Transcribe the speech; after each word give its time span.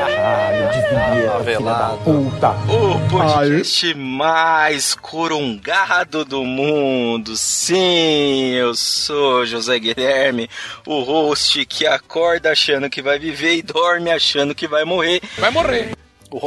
Caralho, 0.00 0.68
desvia, 0.72 1.44
filha 1.44 1.60
da 1.60 1.88
puta. 2.02 2.50
O 2.72 3.10
podcast 3.10 3.94
mais 3.94 4.94
corongado 4.94 6.24
do 6.24 6.42
mundo. 6.42 7.36
Sim, 7.36 8.52
eu 8.52 8.74
sou 8.74 9.44
José 9.44 9.78
Guilherme, 9.78 10.48
o 10.86 11.02
host 11.02 11.66
que 11.66 11.86
acorda 11.86 12.52
achando 12.52 12.88
que 12.88 13.02
vai 13.02 13.18
viver 13.18 13.56
e 13.56 13.62
dorme 13.62 14.10
achando 14.10 14.54
que 14.54 14.66
vai 14.66 14.86
morrer. 14.86 15.20
Vai 15.38 15.50
morrer. 15.50 15.92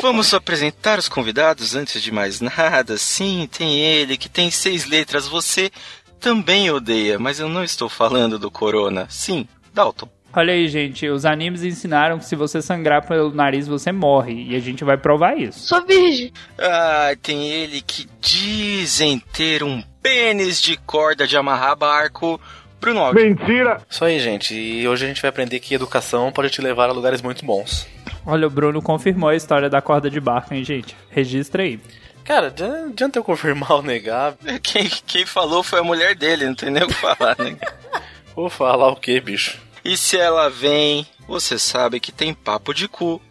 Vamos 0.01 0.33
apresentar 0.33 0.97
os 0.97 1.07
convidados 1.07 1.75
antes 1.75 2.01
de 2.01 2.11
mais 2.11 2.41
nada. 2.41 2.97
Sim, 2.97 3.47
tem 3.51 3.79
ele 3.79 4.17
que 4.17 4.29
tem 4.29 4.49
seis 4.49 4.85
letras. 4.85 5.27
Você 5.27 5.69
também 6.19 6.71
odeia, 6.71 7.19
mas 7.19 7.39
eu 7.39 7.47
não 7.47 7.63
estou 7.63 7.87
falando 7.87 8.39
do 8.39 8.49
Corona. 8.49 9.05
Sim, 9.09 9.47
Dalton. 9.73 10.09
Olha 10.35 10.53
aí, 10.53 10.67
gente, 10.67 11.07
os 11.07 11.25
animes 11.25 11.63
ensinaram 11.63 12.17
que 12.17 12.25
se 12.25 12.35
você 12.35 12.61
sangrar 12.61 13.05
pelo 13.07 13.31
nariz, 13.33 13.67
você 13.67 13.91
morre. 13.91 14.47
E 14.49 14.55
a 14.55 14.59
gente 14.59 14.83
vai 14.83 14.97
provar 14.97 15.37
isso. 15.37 15.59
Sou 15.67 15.85
virgem. 15.85 16.31
Ah, 16.57 17.15
tem 17.21 17.47
ele 17.51 17.81
que 17.81 18.07
dizem 18.19 19.21
ter 19.31 19.61
um 19.63 19.83
pênis 20.01 20.59
de 20.61 20.75
corda 20.77 21.27
de 21.27 21.37
amarrar 21.37 21.75
barco. 21.77 22.41
Bruno 22.81 22.99
Alves. 22.99 23.23
Isso 23.89 24.03
aí, 24.03 24.19
gente. 24.19 24.53
E 24.55 24.87
hoje 24.87 25.05
a 25.05 25.07
gente 25.07 25.21
vai 25.21 25.29
aprender 25.29 25.59
que 25.59 25.73
educação 25.75 26.31
pode 26.31 26.49
te 26.49 26.61
levar 26.61 26.89
a 26.89 26.93
lugares 26.93 27.21
muito 27.21 27.45
bons. 27.45 27.87
Olha, 28.25 28.47
o 28.47 28.49
Bruno 28.49 28.81
confirmou 28.81 29.29
a 29.29 29.35
história 29.35 29.69
da 29.69 29.81
corda 29.81 30.09
de 30.09 30.19
barco, 30.19 30.53
hein, 30.53 30.63
gente? 30.63 30.95
Registra 31.09 31.63
aí. 31.63 31.79
Cara, 32.25 32.47
adi- 32.47 32.63
adianta 32.63 33.19
eu 33.19 33.23
confirmar 33.23 33.71
ou 33.73 33.81
negar? 33.83 34.33
Quem, 34.63 34.89
quem 35.05 35.25
falou 35.25 35.61
foi 35.61 35.79
a 35.79 35.83
mulher 35.83 36.15
dele, 36.15 36.45
não 36.47 36.55
tem 36.55 36.69
nem 36.71 36.83
o 36.83 36.87
que 36.87 36.93
falar, 36.93 37.35
né? 37.37 37.55
Vou 38.35 38.49
falar 38.49 38.87
o 38.89 38.95
que, 38.95 39.19
bicho? 39.21 39.59
E 39.83 39.97
se 39.97 40.17
ela 40.17 40.49
vem, 40.49 41.05
você 41.27 41.59
sabe 41.59 41.99
que 41.99 42.11
tem 42.11 42.33
papo 42.33 42.73
de 42.73 42.87
cu. 42.87 43.21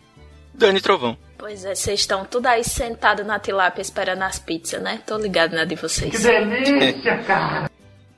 Dani 0.52 0.80
Trovão. 0.80 1.16
Pois 1.38 1.64
é, 1.64 1.74
vocês 1.74 2.00
estão 2.00 2.24
tudo 2.24 2.46
aí 2.46 2.62
sentado 2.62 3.24
na 3.24 3.38
tilápia 3.38 3.82
esperando 3.82 4.22
as 4.22 4.38
pizzas, 4.38 4.82
né? 4.82 5.00
Tô 5.06 5.16
ligado 5.16 5.54
na 5.54 5.64
de 5.64 5.74
vocês. 5.74 6.22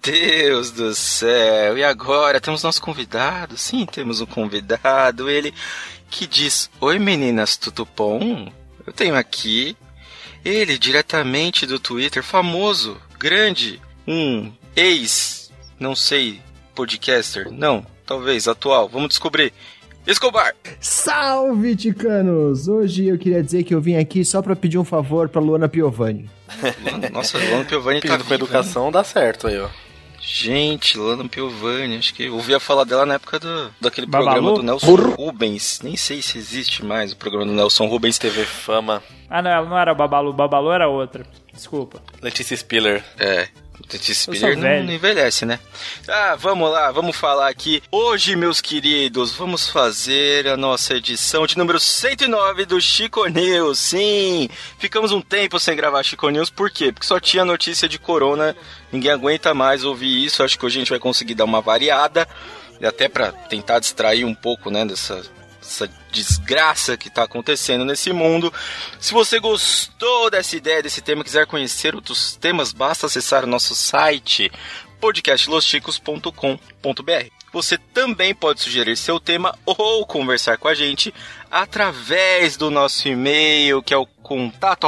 Deus 0.03 0.71
do 0.71 0.95
céu! 0.95 1.79
E 1.79 1.85
agora 1.85 2.41
temos 2.41 2.63
nosso 2.63 2.83
convidado? 2.83 3.57
Sim, 3.57 3.87
temos 3.87 4.21
um 4.21 4.27
convidado. 4.27 5.31
Ele 5.31 5.55
que 6.11 6.27
diz: 6.27 6.69
Oi 6.81 6.98
meninas, 6.98 7.57
tudo 7.57 7.89
bom? 7.97 8.53
Eu 8.87 8.93
tenho 8.93 9.17
aqui 9.17 9.75
ele 10.45 10.77
diretamente 10.77 11.65
do 11.65 11.79
Twitter, 11.79 12.23
famoso, 12.23 13.01
grande, 13.19 13.81
um 14.07 14.53
ex, 14.77 15.51
não 15.81 15.97
sei, 15.97 16.43
podcaster, 16.75 17.51
não, 17.51 17.87
talvez 18.07 18.47
atual, 18.49 18.89
vamos 18.89 19.09
descobrir. 19.09 19.53
Escobar! 20.07 20.55
Salve, 20.81 21.75
ticanos! 21.75 22.69
Hoje 22.69 23.07
eu 23.09 23.17
queria 23.19 23.43
dizer 23.43 23.65
que 23.65 23.75
eu 23.75 23.81
vim 23.81 23.97
aqui 23.97 24.23
só 24.25 24.43
pra 24.43 24.55
pedir 24.55 24.77
um 24.79 24.85
favor 24.85 25.29
pra 25.31 25.41
Luana 25.41 25.67
Piovani. 25.69 26.29
Nossa, 27.11 27.39
Lano 27.39 27.65
Piovani 27.65 28.01
tá 28.01 28.09
Pedindo 28.09 28.25
com 28.29 28.35
educação 28.35 28.93
dá 28.93 29.03
certo 29.03 29.47
aí, 29.47 29.59
ó. 29.59 29.69
Gente, 30.21 30.99
Lana 30.99 31.27
Piovani, 31.29 31.97
acho 31.97 32.13
que 32.15 32.25
eu 32.25 32.35
ouvia 32.35 32.59
falar 32.61 32.85
dela 32.85 33.05
na 33.07 33.15
época 33.15 33.39
do, 33.39 33.71
daquele 33.81 34.07
Babalu? 34.07 34.31
programa 34.33 34.57
do 34.59 34.63
Nelson 34.63 34.95
Rubens. 35.17 35.81
Nem 35.83 35.97
sei 35.97 36.21
se 36.23 36.37
existe 36.39 36.85
mais 36.85 37.13
o 37.13 37.17
programa 37.17 37.47
do 37.47 37.53
Nelson 37.53 37.87
Rubens. 37.87 38.19
TV 38.19 38.45
Fama, 38.45 39.03
Ah, 39.29 39.41
não, 39.43 39.51
ela 39.51 39.69
não 39.69 39.79
era 39.79 39.95
Babalu. 39.95 40.33
Babalu 40.33 40.70
era 40.73 40.89
outra. 40.89 41.27
Desculpa. 41.53 42.03
Letícia 42.23 42.57
Spiller. 42.57 43.03
É, 43.19 43.48
o 43.83 44.14
sou 44.14 44.35
Spiller 44.35 44.57
não, 44.57 44.92
envelhece, 44.92 45.45
né? 45.45 45.58
Ah, 46.08 46.36
vamos 46.36 46.70
lá, 46.70 46.90
vamos 46.92 47.17
falar 47.17 47.48
aqui. 47.48 47.83
Hoje, 47.90 48.36
meus 48.36 48.61
queridos, 48.61 49.33
vamos 49.33 49.68
fazer 49.68 50.46
a 50.48 50.57
nossa 50.57 50.95
edição 50.95 51.46
de 51.46 51.58
número 51.58 51.80
109 51.80 52.64
do 52.67 52.80
Chico 52.80 53.27
News. 53.27 53.79
Sim, 53.79 54.48
ficamos 54.79 55.13
um 55.13 55.20
tempo 55.20 55.58
sem 55.58 55.77
gravar 55.77 56.02
Chico 56.02 56.29
News, 56.30 56.51
por 56.51 56.70
quê? 56.70 56.92
Porque 56.92 57.07
só 57.07 57.18
tinha 57.18 57.45
notícia 57.45 57.89
de 57.89 57.98
corona, 57.98 58.57
ninguém 58.92 59.11
aguenta 59.11 59.52
mais 59.52 59.84
ouvir 59.84 60.24
isso. 60.24 60.42
Acho 60.42 60.58
que 60.58 60.64
hoje 60.64 60.79
a 60.79 60.80
gente 60.80 60.90
vai 60.90 60.98
conseguir 60.98 61.34
dar 61.34 61.45
uma 61.45 61.61
variada, 61.61 62.29
e 62.80 62.86
até 62.86 63.08
pra 63.08 63.33
tentar 63.33 63.80
distrair 63.80 64.24
um 64.24 64.34
pouco, 64.34 64.70
né, 64.70 64.84
dessa 64.84 65.23
essa 65.61 65.89
desgraça 66.14 66.97
que 66.97 67.08
está 67.08 67.25
acontecendo 67.25 67.85
nesse 67.85 68.13
mundo. 68.13 68.52
Se 69.01 69.13
você 69.13 69.41
gostou 69.41 70.30
dessa 70.30 70.57
ideia, 70.57 70.83
desse 70.83 71.02
tema, 71.02 71.25
quiser 71.25 71.47
conhecer 71.47 71.95
outros 71.95 72.36
temas, 72.36 72.73
basta 72.73 73.07
acessar 73.07 73.45
o 73.45 73.48
nosso 73.48 73.75
site 73.75 74.51
podcastlosticos.com.br. 75.01 77.29
Você 77.52 77.79
também 77.79 78.35
pode 78.35 78.61
sugerir 78.61 78.97
seu 78.97 79.20
tema 79.20 79.57
ou 79.64 80.05
conversar 80.07 80.58
com 80.58 80.67
a 80.67 80.75
gente 80.75 81.14
através 81.51 82.57
do 82.57 82.70
nosso 82.70 83.08
e-mail, 83.08 83.83
que 83.83 83.95
é 83.95 83.96
o 83.96 84.07
contato. 84.07 84.85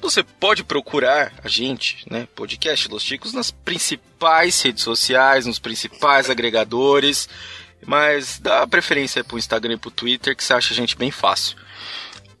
Você 0.00 0.22
pode 0.22 0.62
procurar 0.62 1.32
a 1.42 1.48
gente, 1.48 2.04
né, 2.10 2.28
Podcast 2.34 2.88
Los 2.88 3.02
Chicos, 3.02 3.32
nas 3.32 3.50
principais 3.50 4.60
redes 4.62 4.84
sociais, 4.84 5.46
nos 5.46 5.58
principais 5.58 6.28
agregadores, 6.28 7.28
mas 7.84 8.38
dá 8.38 8.66
preferência 8.66 9.24
pro 9.24 9.38
Instagram 9.38 9.74
e 9.74 9.78
pro 9.78 9.90
Twitter, 9.90 10.36
que 10.36 10.44
você 10.44 10.52
acha 10.52 10.72
a 10.72 10.76
gente 10.76 10.96
bem 10.96 11.10
fácil. 11.10 11.56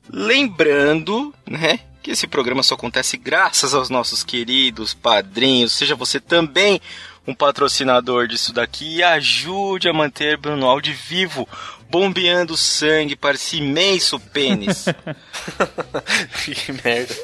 Lembrando, 0.08 1.34
né, 1.46 1.80
que 2.02 2.12
esse 2.12 2.26
programa 2.28 2.62
só 2.62 2.74
acontece 2.74 3.16
graças 3.16 3.74
aos 3.74 3.90
nossos 3.90 4.22
queridos 4.22 4.94
padrinhos. 4.94 5.72
Seja 5.72 5.96
você 5.96 6.20
também 6.20 6.80
um 7.26 7.34
patrocinador 7.34 8.28
disso 8.28 8.52
daqui 8.52 8.98
e 8.98 9.02
ajude 9.02 9.88
a 9.88 9.92
manter 9.92 10.36
Bruno 10.36 10.66
Aldi 10.66 10.92
vivo, 10.92 11.48
bombeando 11.90 12.56
sangue 12.56 13.16
para 13.16 13.34
esse 13.34 13.58
imenso 13.58 14.18
pênis. 14.18 14.86
que 16.44 16.72
merda. 16.72 17.14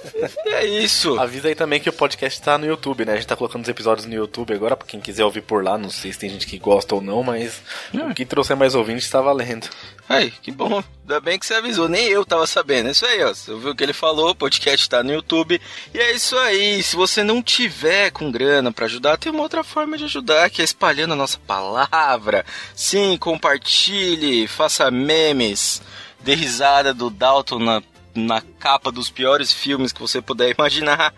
é 0.47 0.65
isso. 0.67 1.19
Avisa 1.19 1.49
aí 1.49 1.55
também 1.55 1.81
que 1.81 1.89
o 1.89 1.93
podcast 1.93 2.41
tá 2.41 2.57
no 2.57 2.67
YouTube, 2.67 3.05
né? 3.05 3.13
A 3.13 3.17
gente 3.17 3.27
tá 3.27 3.37
colocando 3.37 3.63
os 3.63 3.69
episódios 3.69 4.07
no 4.07 4.15
YouTube 4.15 4.55
agora, 4.55 4.77
pra 4.77 4.87
quem 4.87 5.01
quiser 5.01 5.25
ouvir 5.25 5.43
por 5.43 5.65
lá. 5.65 5.77
Não 5.77 5.91
sei 5.91 6.13
se 6.13 6.19
tem 6.19 6.31
gente 6.31 6.47
que 6.47 6.59
gosta 6.59 6.95
ou 6.95 7.01
não, 7.01 7.23
mas 7.23 7.61
o 7.93 8.15
que 8.15 8.25
trouxer 8.25 8.57
mais 8.57 8.75
ouvintes 8.75 9.09
tá 9.11 9.21
valendo. 9.21 9.69
Ai, 10.13 10.33
que 10.43 10.51
bom. 10.51 10.83
Ainda 11.01 11.21
bem 11.21 11.39
que 11.39 11.47
você 11.47 11.55
avisou. 11.55 11.89
Nem 11.89 12.07
eu 12.07 12.25
tava 12.25 12.47
sabendo. 12.47 12.89
É 12.89 12.93
isso 12.93 13.07
aí, 13.07 13.25
ó. 13.25 13.29
Você 13.29 13.51
ouviu 13.51 13.71
o 13.73 13.75
que 13.75 13.83
ele 13.83 13.93
falou, 13.93 14.31
o 14.31 14.35
podcast 14.35 14.89
tá 14.89 15.03
no 15.03 15.13
YouTube. 15.13 15.61
E 15.95 15.99
é 15.99 16.13
isso 16.13 16.37
aí. 16.37 16.83
Se 16.83 16.95
você 16.97 17.23
não 17.23 17.43
tiver 17.43 18.11
com 18.11 18.31
grana 18.31 18.71
pra 18.71 18.87
ajudar, 18.87 19.17
tem 19.17 19.33
uma 19.33 19.43
outra 19.43 19.65
forma 19.65 19.97
de 19.97 20.05
ajudar, 20.05 20.51
que 20.51 20.61
é 20.61 20.65
espalhando 20.65 21.13
a 21.13 21.17
nossa 21.17 21.39
palavra. 21.47 22.45
Sim, 22.75 23.17
compartilhe, 23.19 24.47
faça 24.47 24.91
memes, 24.91 25.81
dê 26.21 26.35
risada 26.35 26.93
do 26.93 27.09
Dalton 27.09 27.59
na 27.59 27.83
na 28.15 28.43
capa 28.59 28.93
dos 28.93 29.09
piores 29.09 29.53
filmes 29.53 29.91
que 29.91 30.01
você 30.01 30.21
puder 30.21 30.55
imaginar. 30.55 31.15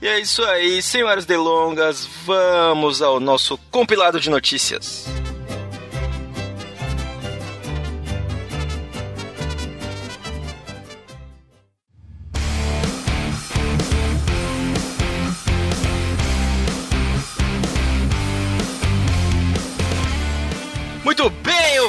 E 0.00 0.06
é 0.06 0.20
isso 0.20 0.44
aí, 0.44 0.80
sem 0.80 1.02
mais 1.02 1.26
delongas, 1.26 2.08
vamos 2.24 3.02
ao 3.02 3.18
nosso 3.18 3.58
compilado 3.70 4.20
de 4.20 4.30
notícias. 4.30 5.25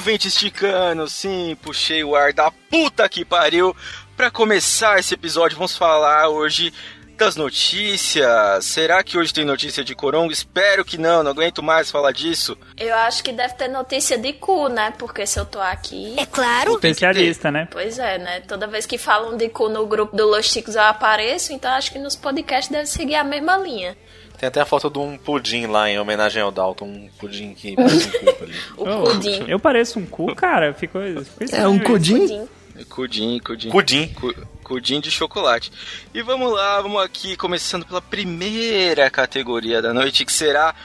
Ouvintes 0.08 0.36
ticanos, 0.36 1.12
sim, 1.12 1.58
puxei 1.62 2.02
o 2.02 2.16
ar 2.16 2.32
da 2.32 2.50
puta 2.50 3.10
que 3.10 3.26
pariu. 3.26 3.76
Pra 4.16 4.32
começar 4.32 4.98
esse 4.98 5.14
episódio, 5.14 5.58
vamos 5.58 5.76
falar 5.76 6.30
hoje 6.30 6.74
das 7.18 7.36
notícias. 7.36 8.64
Será 8.64 9.04
que 9.04 9.18
hoje 9.18 9.34
tem 9.34 9.44
notícia 9.44 9.84
de 9.84 9.94
Corongo? 9.94 10.32
Espero 10.32 10.86
que 10.86 10.98
não, 10.98 11.24
não 11.24 11.32
aguento 11.32 11.62
mais 11.62 11.92
falar 11.92 12.14
disso. 12.14 12.58
Eu 12.78 12.96
acho 12.96 13.22
que 13.22 13.34
deve 13.34 13.56
ter 13.56 13.68
notícia 13.68 14.18
de 14.18 14.32
cu, 14.32 14.70
né? 14.70 14.94
Porque 14.98 15.28
se 15.28 15.38
eu 15.38 15.46
tô 15.46 15.60
aqui. 15.60 16.16
É 16.18 16.26
claro. 16.26 16.76
Especialista, 16.76 17.52
né? 17.52 17.68
Pois 17.70 18.00
é, 18.00 18.18
né? 18.18 18.40
Toda 18.48 18.66
vez 18.66 18.86
que 18.86 18.98
falam 18.98 19.36
de 19.36 19.50
cu 19.50 19.68
no 19.68 19.86
grupo 19.86 20.16
do 20.16 20.26
Los 20.26 20.46
Chicos 20.46 20.76
eu 20.76 20.84
apareço, 20.84 21.52
então 21.52 21.70
acho 21.72 21.92
que 21.92 22.00
nos 22.00 22.16
podcasts 22.16 22.72
deve 22.72 22.86
seguir 22.86 23.16
a 23.16 23.26
mesma 23.26 23.58
linha. 23.58 23.98
Tem 24.38 24.48
até 24.48 24.62
a 24.62 24.66
foto 24.66 24.90
de 24.90 25.00
um 25.00 25.18
pudim 25.18 25.66
lá 25.66 25.90
em 25.90 25.98
homenagem 26.00 26.42
ao 26.44 26.52
Dalton, 26.52 26.86
um 26.86 27.10
pudim 27.18 27.54
que 27.54 27.74
parece 27.78 28.08
um 28.08 28.12
cuco 28.12 28.44
ali. 28.44 28.54
O 28.78 28.84
Oh, 28.90 29.04
pudim. 29.04 29.46
Eu 29.48 29.60
pareço 29.60 30.00
um 30.00 30.06
cu, 30.06 30.36
cara. 30.36 30.74
Ficou, 30.74 31.02
ficou 31.24 31.58
É 31.60 31.68
um 31.68 31.80
cudim? 31.80 32.20
Pudim. 32.20 32.48
Cudim, 32.90 33.40
cudim. 33.40 33.70
Pudim. 33.72 34.08
Cu- 34.14 34.36
Cudim 34.64 35.00
de 35.00 35.10
chocolate. 35.10 35.72
E 36.14 36.22
vamos 36.22 36.52
lá, 36.54 36.82
vamos 36.82 37.02
aqui, 37.02 37.36
começando 37.38 37.86
pela 37.86 38.02
primeira 38.02 39.10
categoria 39.10 39.82
da 39.82 39.94
noite, 39.94 40.24
que 40.26 40.32
será 40.34 40.76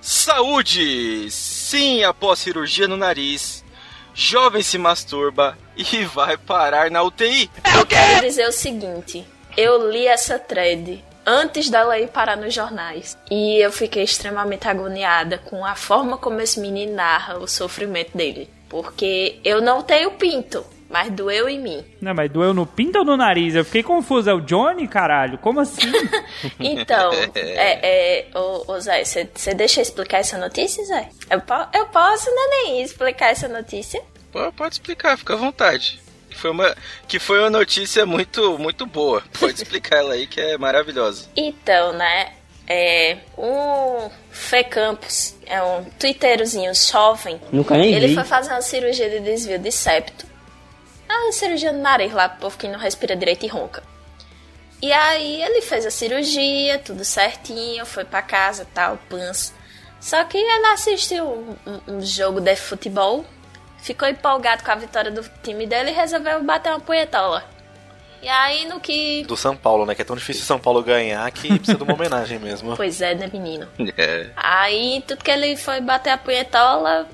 Saúde! 0.00 1.30
Sim, 1.30 2.04
após 2.04 2.38
cirurgia 2.38 2.86
no 2.86 2.96
nariz, 2.96 3.64
jovem 4.14 4.62
se 4.62 4.76
masturba 4.78 5.56
e 5.76 6.04
vai 6.04 6.36
parar 6.36 6.90
na 6.90 7.02
UTI. 7.02 7.50
Eu 7.76 7.84
quero 7.86 8.20
dizer 8.26 8.46
o 8.46 8.52
seguinte: 8.52 9.24
eu 9.56 9.90
li 9.90 10.06
essa 10.06 10.38
thread 10.38 11.02
antes 11.30 11.70
dela 11.70 11.98
ir 11.98 12.08
parar 12.08 12.36
nos 12.36 12.52
jornais. 12.52 13.16
E 13.30 13.58
eu 13.58 13.70
fiquei 13.70 14.02
extremamente 14.02 14.66
agoniada 14.66 15.38
com 15.38 15.64
a 15.64 15.76
forma 15.76 16.18
como 16.18 16.40
esse 16.40 16.58
menino 16.58 16.94
narra 16.94 17.38
o 17.38 17.46
sofrimento 17.46 18.16
dele. 18.16 18.50
Porque 18.68 19.38
eu 19.44 19.60
não 19.60 19.82
tenho 19.82 20.10
pinto. 20.12 20.64
Mas 20.88 21.08
doeu 21.12 21.48
em 21.48 21.60
mim. 21.60 21.84
Não, 22.00 22.12
mas 22.12 22.28
doeu 22.28 22.52
no 22.52 22.66
pinto 22.66 22.98
ou 22.98 23.04
no 23.04 23.16
nariz? 23.16 23.54
Eu 23.54 23.64
fiquei 23.64 23.80
confuso. 23.80 24.28
É 24.28 24.34
o 24.34 24.40
Johnny, 24.40 24.88
caralho? 24.88 25.38
Como 25.38 25.60
assim? 25.60 25.86
então, 26.58 27.12
é, 27.36 28.26
é, 28.26 28.26
ô, 28.34 28.72
ô 28.72 28.80
Zé, 28.80 29.04
você 29.04 29.54
deixa 29.54 29.78
eu 29.78 29.82
explicar 29.82 30.18
essa 30.18 30.36
notícia, 30.36 30.84
Zé? 30.84 31.08
Eu, 31.30 31.40
eu 31.72 31.86
posso, 31.86 32.28
neném, 32.34 32.82
explicar 32.82 33.28
essa 33.28 33.46
notícia? 33.46 34.02
Pode 34.56 34.74
explicar, 34.74 35.16
fica 35.16 35.34
à 35.34 35.36
vontade. 35.36 36.00
Foi 36.36 36.50
uma, 36.50 36.74
que 37.06 37.18
foi 37.18 37.38
uma 37.40 37.50
notícia 37.50 38.06
muito, 38.06 38.58
muito 38.58 38.86
boa. 38.86 39.22
Pode 39.38 39.54
explicar 39.62 39.98
ela 39.98 40.14
aí, 40.14 40.26
que 40.26 40.40
é 40.40 40.58
maravilhosa. 40.58 41.28
Então, 41.36 41.92
né? 41.92 42.32
É, 42.72 43.18
um 43.36 44.08
Fê 44.30 44.62
Campos, 44.62 45.34
é 45.44 45.60
um 45.60 45.84
twitteirozinho 45.98 46.72
jovem. 46.72 47.40
Nunca 47.50 47.76
nem 47.76 47.92
Ele 47.92 48.08
vi. 48.08 48.14
foi 48.14 48.22
fazer 48.22 48.50
uma 48.50 48.62
cirurgia 48.62 49.10
de 49.10 49.18
desvio 49.20 49.58
de 49.58 49.72
septo 49.72 50.30
a 51.28 51.32
cirurgia 51.32 51.72
no 51.72 51.80
nariz 51.80 52.12
lá, 52.12 52.28
pro 52.28 52.40
povo 52.40 52.58
que 52.58 52.68
não 52.68 52.78
respira 52.78 53.16
direito 53.16 53.44
e 53.44 53.48
ronca. 53.48 53.82
E 54.82 54.92
aí 54.92 55.42
ele 55.42 55.60
fez 55.60 55.84
a 55.84 55.90
cirurgia, 55.90 56.78
tudo 56.78 57.04
certinho, 57.04 57.84
foi 57.84 58.04
pra 58.04 58.22
casa 58.22 58.66
tal, 58.72 58.98
pans. 59.08 59.52
Só 60.00 60.24
que 60.24 60.38
ele 60.38 60.66
assistiu 60.68 61.24
um, 61.26 61.56
um, 61.66 61.96
um, 61.96 62.00
jogo 62.00 62.40
de 62.40 62.56
futebol, 62.56 63.24
ficou 63.82 64.08
empolgado 64.08 64.62
com 64.64 64.70
a 64.70 64.74
vitória 64.74 65.10
do 65.10 65.22
time 65.42 65.66
dele 65.66 65.90
e 65.90 65.94
resolveu 65.94 66.42
bater 66.42 66.70
uma 66.70 66.80
punhetola. 66.80 67.44
E 68.22 68.28
aí 68.28 68.66
no 68.66 68.78
que. 68.80 69.24
Do 69.24 69.36
São 69.36 69.56
Paulo, 69.56 69.86
né? 69.86 69.94
Que 69.94 70.02
é 70.02 70.04
tão 70.04 70.16
difícil 70.16 70.44
São 70.44 70.58
Paulo 70.58 70.82
ganhar 70.82 71.30
que 71.30 71.48
precisa 71.48 71.78
de 71.78 71.82
uma 71.82 71.94
homenagem 71.94 72.38
mesmo. 72.38 72.76
Pois 72.80 73.00
é, 73.00 73.14
né, 73.14 73.28
menino? 73.32 73.66
É. 73.96 74.30
Aí 74.36 75.02
tudo 75.06 75.24
que 75.24 75.30
ele 75.30 75.56
foi 75.56 75.80
bater 75.80 76.10
a 76.10 76.18
punhetola, 76.18 77.08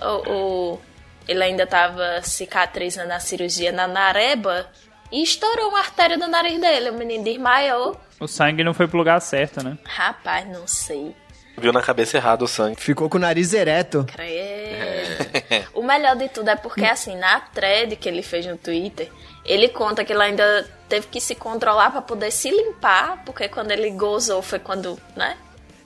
o, 0.00 0.32
o 0.32 0.80
ele 1.26 1.42
ainda 1.42 1.66
tava 1.66 2.20
cicatrizando 2.22 3.12
a 3.12 3.20
cirurgia 3.20 3.72
na 3.72 3.86
nareba 3.86 4.66
e 5.10 5.22
estourou 5.22 5.68
uma 5.68 5.78
artéria 5.78 6.18
do 6.18 6.26
nariz 6.26 6.60
dele. 6.60 6.90
O 6.90 6.94
menino 6.94 7.24
desmaiou. 7.24 8.00
O 8.18 8.28
sangue 8.28 8.64
não 8.64 8.72
foi 8.72 8.86
pro 8.86 8.98
lugar 8.98 9.20
certo, 9.20 9.62
né? 9.62 9.76
Rapaz, 9.84 10.48
não 10.48 10.66
sei. 10.66 11.14
Viu 11.56 11.72
na 11.72 11.82
cabeça 11.82 12.16
errado 12.16 12.42
o 12.42 12.48
sangue. 12.48 12.80
Ficou 12.80 13.08
com 13.08 13.18
o 13.18 13.20
nariz 13.20 13.52
ereto. 13.52 14.06
Credo. 14.12 15.68
o 15.74 15.82
melhor 15.82 16.16
de 16.16 16.28
tudo 16.28 16.48
é 16.48 16.56
porque, 16.56 16.84
assim, 16.84 17.16
na 17.16 17.40
thread 17.40 17.96
que 17.96 18.08
ele 18.08 18.22
fez 18.22 18.46
no 18.46 18.56
Twitter, 18.56 19.10
ele 19.44 19.68
conta 19.68 20.04
que 20.04 20.12
ele 20.12 20.22
ainda 20.22 20.68
teve 20.88 21.06
que 21.06 21.20
se 21.20 21.34
controlar 21.34 21.90
para 21.90 22.02
poder 22.02 22.30
se 22.30 22.50
limpar, 22.50 23.22
porque 23.24 23.48
quando 23.48 23.70
ele 23.70 23.90
gozou 23.90 24.42
foi 24.42 24.58
quando, 24.58 24.98
né, 25.14 25.36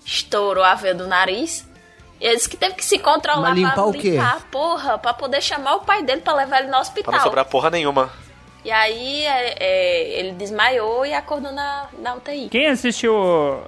estourou 0.04 0.64
a 0.64 0.74
veia 0.74 0.94
do 0.94 1.06
nariz. 1.06 1.66
E 2.20 2.26
ele 2.26 2.36
disse 2.36 2.48
que 2.48 2.56
teve 2.56 2.74
que 2.74 2.84
se 2.84 2.98
controlar 2.98 3.50
Mas 3.50 3.58
limpar 3.58 3.74
pra 3.74 3.84
o 3.84 3.92
quê? 3.92 4.10
limpar, 4.12 4.40
porra, 4.50 4.98
pra 4.98 5.12
poder 5.12 5.42
chamar 5.42 5.74
o 5.74 5.80
pai 5.80 6.02
dele 6.02 6.22
pra 6.22 6.32
levar 6.34 6.60
ele 6.60 6.70
no 6.70 6.78
hospital. 6.78 7.04
Pra 7.04 7.18
não 7.18 7.24
sobrar 7.24 7.44
porra 7.44 7.70
nenhuma. 7.70 8.10
E 8.66 8.70
aí 8.72 9.24
é, 9.24 9.54
é, 9.60 10.18
ele 10.18 10.32
desmaiou 10.32 11.06
e 11.06 11.14
acordou 11.14 11.52
na, 11.52 11.86
na 12.00 12.16
UTI. 12.16 12.48
Quem 12.48 12.66
assistiu 12.66 13.14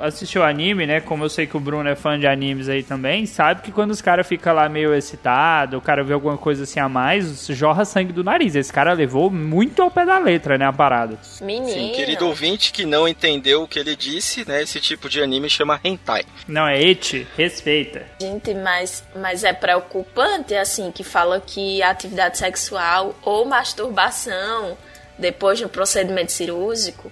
assistiu 0.00 0.42
anime, 0.42 0.88
né? 0.88 1.00
Como 1.00 1.22
eu 1.22 1.28
sei 1.28 1.46
que 1.46 1.56
o 1.56 1.60
Bruno 1.60 1.88
é 1.88 1.94
fã 1.94 2.18
de 2.18 2.26
animes 2.26 2.68
aí 2.68 2.82
também, 2.82 3.24
sabe 3.24 3.62
que 3.62 3.70
quando 3.70 3.92
os 3.92 4.02
caras 4.02 4.26
ficam 4.26 4.52
lá 4.52 4.68
meio 4.68 4.92
excitado, 4.92 5.78
o 5.78 5.80
cara 5.80 6.02
vê 6.02 6.14
alguma 6.14 6.36
coisa 6.36 6.64
assim 6.64 6.80
a 6.80 6.88
mais, 6.88 7.46
jorra 7.46 7.84
sangue 7.84 8.12
do 8.12 8.24
nariz. 8.24 8.56
Esse 8.56 8.72
cara 8.72 8.92
levou 8.92 9.30
muito 9.30 9.80
ao 9.82 9.88
pé 9.88 10.04
da 10.04 10.18
letra, 10.18 10.58
né? 10.58 10.66
A 10.66 10.72
parada. 10.72 11.16
Menino. 11.40 11.68
Sim, 11.68 11.92
querido 11.94 12.26
ouvinte 12.26 12.72
que 12.72 12.84
não 12.84 13.06
entendeu 13.06 13.62
o 13.62 13.68
que 13.68 13.78
ele 13.78 13.94
disse, 13.94 14.48
né? 14.48 14.62
Esse 14.62 14.80
tipo 14.80 15.08
de 15.08 15.22
anime 15.22 15.48
chama 15.48 15.78
hentai. 15.84 16.24
Não, 16.48 16.66
é 16.66 16.82
eti, 16.82 17.24
respeita. 17.36 18.04
Gente, 18.20 18.52
mas, 18.52 19.04
mas 19.14 19.44
é 19.44 19.52
preocupante, 19.52 20.56
assim, 20.56 20.90
que 20.90 21.04
fala 21.04 21.40
que 21.40 21.80
atividade 21.84 22.36
sexual 22.36 23.14
ou 23.22 23.44
masturbação 23.44 24.76
depois 25.18 25.58
de 25.58 25.64
um 25.64 25.68
procedimento 25.68 26.32
cirúrgico 26.32 27.10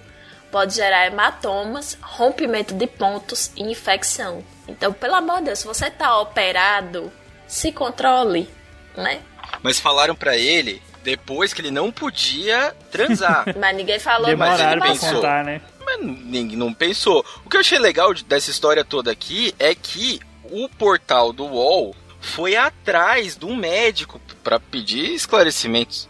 pode 0.51 0.75
gerar 0.75 1.07
hematomas, 1.07 1.97
rompimento 2.01 2.73
de 2.73 2.87
pontos 2.87 3.51
e 3.55 3.63
infecção. 3.63 4.43
Então, 4.67 4.93
pelo 4.93 5.15
amor 5.15 5.39
de 5.39 5.45
Deus, 5.45 5.59
se 5.59 5.67
você 5.67 5.89
tá 5.91 6.19
operado, 6.19 7.11
se 7.47 7.71
controle, 7.71 8.49
né? 8.95 9.21
Mas 9.61 9.79
falaram 9.79 10.15
para 10.15 10.37
ele 10.37 10.81
depois 11.03 11.53
que 11.53 11.61
ele 11.61 11.71
não 11.71 11.91
podia 11.91 12.75
transar. 12.91 13.45
Mas 13.57 13.75
ninguém 13.75 13.99
falou 13.99 14.27
Demoraram 14.27 14.79
pra 14.79 14.89
pensou. 14.89 15.13
contar, 15.15 15.43
né? 15.43 15.61
Mas 15.85 15.99
ninguém 16.01 16.57
não 16.57 16.73
pensou. 16.73 17.25
O 17.45 17.49
que 17.49 17.55
eu 17.55 17.61
achei 17.61 17.79
legal 17.79 18.13
dessa 18.13 18.51
história 18.51 18.83
toda 18.83 19.11
aqui 19.11 19.55
é 19.57 19.73
que 19.73 20.19
o 20.43 20.67
portal 20.67 21.31
do 21.31 21.45
UOL 21.45 21.95
foi 22.19 22.55
atrás 22.55 23.37
de 23.37 23.45
um 23.45 23.55
médico 23.55 24.19
para 24.43 24.59
pedir 24.59 25.13
esclarecimentos. 25.13 26.09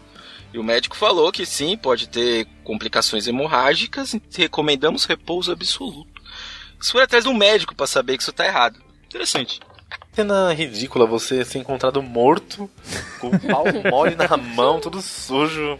E 0.52 0.58
o 0.58 0.64
médico 0.64 0.96
falou 0.96 1.30
que 1.30 1.44
sim, 1.44 1.76
pode 1.76 2.08
ter 2.08 2.46
complicações 2.64 3.26
hemorrágicas, 3.26 4.14
e 4.14 4.20
recomendamos 4.36 5.04
repouso 5.04 5.52
absoluto. 5.52 6.22
Isso 6.80 6.92
foi 6.92 7.02
atrás 7.02 7.24
de 7.24 7.30
um 7.30 7.34
médico 7.34 7.74
para 7.74 7.86
saber 7.86 8.16
que 8.16 8.22
isso 8.22 8.32
tá 8.32 8.46
errado. 8.46 8.78
Interessante. 9.06 9.60
Cena 10.14 10.52
ridícula 10.52 11.06
você 11.06 11.44
ser 11.44 11.58
encontrado 11.58 12.02
morto, 12.02 12.68
com 13.20 13.28
o 13.28 13.38
pau 13.40 13.64
mole 13.90 14.14
na 14.16 14.36
mão, 14.36 14.80
tudo 14.80 15.00
sujo. 15.00 15.78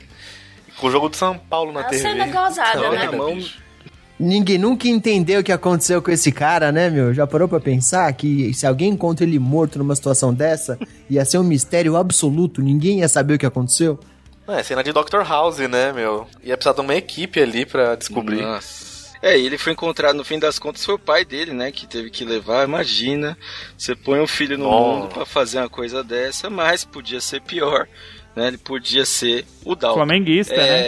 Com 0.78 0.86
o 0.86 0.90
jogo 0.90 1.08
do 1.08 1.16
São 1.16 1.36
Paulo 1.38 1.72
na 1.72 1.80
É 1.80 1.84
TV. 1.84 2.02
cena 2.02 2.26
gozada, 2.26 2.80
Tá 2.82 2.90
né? 2.90 2.98
doida, 3.06 3.16
mão- 3.16 3.34
bicho. 3.34 3.58
Ninguém 4.20 4.58
nunca 4.58 4.88
entendeu 4.88 5.40
o 5.40 5.44
que 5.44 5.52
aconteceu 5.52 6.02
com 6.02 6.10
esse 6.10 6.32
cara, 6.32 6.72
né, 6.72 6.90
meu? 6.90 7.14
Já 7.14 7.24
parou 7.24 7.46
pra 7.48 7.60
pensar 7.60 8.12
que 8.14 8.52
se 8.52 8.66
alguém 8.66 8.90
encontra 8.90 9.24
ele 9.24 9.38
morto 9.38 9.78
numa 9.78 9.94
situação 9.94 10.34
dessa, 10.34 10.76
ia 11.08 11.24
ser 11.24 11.38
um 11.38 11.44
mistério 11.44 11.96
absoluto, 11.96 12.60
ninguém 12.60 12.98
ia 12.98 13.08
saber 13.08 13.34
o 13.34 13.38
que 13.38 13.46
aconteceu? 13.46 13.96
Não, 14.48 14.54
é 14.58 14.62
cena 14.62 14.82
de 14.82 14.92
Dr. 14.94 15.20
House, 15.28 15.58
né, 15.58 15.92
meu? 15.92 16.26
Ia 16.42 16.56
precisar 16.56 16.74
de 16.74 16.80
uma 16.80 16.94
equipe 16.94 17.38
ali 17.38 17.66
pra 17.66 17.94
descobrir. 17.94 18.40
Nossa. 18.40 18.88
É, 19.20 19.38
e 19.38 19.44
ele 19.44 19.58
foi 19.58 19.72
encontrado, 19.72 20.16
no 20.16 20.24
fim 20.24 20.38
das 20.38 20.58
contas, 20.58 20.82
foi 20.82 20.94
o 20.94 20.98
pai 20.98 21.22
dele, 21.22 21.52
né? 21.52 21.70
Que 21.70 21.86
teve 21.86 22.08
que 22.08 22.24
levar. 22.24 22.64
Imagina, 22.64 23.36
você 23.76 23.94
põe 23.94 24.20
um 24.20 24.26
filho 24.26 24.56
no 24.56 24.64
Nossa. 24.64 25.00
mundo 25.00 25.08
pra 25.12 25.26
fazer 25.26 25.58
uma 25.58 25.68
coisa 25.68 26.02
dessa, 26.02 26.48
mas 26.48 26.82
podia 26.82 27.20
ser 27.20 27.42
pior, 27.42 27.86
né? 28.34 28.46
Ele 28.46 28.56
podia 28.56 29.04
ser 29.04 29.44
o 29.66 29.74
Dalton. 29.74 29.98
Flamenguista, 29.98 30.56
né? 30.56 30.78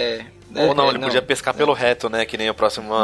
É, 0.54 0.66
Ou 0.66 0.74
não, 0.74 0.86
é, 0.86 0.90
ele 0.90 1.00
podia 1.00 1.20
pescar 1.20 1.52
pelo 1.52 1.74
reto, 1.74 2.08
né? 2.08 2.24
Que 2.24 2.38
nem 2.38 2.48
o 2.48 2.54
próximo. 2.54 2.94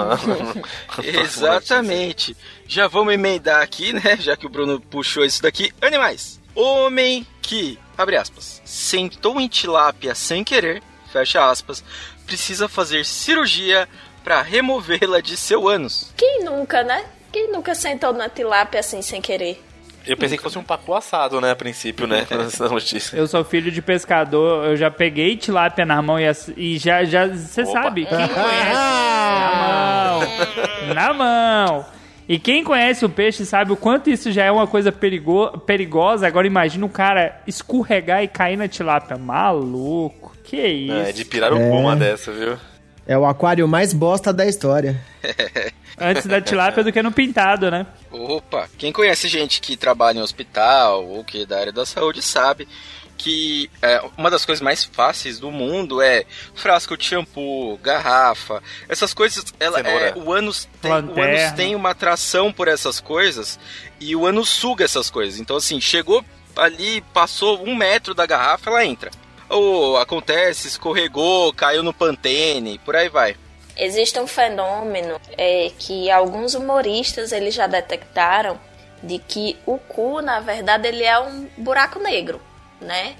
Exatamente. 1.04 2.34
Já 2.66 2.88
vamos 2.88 3.12
emendar 3.12 3.60
aqui, 3.60 3.92
né? 3.92 4.16
Já 4.18 4.36
que 4.36 4.46
o 4.46 4.48
Bruno 4.48 4.80
puxou 4.80 5.22
isso 5.22 5.42
daqui. 5.42 5.70
Animais. 5.82 6.35
Homem 6.56 7.26
que, 7.42 7.78
abre 7.98 8.16
aspas, 8.16 8.62
sentou 8.64 9.38
em 9.38 9.46
tilápia 9.46 10.14
sem 10.14 10.42
querer, 10.42 10.82
fecha 11.12 11.48
aspas, 11.50 11.84
precisa 12.26 12.66
fazer 12.66 13.04
cirurgia 13.04 13.86
para 14.24 14.40
removê-la 14.40 15.20
de 15.20 15.36
seu 15.36 15.68
ânus. 15.68 16.12
Quem 16.16 16.42
nunca, 16.42 16.82
né? 16.82 17.04
Quem 17.30 17.52
nunca 17.52 17.74
sentou 17.74 18.12
na 18.14 18.28
tilápia 18.30 18.80
assim 18.80 19.02
sem 19.02 19.20
querer? 19.20 19.62
Eu 20.06 20.16
pensei 20.16 20.38
que 20.38 20.42
fosse 20.42 20.58
um 20.58 20.62
pacu 20.62 20.94
assado, 20.94 21.40
né, 21.40 21.50
a 21.50 21.56
princípio, 21.56 22.06
né? 22.06 22.24
Essa 22.30 22.68
notícia. 22.68 23.16
Eu 23.16 23.26
sou 23.26 23.44
filho 23.44 23.70
de 23.70 23.82
pescador, 23.82 24.64
eu 24.64 24.76
já 24.76 24.90
peguei 24.90 25.36
tilápia 25.36 25.84
na 25.84 26.00
mão 26.00 26.18
e, 26.18 26.24
e 26.56 26.78
já, 26.78 27.04
já, 27.04 27.26
você 27.26 27.66
sabe, 27.66 28.06
quem 28.06 28.16
conhece, 28.28 28.72
na 28.72 29.52
mão, 29.58 30.94
na 30.94 31.12
mão. 31.12 31.95
E 32.28 32.38
quem 32.38 32.64
conhece 32.64 33.04
o 33.04 33.08
peixe 33.08 33.46
sabe 33.46 33.72
o 33.72 33.76
quanto 33.76 34.10
isso 34.10 34.32
já 34.32 34.44
é 34.44 34.50
uma 34.50 34.66
coisa 34.66 34.90
perigo, 34.90 35.58
perigosa. 35.60 36.26
Agora 36.26 36.46
imagina 36.46 36.84
o 36.84 36.88
cara 36.88 37.40
escorregar 37.46 38.22
e 38.22 38.28
cair 38.28 38.56
na 38.56 38.66
tilápia. 38.66 39.16
Maluco, 39.16 40.36
que 40.42 40.56
isso. 40.56 40.92
É, 40.92 41.12
de 41.12 41.24
pirarucu 41.24 41.62
uma 41.62 41.94
dessa, 41.94 42.32
viu? 42.32 42.58
É 43.06 43.16
o 43.16 43.24
aquário 43.24 43.68
mais 43.68 43.92
bosta 43.92 44.32
da 44.32 44.44
história. 44.44 45.00
Antes 45.98 46.26
da 46.26 46.40
tilápia 46.40 46.82
do 46.82 46.92
que 46.92 47.00
no 47.00 47.12
pintado, 47.12 47.70
né? 47.70 47.86
Opa, 48.10 48.68
quem 48.76 48.92
conhece 48.92 49.28
gente 49.28 49.60
que 49.60 49.76
trabalha 49.76 50.18
em 50.18 50.22
hospital 50.22 51.06
ou 51.06 51.22
que 51.22 51.42
é 51.42 51.46
da 51.46 51.60
área 51.60 51.72
da 51.72 51.86
saúde 51.86 52.20
sabe 52.20 52.66
que 53.16 53.70
é, 53.80 54.02
uma 54.16 54.30
das 54.30 54.44
coisas 54.44 54.62
mais 54.62 54.84
fáceis 54.84 55.38
do 55.38 55.50
mundo 55.50 56.02
é 56.02 56.24
frasco 56.54 56.96
de 56.96 57.04
shampoo, 57.04 57.78
garrafa, 57.78 58.62
essas 58.88 59.14
coisas. 59.14 59.44
Ela, 59.58 59.80
é, 59.80 60.14
o, 60.14 60.32
ânus 60.32 60.68
tem, 60.80 60.92
o 60.92 61.56
tem 61.56 61.74
uma 61.74 61.90
atração 61.90 62.52
por 62.52 62.68
essas 62.68 63.00
coisas 63.00 63.58
e 63.98 64.14
o 64.14 64.26
ânus 64.26 64.48
suga 64.48 64.84
essas 64.84 65.10
coisas. 65.10 65.40
Então, 65.40 65.56
assim, 65.56 65.80
chegou 65.80 66.24
ali, 66.54 67.00
passou 67.12 67.62
um 67.62 67.74
metro 67.74 68.14
da 68.14 68.26
garrafa, 68.26 68.70
ela 68.70 68.84
entra. 68.84 69.10
Ou 69.48 69.96
acontece, 69.96 70.68
escorregou, 70.68 71.52
caiu 71.52 71.82
no 71.82 71.92
pantene, 71.92 72.78
por 72.84 72.96
aí 72.96 73.08
vai. 73.08 73.36
Existe 73.76 74.18
um 74.18 74.26
fenômeno 74.26 75.20
é, 75.36 75.70
que 75.78 76.10
alguns 76.10 76.54
humoristas 76.54 77.30
eles 77.30 77.54
já 77.54 77.66
detectaram 77.66 78.58
de 79.02 79.18
que 79.18 79.56
o 79.66 79.78
cu, 79.78 80.22
na 80.22 80.40
verdade, 80.40 80.88
ele 80.88 81.04
é 81.04 81.18
um 81.18 81.46
buraco 81.58 81.98
negro, 81.98 82.40
né? 82.80 83.14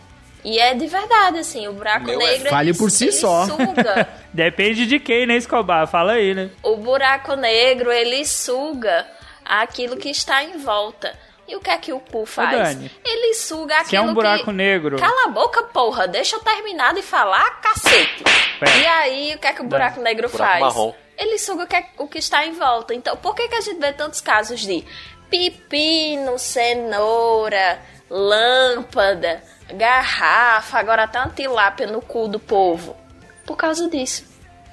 E 0.45 0.59
é 0.61 0.75
de 0.75 0.87
verdade, 0.87 1.39
assim, 1.41 1.67
o 1.67 1.73
buraco 1.73 2.07
Meu 2.07 2.21
é 2.21 2.25
negro. 2.33 2.51
fale 2.51 2.71
ele- 2.71 2.79
por 2.79 2.91
si 2.91 3.05
ele 3.05 3.13
só. 3.13 3.47
Suga. 3.47 4.09
Depende 4.33 4.87
de 4.87 5.01
quem, 5.01 5.27
né, 5.27 5.37
Escobar? 5.37 5.87
Fala 5.89 6.13
aí, 6.13 6.35
né? 6.35 6.51
o 6.63 6.77
buraco 6.77 7.35
negro, 7.35 7.91
ele 7.91 8.25
suga 8.25 9.07
aquilo 9.45 9.97
que 9.97 10.09
está 10.11 10.45
em 10.45 10.59
volta. 10.59 11.19
E 11.49 11.55
o 11.55 11.61
que 11.61 11.71
é 11.71 11.79
que 11.79 11.93
o 11.93 12.01
cu 12.01 12.27
faz? 12.27 12.51
Dani, 12.77 12.91
ele 13.05 13.35
suga 13.35 13.75
aquilo 13.77 13.89
Se 13.91 13.97
é 13.97 14.01
um 14.01 14.13
buraco 14.15 14.47
que... 14.47 14.53
negro. 14.53 14.99
Cala 14.99 15.27
a 15.27 15.29
boca, 15.29 15.63
porra. 15.65 16.09
Deixa 16.09 16.35
eu 16.37 16.41
terminar 16.41 16.93
de 16.93 17.03
falar, 17.03 17.61
cacete. 17.61 18.25
Pera. 18.59 18.77
E 18.77 18.87
aí, 18.87 19.35
o 19.37 19.39
que 19.39 19.47
é 19.47 19.53
que 19.53 19.61
o 19.63 19.65
buraco 19.65 20.01
negro 20.01 20.29
Buraco 20.29 20.45
faz? 20.51 20.61
marrom. 20.61 20.93
Ele 21.17 21.39
suga 21.39 21.63
o 21.63 21.67
que, 21.69 21.77
é- 21.77 21.87
o 21.99 22.09
que 22.09 22.19
está 22.19 22.45
em 22.45 22.53
volta. 22.53 22.93
Então, 22.95 23.17
por 23.17 23.33
que, 23.35 23.47
que 23.49 23.55
a 23.55 23.61
gente 23.61 23.79
vê 23.81 23.93
tantos 23.93 24.21
casos 24.21 24.61
de 24.61 24.85
pepino, 25.31 26.37
cenoura, 26.39 27.79
lâmpada, 28.11 29.43
garrafa, 29.75 30.79
agora 30.79 31.05
até 31.05 31.19
uma 31.19 31.31
tilápia 31.31 31.87
no 31.87 32.01
cu 32.01 32.29
do 32.29 32.39
povo? 32.39 32.97
Por 33.45 33.57
causa 33.57 33.89
disso. 33.89 34.25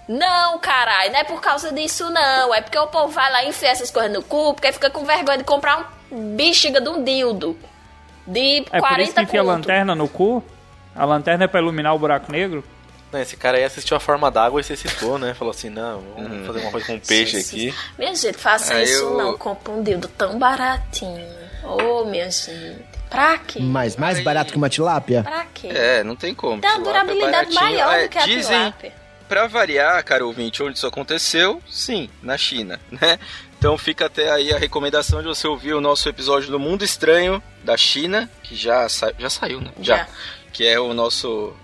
Não, 0.08 0.60
caralho, 0.60 1.12
não 1.12 1.20
é 1.20 1.24
por 1.24 1.40
causa 1.42 1.72
disso, 1.72 2.10
não. 2.10 2.54
É 2.54 2.62
porque 2.62 2.78
o 2.78 2.88
povo 2.88 3.08
vai 3.10 3.32
lá 3.32 3.44
e 3.44 3.50
enfia 3.50 3.70
essas 3.70 3.90
coisas 3.90 4.12
no 4.12 4.22
cu, 4.22 4.54
porque 4.54 4.72
fica 4.72 4.90
com 4.90 5.06
vergonha 5.06 5.38
de 5.38 5.44
comprar 5.44 5.94
um 6.12 6.36
bexiga 6.36 6.82
de 6.82 6.90
um 6.90 7.04
dildo. 7.04 7.58
De 8.28 8.66
É 8.72 8.80
por 8.80 8.90
40 8.90 9.02
isso 9.02 9.14
que 9.14 9.22
enfia 9.22 9.40
a 9.42 9.44
lanterna 9.44 9.96
no 9.96 10.08
cu? 10.08 10.44
A 10.96 11.06
lanterna 11.06 11.46
é 11.46 11.48
pra 11.48 11.62
iluminar 11.62 11.96
o 11.96 12.00
buraco 12.00 12.32
negro? 12.32 12.64
Não, 13.14 13.22
esse 13.22 13.38
cara 13.38 13.58
aí 13.58 13.64
assistiu 13.64 13.96
a 13.96 14.00
forma 14.00 14.32
d'água 14.32 14.60
e 14.60 14.64
se 14.64 14.76
citou, 14.76 15.20
né? 15.20 15.34
Falou 15.36 15.52
assim, 15.52 15.70
não, 15.70 16.02
vamos 16.18 16.48
fazer 16.48 16.60
uma 16.62 16.72
coisa 16.72 16.88
com 16.88 16.94
um 16.96 17.00
peixe 17.00 17.38
aqui. 17.38 17.74
Minha 17.98 18.16
gente, 18.16 18.38
faça 18.38 18.74
Aí 18.74 18.84
isso 18.86 19.04
eu- 19.04 19.18
não. 19.18 19.38
Compra 19.38 19.72
um 19.72 19.84
dildo 19.84 20.08
tão 20.08 20.40
baratinho. 20.40 21.24
Ô, 21.64 22.06
minha 22.06 22.30
gente. 22.32 22.76
Pra 23.10 23.38
quê? 23.38 23.60
Mas 23.62 23.96
mais 23.96 24.20
barato 24.24 24.52
que 24.52 24.58
uma 24.58 24.70
tilápia? 24.70 25.22
Pra 25.22 25.46
quê? 25.54 25.68
É, 25.68 26.04
não 26.04 26.16
tem 26.16 26.34
como. 26.34 26.60
Tem 26.60 26.70
uma 26.72 26.80
é 26.80 26.84
durabilidade 26.84 27.54
baratinho. 27.54 27.62
maior 27.62 27.94
É, 27.94 28.04
do 28.04 28.10
que 28.10 28.18
a 28.18 28.26
dizem, 28.26 28.58
tilápia. 28.60 28.94
Pra 29.30 29.48
variar, 29.48 30.04
caro 30.04 30.26
ouvinte, 30.28 30.62
onde 30.64 30.78
isso 30.78 30.88
aconteceu? 30.88 31.62
Sim, 31.70 32.10
na 32.24 32.36
China, 32.38 32.80
né? 32.92 33.20
Então 33.58 33.78
fica 33.78 34.08
até 34.08 34.32
aí 34.32 34.52
a 34.52 34.58
recomendação 34.58 35.22
de 35.22 35.28
você 35.28 35.48
ouvir 35.48 35.74
o 35.76 35.80
nosso 35.80 36.10
episódio 36.10 36.50
do 36.50 36.60
Mundo 36.60 36.84
Estranho 36.84 37.42
da 37.64 37.78
China, 37.78 38.30
que 38.42 38.56
já, 38.56 38.90
sa 38.90 39.14
já 39.18 39.30
saiu, 39.30 39.62
né? 39.62 39.72
Já. 39.80 40.08
Que 40.52 40.66
é 40.68 40.80
o 40.80 40.94
nosso, 40.94 41.56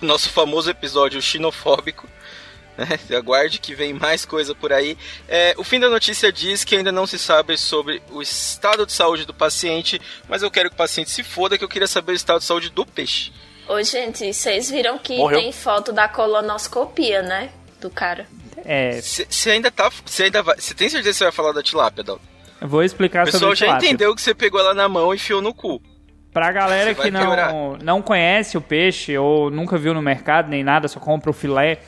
nosso 0.00 0.30
famoso 0.30 0.70
episódio 0.70 1.20
xenofóbico. 1.22 2.08
Né? 2.76 3.16
Aguarde 3.16 3.58
que 3.58 3.74
vem 3.74 3.92
mais 3.92 4.24
coisa 4.24 4.54
por 4.54 4.72
aí. 4.72 4.96
É, 5.28 5.52
o 5.58 5.64
fim 5.64 5.80
da 5.80 5.88
notícia 5.90 6.32
diz 6.32 6.62
que 6.62 6.76
ainda 6.76 6.92
não 6.92 7.06
se 7.08 7.18
sabe 7.18 7.56
sobre 7.58 8.00
o 8.10 8.22
estado 8.22 8.86
de 8.86 8.92
saúde 8.92 9.24
do 9.24 9.34
paciente, 9.34 10.00
mas 10.28 10.42
eu 10.42 10.50
quero 10.50 10.68
que 10.70 10.74
o 10.74 10.78
paciente 10.78 11.10
se 11.10 11.24
foda, 11.24 11.58
que 11.58 11.64
eu 11.64 11.68
queria 11.68 11.88
saber 11.88 12.12
o 12.12 12.14
estado 12.14 12.38
de 12.38 12.44
saúde 12.44 12.70
do 12.70 12.86
peixe. 12.86 13.32
Ô, 13.68 13.82
gente, 13.82 14.32
vocês 14.32 14.70
viram 14.70 14.96
que 14.96 15.16
Morreu. 15.16 15.40
tem 15.40 15.52
foto 15.52 15.92
da 15.92 16.06
colonoscopia, 16.08 17.20
né? 17.22 17.50
Do 17.80 17.90
cara. 17.90 18.26
É, 18.64 19.00
Você 19.00 19.50
ainda 19.50 19.70
tá. 19.70 19.90
Você 20.04 20.24
ainda 20.24 20.42
vai. 20.42 20.56
Você 20.58 20.72
tem 20.74 20.88
certeza 20.88 21.12
que 21.12 21.18
você 21.18 21.24
vai 21.24 21.32
falar 21.32 21.52
da 21.52 21.62
tilápia, 21.62 22.02
Dal? 22.04 22.20
eu 22.60 22.66
vou 22.68 22.82
explicar 22.82 23.22
O 23.22 23.24
pessoal 23.26 23.40
sobre 23.42 23.56
já 23.56 23.66
tilápia. 23.66 23.86
entendeu 23.86 24.14
que 24.14 24.22
você 24.22 24.34
pegou 24.34 24.60
ela 24.60 24.74
na 24.74 24.88
mão 24.88 25.12
e 25.12 25.16
enfiou 25.16 25.40
no 25.42 25.52
cu. 25.54 25.82
Pra 26.32 26.52
galera 26.52 26.94
que 26.94 27.10
não, 27.10 27.76
não 27.82 28.02
conhece 28.02 28.56
o 28.56 28.60
peixe 28.60 29.16
ou 29.16 29.50
nunca 29.50 29.76
viu 29.78 29.94
no 29.94 30.02
mercado 30.02 30.48
nem 30.48 30.62
nada, 30.62 30.86
só 30.86 31.00
compra 31.00 31.30
o 31.30 31.32
filé, 31.32 31.78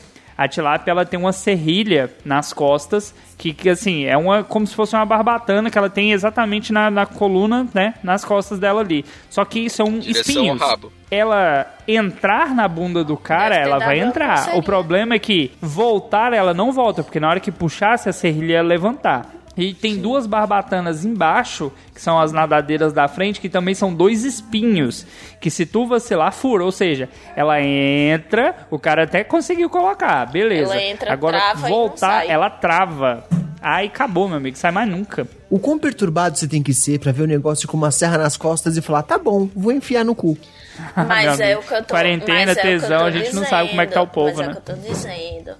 a 0.40 0.49
tilápia 0.49 0.90
ela 0.90 1.04
tem 1.04 1.20
uma 1.20 1.35
serrilha 1.35 2.11
nas 2.25 2.50
costas 2.50 3.14
que, 3.37 3.52
que, 3.52 3.68
assim, 3.68 4.06
é 4.06 4.16
uma 4.16 4.42
como 4.42 4.66
se 4.66 4.75
fosse 4.75 4.97
uma 4.97 5.04
barbatana 5.04 5.70
que 5.70 5.76
ela 5.76 5.90
tem 5.90 6.12
exatamente 6.12 6.73
na, 6.73 6.90
na 6.90 7.04
coluna, 7.04 7.66
né, 7.75 7.92
nas 8.02 8.25
costas 8.25 8.59
dela 8.59 8.80
ali. 8.80 9.04
Só 9.28 9.44
que 9.44 9.68
são 9.68 9.99
Direção 9.99 10.20
espinhos. 10.20 10.62
ao 10.62 10.68
rabo. 10.68 10.92
Ela 11.11 11.66
entrar 11.87 12.54
na 12.54 12.66
bunda 12.66 13.04
do 13.04 13.18
cara, 13.18 13.54
ela 13.54 13.78
vai 13.78 14.00
entrar. 14.00 14.56
O 14.56 14.62
problema 14.62 15.14
é 15.14 15.18
que 15.18 15.52
voltar 15.61 16.32
ela 16.32 16.54
não 16.54 16.73
volta, 16.73 17.02
porque 17.02 17.20
na 17.20 17.28
hora 17.28 17.40
que 17.40 17.52
puxasse 17.52 18.09
a 18.09 18.12
serrilha 18.12 18.54
ia 18.54 18.62
levantar. 18.62 19.26
E 19.57 19.75
tem 19.75 19.97
duas 19.99 20.26
barbatanas 20.26 21.04
embaixo, 21.04 21.73
que 21.95 22.00
são 22.00 22.19
as 22.19 22.33
nadadeiras 22.33 22.92
da 22.92 23.09
frente, 23.09 23.40
que 23.40 23.49
também 23.49 23.75
são 23.75 23.92
dois 23.92 24.25
espinhos. 24.25 25.04
Que 25.40 25.50
se 25.50 25.66
tu 25.66 25.87
vacilar, 25.87 26.33
fura. 26.33 26.64
Ou 26.64 26.73
seja, 26.73 27.09
ela 27.35 27.61
entra, 27.61 28.54
o 28.71 28.78
cara 28.78 29.02
até 29.04 29.25
conseguiu 29.25 29.69
colocar, 29.69 30.25
beleza. 30.26 30.73
Ela 30.73 30.83
entra, 30.83 31.12
Agora, 31.12 31.38
trava 31.38 31.59
e 31.59 31.62
não 31.62 31.69
voltar, 31.69 31.99
sai. 32.21 32.28
ela 32.28 32.49
trava. 32.49 33.25
Aí 33.61 33.88
acabou, 33.88 34.26
meu 34.26 34.38
amigo, 34.38 34.57
sai 34.57 34.71
mais 34.71 34.88
nunca. 34.88 35.26
O 35.50 35.59
quão 35.59 35.78
perturbado 35.78 36.38
você 36.38 36.49
tem 36.49 36.62
que 36.62 36.73
ser 36.73 36.99
pra 36.99 37.12
ver 37.12 37.23
o 37.23 37.26
negócio 37.26 37.69
com 37.69 37.76
uma 37.76 37.90
serra 37.90 38.16
nas 38.16 38.37
costas 38.37 38.76
e 38.76 38.80
falar, 38.80 39.02
tá 39.02 39.19
bom, 39.19 39.50
vou 39.54 39.73
enfiar 39.73 40.04
no 40.04 40.14
cu. 40.14 40.38
Mas 40.97 41.37
Meu 41.38 41.47
é 41.47 41.57
o 41.59 41.62
que 41.62 41.75
eu 41.75 41.83
tô 41.85 41.92
quarentena, 41.92 42.47
mas 42.47 42.57
é 42.57 42.62
tesão, 42.62 43.00
tô 43.00 43.04
a 43.04 43.11
gente 43.11 43.35
não 43.35 43.45
sabe 43.45 43.69
como 43.69 43.83
é 43.83 43.87
que 43.87 43.92
tá 43.92 44.00
o 44.00 44.07
dizendo, 44.07 44.14
povo, 44.14 44.37
mas 44.38 44.40
é 44.40 44.47
né? 44.47 44.52
o 44.52 44.62
que 44.62 44.71
eu 44.71 44.76
tô 44.76 44.80
dizendo. 44.80 45.57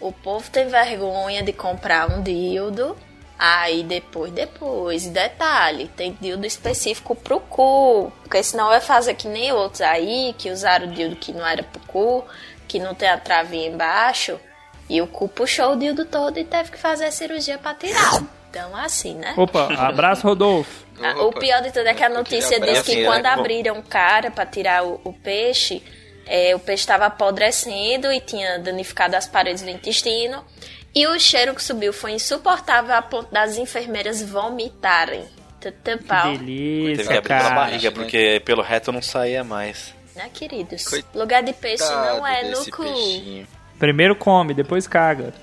O 0.00 0.12
povo 0.12 0.48
tem 0.48 0.68
vergonha 0.68 1.42
de 1.42 1.52
comprar 1.52 2.08
um 2.08 2.22
dildo. 2.22 2.94
Aí 3.46 3.82
depois, 3.82 4.32
depois, 4.32 5.06
detalhe, 5.06 5.88
tem 5.88 6.16
dildo 6.18 6.46
específico 6.46 7.14
pro 7.14 7.40
cu. 7.40 8.10
Porque 8.22 8.42
senão 8.42 8.68
vai 8.68 8.80
fazer 8.80 9.12
que 9.14 9.28
nem 9.28 9.52
outros 9.52 9.82
aí, 9.82 10.34
que 10.38 10.50
usaram 10.50 10.86
o 10.86 10.90
dildo 10.92 11.16
que 11.16 11.30
não 11.30 11.46
era 11.46 11.62
pro 11.62 11.78
cu, 11.80 12.24
que 12.66 12.78
não 12.78 12.94
tem 12.94 13.06
a 13.06 13.18
travinha 13.18 13.68
embaixo. 13.68 14.40
E 14.88 15.02
o 15.02 15.06
cu 15.06 15.28
puxou 15.28 15.72
o 15.72 15.76
dildo 15.76 16.06
todo 16.06 16.38
e 16.38 16.44
teve 16.44 16.70
que 16.70 16.78
fazer 16.78 17.04
a 17.04 17.10
cirurgia 17.10 17.58
pra 17.58 17.74
tirar. 17.74 18.22
Então, 18.48 18.74
assim, 18.74 19.14
né? 19.16 19.34
Opa, 19.36 19.68
abraço, 19.74 20.26
Rodolfo. 20.26 20.86
Ah, 21.02 21.24
O 21.24 21.32
pior 21.32 21.60
de 21.60 21.70
tudo 21.70 21.86
é 21.86 21.92
que 21.92 22.02
a 22.02 22.08
Eu 22.08 22.14
notícia 22.14 22.58
diz 22.60 22.80
que 22.80 22.92
Assim, 22.92 23.04
quando 23.04 23.26
é, 23.26 23.34
bom. 23.34 23.40
abriram 23.40 23.78
o 23.78 23.82
cara 23.82 24.30
pra 24.30 24.46
tirar 24.46 24.86
o, 24.86 25.00
o 25.04 25.12
peixe, 25.12 25.82
é, 26.26 26.54
o 26.54 26.58
peixe 26.58 26.82
estava 26.82 27.04
apodrecendo 27.06 28.10
e 28.10 28.20
tinha 28.20 28.58
danificado 28.58 29.16
as 29.16 29.26
paredes 29.26 29.62
do 29.62 29.68
intestino. 29.68 30.42
E 30.94 31.06
o 31.06 31.18
cheiro 31.18 31.54
que 31.54 31.62
subiu 31.62 31.92
foi 31.92 32.12
insuportável 32.12 32.94
a 32.94 33.02
ponto 33.02 33.32
das 33.32 33.58
enfermeiras 33.58 34.22
vomitarem. 34.22 35.24
Tutã 35.60 35.98
pau. 35.98 36.32
Que 36.32 36.38
Teve 36.38 36.44
delícia, 36.44 37.04
que 37.06 37.12
abrir 37.18 37.28
pela 37.28 37.40
cara. 37.40 37.54
barriga, 37.54 37.90
porque 37.92 38.42
pelo 38.44 38.62
reto 38.62 38.92
não 38.92 39.02
saía 39.02 39.42
mais. 39.42 39.94
Né, 40.14 40.30
queridos? 40.32 40.84
Coitado 40.86 41.18
Lugar 41.18 41.42
de 41.42 41.52
peixe 41.52 41.82
não 41.84 42.24
é 42.26 42.44
no 42.50 42.64
cu. 42.70 42.82
peixinho. 42.84 43.46
Primeiro 43.78 44.14
come, 44.14 44.54
depois 44.54 44.86
caga. 44.86 45.34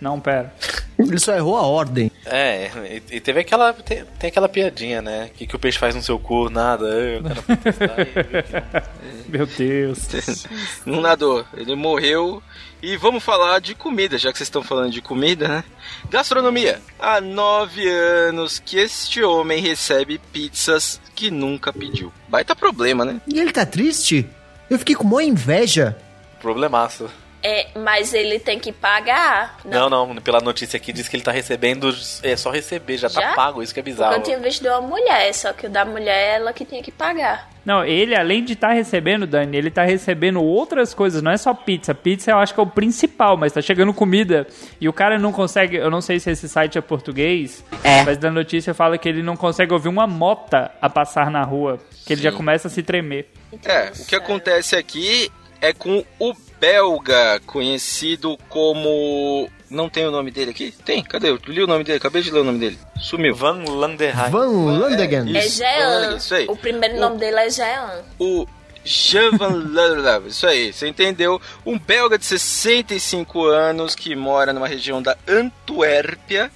Não, 0.00 0.20
pera. 0.20 0.52
Ele 0.98 1.18
só 1.18 1.34
errou 1.34 1.56
a 1.56 1.62
ordem. 1.62 2.10
É, 2.26 2.70
e, 3.10 3.16
e 3.16 3.20
teve 3.20 3.40
aquela. 3.40 3.72
Tem, 3.72 4.04
tem 4.18 4.28
aquela 4.28 4.48
piadinha, 4.48 5.00
né? 5.00 5.30
O 5.32 5.36
que, 5.36 5.46
que 5.46 5.56
o 5.56 5.58
peixe 5.58 5.78
faz 5.78 5.94
no 5.94 6.02
seu 6.02 6.18
cu? 6.18 6.50
Nada. 6.50 6.86
Eu 6.86 7.22
não. 7.22 7.30
Meu 9.28 9.46
Deus. 9.46 10.08
Não 10.84 11.00
nadou. 11.00 11.44
Ele 11.54 11.74
morreu. 11.76 12.42
E 12.82 12.96
vamos 12.96 13.24
falar 13.24 13.60
de 13.60 13.74
comida, 13.74 14.16
já 14.16 14.30
que 14.30 14.38
vocês 14.38 14.46
estão 14.46 14.62
falando 14.62 14.92
de 14.92 15.02
comida, 15.02 15.48
né? 15.48 15.64
Gastronomia. 16.10 16.80
Há 16.98 17.20
nove 17.20 17.88
anos 17.88 18.58
que 18.58 18.78
este 18.78 19.22
homem 19.22 19.60
recebe 19.60 20.18
pizzas 20.32 21.00
que 21.14 21.30
nunca 21.30 21.72
pediu. 21.72 22.12
Baita 22.28 22.54
problema, 22.54 23.04
né? 23.04 23.20
E 23.26 23.40
ele 23.40 23.52
tá 23.52 23.66
triste? 23.66 24.28
Eu 24.70 24.78
fiquei 24.78 24.94
com 24.94 25.04
maior 25.04 25.22
inveja. 25.22 25.96
Problemaço. 26.40 27.10
É, 27.42 27.68
mas 27.78 28.12
ele 28.14 28.38
tem 28.40 28.58
que 28.58 28.72
pagar. 28.72 29.58
Não, 29.64 29.88
não, 29.88 30.16
pela 30.16 30.40
notícia 30.40 30.76
aqui 30.76 30.92
diz 30.92 31.06
que 31.08 31.14
ele 31.16 31.22
tá 31.22 31.30
recebendo. 31.30 31.94
É 32.22 32.36
só 32.36 32.50
receber, 32.50 32.96
já, 32.96 33.08
tá 33.08 33.20
Já? 33.20 33.34
pago, 33.34 33.62
isso 33.62 33.72
que 33.72 33.78
é 33.78 33.82
Porque 33.82 33.92
bizarro. 33.94 34.14
eu 34.16 34.22
tinha 34.22 34.38
visto 34.40 34.62
de 34.62 34.68
uma 34.68 34.80
mulher, 34.80 35.32
só 35.32 35.52
que 35.52 35.66
o 35.66 35.70
da 35.70 35.84
mulher 35.84 36.36
ela 36.36 36.52
que 36.52 36.64
tinha 36.64 36.82
que 36.82 36.90
pagar. 36.90 37.48
Não, 37.64 37.84
ele, 37.84 38.16
além 38.16 38.42
de 38.44 38.54
estar 38.54 38.72
recebendo, 38.72 39.26
Dani, 39.26 39.56
ele 39.56 39.70
tá 39.70 39.84
recebendo 39.84 40.42
outras 40.42 40.94
coisas, 40.94 41.20
não 41.22 41.30
é 41.30 41.36
só 41.36 41.52
pizza. 41.54 41.94
Pizza 41.94 42.30
eu 42.30 42.38
acho 42.38 42.54
que 42.54 42.58
é 42.58 42.62
o 42.62 42.66
principal, 42.66 43.36
mas 43.36 43.52
tá 43.52 43.60
chegando 43.60 43.92
comida. 43.94 44.46
E 44.80 44.88
o 44.88 44.92
cara 44.92 45.18
não 45.18 45.32
consegue, 45.32 45.76
eu 45.76 45.90
não 45.90 46.00
sei 46.00 46.18
se 46.18 46.30
esse 46.30 46.48
site 46.48 46.78
é 46.78 46.80
português, 46.80 47.62
É. 47.84 48.02
mas 48.04 48.16
da 48.18 48.30
notícia 48.30 48.72
fala 48.74 48.96
que 48.98 49.08
ele 49.08 49.22
não 49.22 49.36
consegue 49.36 49.72
ouvir 49.72 49.88
uma 49.88 50.06
mota 50.06 50.72
a 50.80 50.88
passar 50.88 51.30
na 51.30 51.42
rua, 51.44 51.78
que 52.06 52.14
ele 52.14 52.22
já 52.22 52.32
começa 52.32 52.68
a 52.68 52.70
se 52.70 52.82
tremer. 52.82 53.28
É, 53.64 53.92
o 54.00 54.06
que 54.06 54.16
acontece 54.16 54.74
aqui 54.74 55.30
é 55.60 55.72
com 55.72 56.02
o 56.18 56.34
belga, 56.60 57.40
conhecido 57.46 58.38
como. 58.48 59.48
Não 59.70 59.88
tem 59.88 60.06
o 60.06 60.10
nome 60.10 60.30
dele 60.30 60.50
aqui? 60.50 60.72
Tem? 60.84 61.02
Cadê? 61.02 61.28
Eu 61.28 61.38
li 61.46 61.62
o 61.62 61.66
nome 61.66 61.84
dele, 61.84 61.98
acabei 61.98 62.22
de 62.22 62.30
ler 62.30 62.40
o 62.40 62.44
nome 62.44 62.58
dele. 62.58 62.78
Sumiu. 62.98 63.34
Van 63.34 63.62
Landerheim. 63.68 64.30
Van 64.30 64.46
Landegen. 64.78 65.36
É 65.36 65.44
Isso, 65.44 65.58
Jean. 65.58 66.16
isso 66.16 66.34
aí. 66.34 66.46
O 66.48 66.56
primeiro 66.56 66.98
nome 66.98 67.18
dele 67.18 67.36
é 67.38 67.50
Jean. 67.50 68.02
o 68.18 68.46
Jean 68.84 69.32
Van 69.32 69.70
Lalav, 69.70 70.26
isso 70.28 70.46
aí, 70.46 70.72
você 70.72 70.88
entendeu? 70.88 71.38
Um 71.66 71.78
belga 71.78 72.16
de 72.16 72.24
65 72.24 73.44
anos 73.44 73.94
que 73.94 74.16
mora 74.16 74.50
numa 74.52 74.66
região 74.66 75.02
da 75.02 75.14
Antuérpia. 75.28 76.50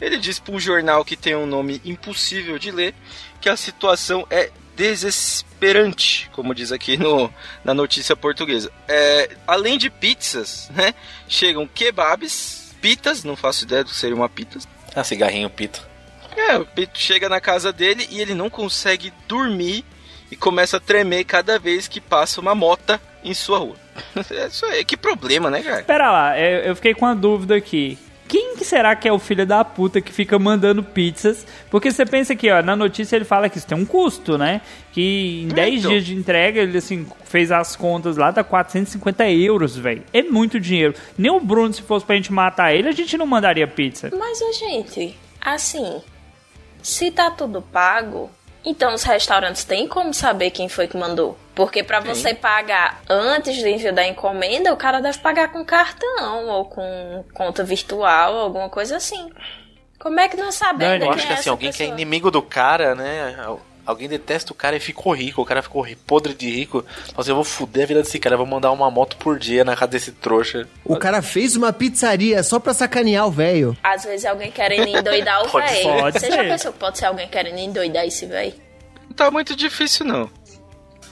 Ele 0.00 0.16
disse 0.16 0.40
para 0.40 0.54
um 0.54 0.60
jornal 0.60 1.04
que 1.04 1.16
tem 1.16 1.34
um 1.34 1.44
nome 1.46 1.80
impossível 1.84 2.58
de 2.58 2.70
ler 2.70 2.94
que 3.40 3.48
a 3.50 3.56
situação 3.56 4.26
é 4.30 4.50
desesperante, 4.76 6.30
como 6.32 6.54
diz 6.54 6.70
aqui 6.70 6.96
no, 6.96 7.32
na 7.64 7.74
notícia 7.74 8.14
portuguesa. 8.14 8.70
É, 8.86 9.30
além 9.46 9.78
de 9.78 9.90
pizzas, 9.90 10.70
né, 10.74 10.94
chegam 11.26 11.66
kebabs, 11.66 12.74
pitas, 12.80 13.24
não 13.24 13.34
faço 13.34 13.64
ideia 13.64 13.82
do 13.82 13.90
que 13.90 13.96
seria 13.96 14.14
uma 14.14 14.28
pita, 14.28 14.58
Ah, 14.94 15.02
cigarrinho 15.02 15.50
pito. 15.50 15.84
É, 16.36 16.58
o 16.58 16.66
Pito 16.66 16.98
chega 16.98 17.30
na 17.30 17.40
casa 17.40 17.72
dele 17.72 18.06
e 18.10 18.20
ele 18.20 18.34
não 18.34 18.50
consegue 18.50 19.10
dormir 19.26 19.82
e 20.30 20.36
começa 20.36 20.76
a 20.76 20.80
tremer 20.80 21.24
cada 21.24 21.58
vez 21.58 21.88
que 21.88 22.00
passa 22.00 22.42
uma 22.42 22.54
mota 22.54 23.00
em 23.24 23.32
sua 23.32 23.58
rua. 23.58 23.76
É 24.30 24.46
Isso 24.46 24.66
aí, 24.66 24.84
que 24.84 24.96
problema, 24.96 25.50
né, 25.50 25.62
cara? 25.62 25.82
Pera 25.82 26.10
lá, 26.12 26.38
eu, 26.38 26.60
eu 26.60 26.76
fiquei 26.76 26.92
com 26.92 27.06
uma 27.06 27.16
dúvida 27.16 27.56
aqui. 27.56 27.98
Quem 28.28 28.56
que 28.56 28.64
será 28.64 28.96
que 28.96 29.06
é 29.06 29.12
o 29.12 29.18
filho 29.18 29.46
da 29.46 29.64
puta 29.64 30.00
que 30.00 30.12
fica 30.12 30.38
mandando 30.38 30.82
pizzas? 30.82 31.46
Porque 31.70 31.90
você 31.90 32.04
pensa 32.04 32.34
que, 32.34 32.50
ó, 32.50 32.62
na 32.62 32.74
notícia 32.74 33.16
ele 33.16 33.24
fala 33.24 33.48
que 33.48 33.58
isso 33.58 33.66
tem 33.66 33.78
um 33.78 33.84
custo, 33.84 34.36
né? 34.36 34.60
Que 34.92 35.42
em 35.44 35.48
10 35.48 35.78
então. 35.78 35.90
dias 35.90 36.04
de 36.04 36.14
entrega, 36.14 36.60
ele, 36.60 36.76
assim, 36.78 37.06
fez 37.24 37.52
as 37.52 37.76
contas 37.76 38.16
lá, 38.16 38.30
dá 38.30 38.42
450 38.42 39.30
euros, 39.30 39.76
velho. 39.76 40.02
É 40.12 40.22
muito 40.22 40.58
dinheiro. 40.58 40.94
Nem 41.16 41.30
o 41.30 41.40
Bruno, 41.40 41.72
se 41.72 41.82
fosse 41.82 42.04
pra 42.04 42.16
gente 42.16 42.32
matar 42.32 42.74
ele, 42.74 42.88
a 42.88 42.92
gente 42.92 43.16
não 43.16 43.26
mandaria 43.26 43.66
pizza. 43.66 44.10
Mas, 44.18 44.38
gente, 44.58 45.16
assim, 45.40 46.00
se 46.82 47.10
tá 47.10 47.30
tudo 47.30 47.62
pago, 47.62 48.30
então 48.66 48.92
os 48.92 49.04
restaurantes 49.04 49.62
têm 49.62 49.86
como 49.86 50.12
saber 50.12 50.50
quem 50.50 50.68
foi 50.68 50.88
que 50.88 50.96
mandou. 50.96 51.38
Porque 51.54 51.84
pra 51.84 52.00
você 52.00 52.34
pagar 52.34 53.00
antes 53.08 53.62
do 53.62 53.68
envio 53.68 53.94
da 53.94 54.06
encomenda, 54.06 54.72
o 54.74 54.76
cara 54.76 55.00
deve 55.00 55.18
pagar 55.18 55.52
com 55.52 55.64
cartão 55.64 56.48
ou 56.48 56.64
com 56.64 57.24
conta 57.32 57.62
virtual, 57.62 58.36
alguma 58.36 58.68
coisa 58.68 58.96
assim. 58.96 59.30
Como 59.98 60.20
é 60.20 60.28
que 60.28 60.36
não 60.36 60.52
sabe 60.52 60.80
Dani, 60.80 60.92
ainda 60.94 61.06
Eu 61.06 61.10
acho 61.12 61.24
é 61.24 61.26
que 61.26 61.32
assim, 61.32 61.48
alguém 61.48 61.70
que 61.70 61.76
é 61.82 61.86
pessoa? 61.86 61.94
inimigo 61.94 62.30
do 62.30 62.42
cara, 62.42 62.94
né? 62.94 63.36
Al- 63.86 63.96
Alguém 63.96 64.08
detesta 64.08 64.52
o 64.52 64.54
cara 64.54 64.76
e 64.76 64.80
ficou 64.80 65.14
rico. 65.14 65.40
O 65.40 65.44
cara 65.46 65.62
ficou 65.62 65.86
podre 66.06 66.34
de 66.34 66.50
rico. 66.50 66.84
Fala 67.06 67.12
assim, 67.18 67.30
eu 67.30 67.34
vou 67.34 67.44
fuder 67.44 67.84
a 67.84 67.86
vida 67.86 68.02
desse 68.02 68.18
cara. 68.18 68.34
Eu 68.34 68.38
vou 68.38 68.46
mandar 68.46 68.70
uma 68.72 68.90
moto 68.90 69.16
por 69.16 69.38
dia 69.38 69.64
na 69.64 69.74
casa 69.74 69.92
desse 69.92 70.12
trouxa. 70.12 70.68
O 70.84 70.96
cara 70.98 71.22
fez 71.22 71.56
uma 71.56 71.72
pizzaria 71.72 72.42
só 72.42 72.58
pra 72.60 72.74
sacanear 72.74 73.26
o 73.26 73.30
velho. 73.30 73.76
Às 73.82 74.04
vezes 74.04 74.24
é 74.24 74.28
alguém 74.28 74.50
querendo 74.50 74.88
endoidar 74.88 75.42
o 75.44 75.48
Pode- 75.50 75.66
velho. 75.72 76.12
Você 76.12 76.30
já 76.30 76.36
ser. 76.42 76.48
pensou 76.48 76.72
que 76.72 76.78
pode 76.78 76.98
ser 76.98 77.06
alguém 77.06 77.28
querendo 77.28 77.58
endoidar 77.58 78.04
esse 78.06 78.26
velho? 78.26 78.52
Não 79.08 79.16
tá 79.16 79.30
muito 79.30 79.56
difícil, 79.56 80.04
não. 80.04 80.28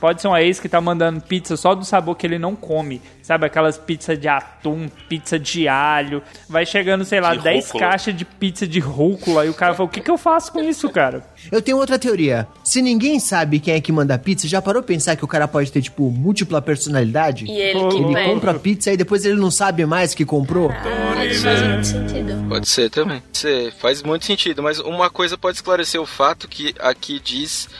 Pode 0.05 0.21
ser 0.21 0.29
uma 0.29 0.43
ex 0.43 0.61
que 0.61 0.69
tá 0.69 0.83
mandando 0.83 1.19
pizza 1.19 1.57
só 1.57 1.75
do 1.75 1.83
sabor 1.83 2.15
que 2.15 2.27
ele 2.27 2.39
não 2.39 2.55
come. 2.55 3.01
Sabe, 3.23 3.47
aquelas 3.47 3.79
pizzas 3.79 4.21
de 4.21 4.29
atum, 4.29 4.87
pizza 5.09 5.39
de 5.39 5.67
alho. 5.67 6.23
Vai 6.47 6.67
chegando, 6.67 7.07
sei 7.07 7.23
lá, 7.23 7.35
De 7.35 7.41
10 7.43 7.65
rúcula. 7.65 7.85
caixas 7.89 8.15
de 8.15 8.23
pizza 8.23 8.67
de 8.67 8.79
rúcula. 8.81 9.47
E 9.47 9.49
o 9.49 9.55
cara 9.55 9.73
fala, 9.73 9.89
o 9.89 9.91
que 9.91 10.03
que 10.03 10.11
eu 10.11 10.19
faço 10.19 10.53
com 10.53 10.61
isso, 10.63 10.91
cara? 10.91 11.25
Eu 11.51 11.63
tenho 11.63 11.79
outra 11.79 11.99
teoria. 11.99 12.47
Se 12.63 12.83
ninguém 12.83 13.19
sabe 13.19 13.59
quem 13.59 13.73
é 13.73 13.81
que 13.81 13.91
manda 13.91 14.19
pizza, 14.19 14.47
já 14.47 14.61
parou 14.61 14.83
pensar 14.83 15.17
que 15.17 15.25
o 15.25 15.27
cara 15.27 15.49
pode 15.49 15.73
ter, 15.73 15.81
tipo, 15.81 16.11
múltipla 16.11 16.61
personalidade? 16.61 17.47
E 17.47 17.53
ele 17.59 17.81
Pô, 17.81 17.89
que 17.89 17.97
ele 17.97 18.25
compra 18.27 18.53
pizza 18.59 18.93
e 18.93 18.99
depois 18.99 19.25
ele 19.25 19.37
não 19.37 19.51
sabe 19.51 19.87
mais 19.87 20.15
que 20.15 20.27
comprou? 20.27 20.71
Ah, 20.71 21.25
isso 21.25 21.45
faz 21.45 21.63
muito 21.63 21.87
sentido. 21.87 22.47
Pode 22.47 22.69
ser 22.69 22.91
também. 22.91 23.23
Você 23.33 23.73
faz 23.81 24.03
muito 24.03 24.27
sentido, 24.27 24.63
mas 24.63 24.79
uma 24.81 25.09
coisa 25.09 25.39
pode 25.39 25.57
esclarecer 25.57 25.99
o 25.99 26.05
fato 26.05 26.47
que 26.47 26.75
aqui 26.79 27.19
diz 27.19 27.71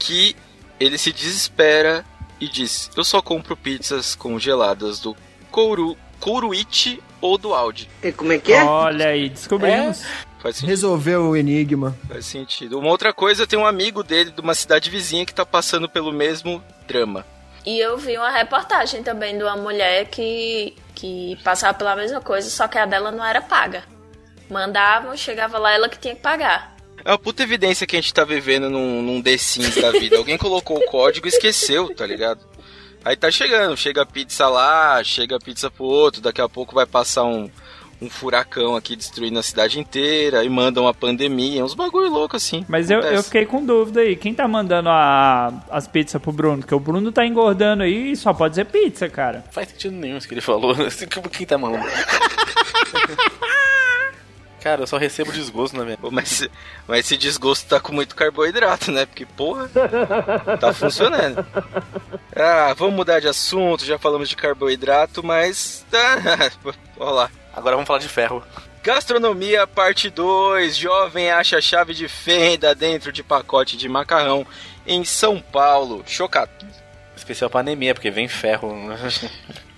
que 0.00 0.34
ele 0.78 0.98
se 0.98 1.12
desespera 1.12 2.04
e 2.40 2.48
diz: 2.48 2.90
Eu 2.96 3.04
só 3.04 3.22
compro 3.22 3.56
pizzas 3.56 4.14
congeladas 4.14 5.00
do 5.00 5.16
Kouru, 5.50 5.96
Kouruichi 6.20 7.02
ou 7.20 7.38
do 7.38 7.54
Audi. 7.54 7.88
Olha 8.66 9.08
aí, 9.08 9.28
descobrimos. 9.28 10.02
Faz 10.44 10.56
sentido. 10.56 10.68
Resolveu 10.68 11.22
o 11.30 11.36
enigma. 11.36 11.96
Faz 12.06 12.26
sentido. 12.26 12.78
Uma 12.78 12.90
outra 12.90 13.14
coisa, 13.14 13.46
tem 13.46 13.58
um 13.58 13.64
amigo 13.64 14.02
dele 14.02 14.30
de 14.30 14.40
uma 14.42 14.54
cidade 14.54 14.90
vizinha 14.90 15.24
que 15.24 15.34
tá 15.34 15.46
passando 15.46 15.88
pelo 15.88 16.12
mesmo 16.12 16.62
drama. 16.86 17.24
E 17.64 17.78
eu 17.80 17.96
vi 17.96 18.18
uma 18.18 18.30
reportagem 18.30 19.02
também 19.02 19.38
de 19.38 19.42
uma 19.42 19.56
mulher 19.56 20.04
que, 20.10 20.76
que 20.94 21.38
passava 21.42 21.72
pela 21.72 21.96
mesma 21.96 22.20
coisa, 22.20 22.50
só 22.50 22.68
que 22.68 22.76
a 22.76 22.84
dela 22.84 23.10
não 23.10 23.24
era 23.24 23.40
paga. 23.40 23.84
Mandavam, 24.50 25.16
chegava 25.16 25.56
lá, 25.56 25.72
ela 25.72 25.88
que 25.88 25.98
tinha 25.98 26.14
que 26.14 26.20
pagar. 26.20 26.73
É 27.04 27.10
uma 27.10 27.18
puta 27.18 27.42
evidência 27.42 27.86
que 27.86 27.96
a 27.96 28.00
gente 28.00 28.14
tá 28.14 28.24
vivendo 28.24 28.70
num, 28.70 29.02
num 29.02 29.20
The 29.22 29.36
Sims 29.36 29.74
da 29.76 29.90
vida. 29.92 30.16
Alguém 30.16 30.38
colocou 30.38 30.78
o 30.78 30.86
código 30.86 31.26
e 31.26 31.28
esqueceu, 31.28 31.94
tá 31.94 32.06
ligado? 32.06 32.40
Aí 33.04 33.14
tá 33.14 33.30
chegando, 33.30 33.76
chega 33.76 34.00
a 34.02 34.06
pizza 34.06 34.48
lá, 34.48 35.02
chega 35.04 35.36
a 35.36 35.38
pizza 35.38 35.70
pro 35.70 35.84
outro, 35.84 36.22
daqui 36.22 36.40
a 36.40 36.48
pouco 36.48 36.74
vai 36.74 36.86
passar 36.86 37.24
um, 37.24 37.50
um 38.00 38.08
furacão 38.08 38.74
aqui 38.74 38.96
destruindo 38.96 39.38
a 39.38 39.42
cidade 39.42 39.78
inteira, 39.78 40.40
aí 40.40 40.48
manda 40.48 40.80
uma 40.80 40.94
pandemia, 40.94 41.62
uns 41.62 41.74
bagulho 41.74 42.08
louco 42.08 42.34
assim. 42.36 42.64
Mas 42.66 42.90
eu, 42.90 43.00
eu 43.00 43.22
fiquei 43.22 43.44
com 43.44 43.62
dúvida 43.62 44.00
aí. 44.00 44.16
Quem 44.16 44.32
tá 44.32 44.48
mandando 44.48 44.88
a- 44.88 45.52
as 45.70 45.86
pizzas 45.86 46.22
pro 46.22 46.32
Bruno? 46.32 46.60
Porque 46.62 46.74
o 46.74 46.80
Bruno 46.80 47.12
tá 47.12 47.26
engordando 47.26 47.82
aí 47.82 48.12
e 48.12 48.16
só 48.16 48.32
pode 48.32 48.54
ser 48.54 48.64
pizza, 48.64 49.06
cara. 49.10 49.42
Não 49.44 49.52
faz 49.52 49.68
sentido 49.68 49.94
nenhum 49.94 50.16
isso 50.16 50.26
que 50.26 50.32
ele 50.32 50.40
falou. 50.40 50.74
Quem 51.30 51.46
tá 51.46 51.58
maluco? 51.58 51.84
Cara, 54.64 54.80
eu 54.80 54.86
só 54.86 54.96
recebo 54.96 55.30
desgosto 55.30 55.76
na 55.76 55.84
minha. 55.84 55.98
Pô, 55.98 56.10
Mas, 56.10 56.48
mas 56.88 57.00
esse 57.00 57.18
desgosto 57.18 57.68
tá 57.68 57.78
com 57.78 57.92
muito 57.92 58.16
carboidrato, 58.16 58.90
né? 58.90 59.04
Porque, 59.04 59.26
porra, 59.26 59.68
tá 60.58 60.72
funcionando. 60.72 61.46
Ah, 62.34 62.72
vamos 62.74 62.94
mudar 62.94 63.20
de 63.20 63.28
assunto, 63.28 63.84
já 63.84 63.98
falamos 63.98 64.26
de 64.26 64.34
carboidrato, 64.34 65.22
mas. 65.22 65.84
Tá, 65.90 66.50
olha 66.98 67.10
lá. 67.10 67.30
Agora 67.54 67.76
vamos 67.76 67.86
falar 67.86 67.98
de 67.98 68.08
ferro. 68.08 68.42
Gastronomia, 68.82 69.66
parte 69.66 70.08
2. 70.08 70.74
Jovem 70.78 71.30
acha 71.30 71.60
chave 71.60 71.92
de 71.92 72.08
fenda 72.08 72.74
dentro 72.74 73.12
de 73.12 73.22
pacote 73.22 73.76
de 73.76 73.86
macarrão 73.86 74.46
em 74.86 75.04
São 75.04 75.40
Paulo. 75.40 76.02
Chocado. 76.06 76.50
Especial 77.14 77.50
pra 77.50 77.60
anemia, 77.60 77.92
porque 77.94 78.10
vem 78.10 78.28
ferro. 78.28 78.74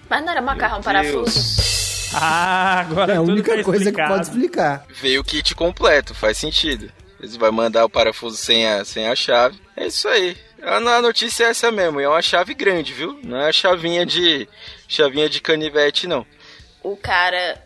Mas 0.08 0.22
não 0.24 0.30
era 0.30 0.40
macarrão 0.40 0.80
parafuso? 0.80 1.95
Ah, 2.18 2.80
agora 2.80 3.12
É 3.12 3.16
a 3.16 3.20
tudo 3.20 3.32
única 3.32 3.56
tá 3.56 3.62
coisa 3.62 3.92
que 3.92 4.02
pode 4.06 4.22
explicar. 4.26 4.86
Veio 4.88 5.20
o 5.20 5.24
kit 5.24 5.54
completo, 5.54 6.14
faz 6.14 6.38
sentido. 6.38 6.90
Você 7.20 7.38
vai 7.38 7.50
mandar 7.50 7.84
o 7.84 7.90
parafuso 7.90 8.36
sem 8.36 8.66
a, 8.66 8.84
sem 8.84 9.06
a 9.08 9.14
chave. 9.14 9.58
É 9.76 9.86
isso 9.86 10.08
aí. 10.08 10.36
A, 10.62 10.76
a 10.76 11.02
notícia 11.02 11.44
é 11.44 11.48
essa 11.50 11.70
mesmo. 11.70 12.00
e 12.00 12.04
É 12.04 12.08
uma 12.08 12.22
chave 12.22 12.54
grande, 12.54 12.92
viu? 12.92 13.18
Não 13.22 13.36
é 13.38 13.48
a 13.48 13.52
chavinha 13.52 14.04
de. 14.06 14.48
chavinha 14.88 15.28
de 15.28 15.40
canivete, 15.40 16.06
não. 16.06 16.26
O 16.82 16.96
cara 16.96 17.62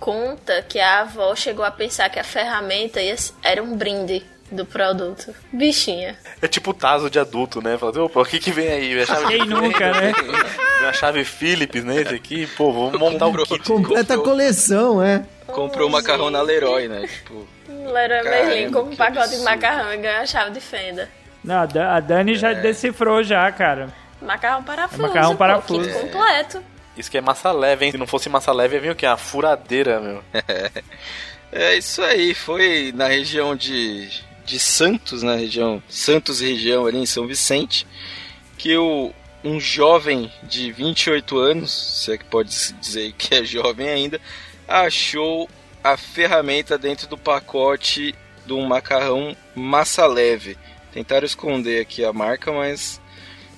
conta 0.00 0.62
que 0.62 0.78
a 0.80 1.00
avó 1.02 1.34
chegou 1.36 1.64
a 1.64 1.70
pensar 1.70 2.08
que 2.10 2.18
a 2.18 2.24
ferramenta 2.24 3.00
ia- 3.00 3.14
era 3.42 3.62
um 3.62 3.76
brinde 3.76 4.24
do 4.52 4.64
produto. 4.66 5.34
Bichinha. 5.52 6.16
É 6.40 6.46
tipo 6.48 6.70
o 6.70 6.74
taso 6.74 7.08
de 7.10 7.18
adulto, 7.18 7.60
né? 7.62 7.76
Fala, 7.78 7.90
assim, 7.92 8.00
opa, 8.00 8.20
o 8.20 8.24
que 8.24 8.38
que 8.38 8.50
vem 8.50 8.68
aí? 8.68 9.00
A 9.02 9.06
chave 9.06 9.26
Quem 9.26 9.46
nunca, 9.46 9.90
né? 9.92 10.12
A 10.88 10.92
chave 10.92 11.24
Philips, 11.24 11.84
né? 11.84 12.00
Esse 12.02 12.14
aqui, 12.14 12.46
pô, 12.56 12.72
vamos 12.72 12.98
montar 12.98 13.28
um 13.28 13.32
kit. 13.44 13.60
Completa 13.60 14.14
a 14.14 14.16
Comprou. 14.16 14.22
coleção, 14.24 15.00
é. 15.02 15.24
Comprou 15.46 15.86
Oh, 15.88 15.92
macarrão 15.92 16.24
gente. 16.24 16.32
na 16.32 16.42
Leroy, 16.42 16.88
né? 16.88 17.06
Tipo. 17.06 17.46
Leroy 17.68 18.22
Caramba, 18.22 18.30
Merlin 18.46 18.72
com 18.72 18.80
um 18.80 18.96
pacote 18.96 19.14
de 19.14 19.20
absurdo. 19.36 19.44
macarrão 19.44 19.94
e 19.94 19.96
ganhou 19.98 20.20
a 20.22 20.26
chave 20.26 20.50
de 20.50 20.60
fenda. 20.60 21.08
Não, 21.44 21.54
a 21.60 21.66
Da- 21.66 21.94
a 21.96 22.00
Dani 22.00 22.32
É. 22.32 22.34
já 22.34 22.52
decifrou 22.52 23.22
já, 23.22 23.50
cara. 23.52 23.88
Macarrão 24.20 24.62
parafuso. 24.64 25.02
Macarrão 25.02 25.30
pô, 25.32 25.36
parafuso. 25.38 25.88
kit 25.88 26.00
completo. 26.00 26.62
Isso 26.96 27.10
que 27.10 27.18
é 27.18 27.20
massa 27.20 27.52
leve, 27.52 27.84
hein? 27.86 27.92
Se 27.92 27.96
não 27.98 28.06
fosse 28.06 28.28
massa 28.28 28.52
leve, 28.52 28.74
ia 28.74 28.80
vir 28.80 28.90
o 28.90 28.96
quê? 28.96 29.06
Uma 29.06 29.16
furadeira, 29.16 30.00
meu. 30.00 30.22
É 31.52 31.74
isso 31.76 32.02
aí. 32.02 32.34
Foi 32.34 32.92
na 32.94 33.06
região 33.06 33.54
de, 33.54 34.08
de 34.52 34.58
Santos, 34.58 35.22
na 35.22 35.34
região. 35.34 35.82
Santos 35.88 36.40
região 36.40 36.86
ali 36.86 36.98
em 36.98 37.06
São 37.06 37.26
Vicente. 37.26 37.86
Que 38.58 38.76
o, 38.76 39.10
um 39.42 39.58
jovem 39.58 40.30
de 40.42 40.70
28 40.70 41.38
anos, 41.38 41.72
se 41.72 42.12
é 42.12 42.18
que 42.18 42.24
pode 42.24 42.50
dizer 42.74 43.12
que 43.12 43.34
é 43.34 43.44
jovem 43.44 43.88
ainda, 43.88 44.20
achou 44.68 45.48
a 45.82 45.96
ferramenta 45.96 46.76
dentro 46.76 47.08
do 47.08 47.16
pacote 47.16 48.14
um 48.50 48.66
macarrão 48.66 49.34
massa 49.54 50.04
leve. 50.06 50.58
Tentaram 50.92 51.24
esconder 51.24 51.80
aqui 51.80 52.04
a 52.04 52.12
marca, 52.12 52.52
mas 52.52 53.00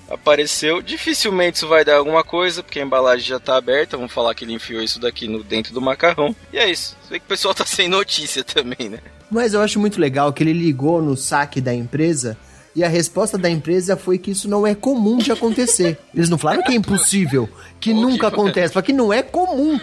apareceu. 0.09 0.81
Dificilmente 0.81 1.57
isso 1.57 1.67
vai 1.67 1.83
dar 1.83 1.97
alguma 1.97 2.23
coisa, 2.23 2.63
porque 2.63 2.79
a 2.79 2.83
embalagem 2.83 3.27
já 3.27 3.39
tá 3.39 3.57
aberta. 3.57 3.97
Vamos 3.97 4.13
falar 4.13 4.33
que 4.33 4.45
ele 4.45 4.53
enfiou 4.53 4.81
isso 4.81 4.97
daqui 4.97 5.27
no 5.27 5.43
dentro 5.43 5.73
do 5.73 5.81
macarrão. 5.81 6.33
E 6.53 6.57
é 6.57 6.69
isso. 6.69 6.95
Você 7.01 7.09
vê 7.09 7.19
que 7.19 7.25
o 7.25 7.27
pessoal 7.27 7.53
tá 7.53 7.65
sem 7.65 7.89
notícia 7.89 8.41
também, 8.41 8.87
né? 8.87 8.99
Mas 9.29 9.53
eu 9.53 9.61
acho 9.61 9.79
muito 9.79 9.99
legal 9.99 10.31
que 10.31 10.43
ele 10.43 10.53
ligou 10.53 11.01
no 11.01 11.17
saque 11.17 11.59
da 11.59 11.73
empresa 11.73 12.37
e 12.75 12.83
a 12.83 12.89
resposta 12.89 13.37
da 13.37 13.49
empresa 13.49 13.95
foi 13.95 14.17
que 14.17 14.31
isso 14.31 14.49
não 14.49 14.67
é 14.67 14.75
comum 14.75 15.17
de 15.17 15.31
acontecer. 15.31 15.97
Eles 16.13 16.29
não 16.29 16.37
falaram 16.37 16.61
que 16.61 16.73
é 16.73 16.75
impossível, 16.75 17.49
que 17.79 17.93
nunca 17.93 18.27
acontece, 18.27 18.73
falaram 18.73 18.85
que 18.85 18.93
não 18.93 19.13
é 19.13 19.23
comum. 19.23 19.79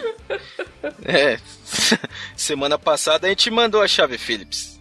É. 1.03 1.39
Semana 2.37 2.77
passada 2.77 3.25
a 3.25 3.29
gente 3.29 3.49
mandou 3.49 3.81
a 3.81 3.87
chave 3.87 4.17
Philips. 4.17 4.79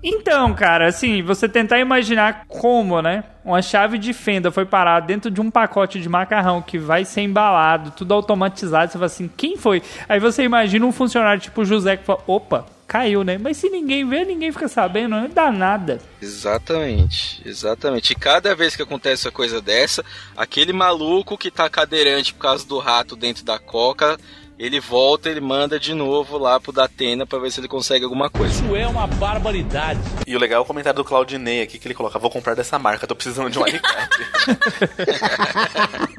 Então, 0.00 0.54
cara, 0.54 0.86
assim, 0.86 1.22
você 1.22 1.48
tentar 1.48 1.80
imaginar 1.80 2.44
como, 2.46 3.02
né? 3.02 3.24
Uma 3.44 3.60
chave 3.60 3.98
de 3.98 4.12
fenda 4.12 4.52
foi 4.52 4.64
parar 4.64 5.00
dentro 5.00 5.28
de 5.28 5.40
um 5.40 5.50
pacote 5.50 6.00
de 6.00 6.08
macarrão 6.08 6.62
que 6.62 6.78
vai 6.78 7.04
ser 7.04 7.22
embalado, 7.22 7.90
tudo 7.90 8.14
automatizado. 8.14 8.92
Você 8.92 8.98
fala 8.98 9.06
assim, 9.06 9.28
quem 9.36 9.56
foi? 9.56 9.82
Aí 10.08 10.20
você 10.20 10.44
imagina 10.44 10.86
um 10.86 10.92
funcionário 10.92 11.42
tipo 11.42 11.62
o 11.62 11.64
José 11.64 11.96
que 11.96 12.04
fala, 12.04 12.20
opa, 12.28 12.66
caiu, 12.88 13.22
né? 13.22 13.36
Mas 13.36 13.58
se 13.58 13.68
ninguém 13.68 14.08
vê, 14.08 14.24
ninguém 14.24 14.50
fica 14.50 14.66
sabendo, 14.66 15.10
não 15.10 15.28
dá 15.28 15.52
nada. 15.52 16.00
Exatamente, 16.20 17.42
exatamente. 17.46 18.12
E 18.12 18.16
cada 18.16 18.54
vez 18.56 18.74
que 18.74 18.82
acontece 18.82 19.26
uma 19.26 19.32
coisa 19.32 19.60
dessa, 19.60 20.02
aquele 20.34 20.72
maluco 20.72 21.36
que 21.36 21.50
tá 21.50 21.68
cadeirante 21.68 22.32
por 22.32 22.40
causa 22.40 22.66
do 22.66 22.78
rato 22.78 23.14
dentro 23.14 23.44
da 23.44 23.58
coca 23.58 24.18
ele 24.58 24.80
volta, 24.80 25.30
ele 25.30 25.40
manda 25.40 25.78
de 25.78 25.94
novo 25.94 26.36
lá 26.36 26.58
pro 26.58 26.72
Datena 26.72 27.24
pra 27.24 27.38
ver 27.38 27.50
se 27.52 27.60
ele 27.60 27.68
consegue 27.68 28.04
alguma 28.04 28.28
coisa. 28.28 28.52
Isso 28.52 28.74
é 28.74 28.86
uma 28.86 29.06
barbaridade. 29.06 30.00
E 30.26 30.34
o 30.34 30.38
legal 30.38 30.58
é 30.58 30.62
o 30.62 30.66
comentário 30.66 30.96
do 30.96 31.04
Claudinei 31.04 31.62
aqui, 31.62 31.78
que 31.78 31.86
ele 31.86 31.94
coloca, 31.94 32.18
vou 32.18 32.30
comprar 32.30 32.54
dessa 32.54 32.78
marca, 32.78 33.06
tô 33.06 33.14
precisando 33.14 33.50
de 33.50 33.58
um 33.58 33.62
alicate. 33.62 34.18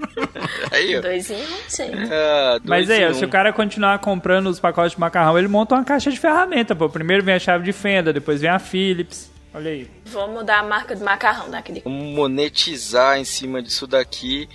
Aí, 0.72 0.98
ó. 0.98 1.02
Dois 1.02 1.30
em 1.30 1.36
um. 1.36 2.08
Ah, 2.12 2.60
dois 2.60 2.64
Mas 2.64 2.90
aí, 2.90 3.02
em 3.02 3.08
ó, 3.08 3.10
um. 3.10 3.14
se 3.14 3.26
o 3.26 3.30
cara 3.30 3.52
continuar 3.52 4.00
comprando 4.00 4.48
os 4.48 4.60
pacotes 4.60 4.94
de 4.94 5.00
macarrão, 5.00 5.38
ele 5.38 5.48
monta 5.48 5.76
uma 5.76 5.84
caixa 5.84 6.12
de 6.12 6.20
ferramenta, 6.20 6.76
pô. 6.76 6.90
Primeiro 6.90 7.24
vem 7.24 7.36
a 7.36 7.40
chave 7.40 7.64
de 7.64 7.74
fenda, 7.74 8.14
depois 8.14 8.42
vem 8.42 8.50
a 8.50 8.60
Philips. 8.60 9.32
Olha 9.54 9.72
aí. 9.72 9.90
Vou 10.06 10.28
mudar 10.28 10.60
a 10.60 10.64
marca 10.64 10.96
de 10.96 11.04
macarrão 11.04 11.50
daqui 11.50 11.74
de 11.74 11.82
Vamos 11.82 12.16
monetizar 12.16 13.18
em 13.18 13.26
cima 13.26 13.62
disso 13.62 13.88
daqui. 13.88 14.48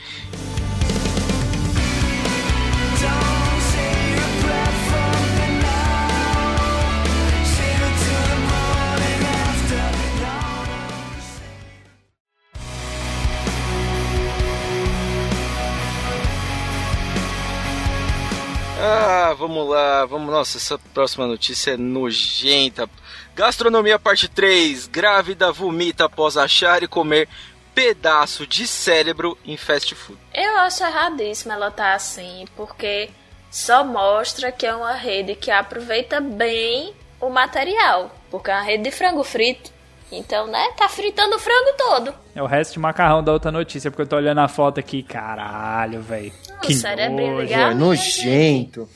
Vamos 19.34 19.68
lá, 19.68 20.06
vamos. 20.06 20.32
Nossa, 20.32 20.58
essa 20.58 20.78
próxima 20.92 21.26
notícia 21.26 21.72
é 21.72 21.76
nojenta. 21.76 22.88
Gastronomia 23.34 23.98
parte 23.98 24.28
3. 24.28 24.86
Grávida 24.86 25.52
vomita 25.52 26.06
após 26.06 26.36
achar 26.36 26.82
e 26.82 26.88
comer 26.88 27.28
pedaço 27.74 28.46
de 28.46 28.66
cérebro 28.66 29.36
em 29.44 29.56
fast 29.56 29.94
food. 29.94 30.18
Eu 30.32 30.58
acho 30.58 30.84
erradíssimo 30.84 31.52
ela 31.52 31.70
tá 31.70 31.94
assim, 31.94 32.46
porque 32.56 33.10
só 33.50 33.84
mostra 33.84 34.52
que 34.52 34.64
é 34.64 34.74
uma 34.74 34.94
rede 34.94 35.34
que 35.34 35.50
aproveita 35.50 36.20
bem 36.20 36.94
o 37.20 37.28
material. 37.28 38.14
Porque 38.30 38.50
é 38.50 38.54
uma 38.54 38.62
rede 38.62 38.84
de 38.84 38.90
frango 38.90 39.24
frito. 39.24 39.72
Então, 40.12 40.46
né, 40.46 40.68
tá 40.76 40.88
fritando 40.88 41.36
o 41.36 41.38
frango 41.38 41.72
todo. 41.76 42.14
É 42.34 42.42
o 42.42 42.46
resto 42.46 42.74
de 42.74 42.78
macarrão 42.78 43.22
da 43.22 43.32
outra 43.32 43.50
notícia, 43.50 43.90
porque 43.90 44.02
eu 44.02 44.06
tô 44.06 44.16
olhando 44.16 44.38
a 44.38 44.48
foto 44.48 44.78
aqui. 44.78 45.02
Caralho, 45.02 46.00
velho. 46.00 46.32
O 46.62 46.72
cerebrinho 46.72 47.36
nojo. 47.38 47.52
É 47.52 47.74
nojento. 47.74 48.88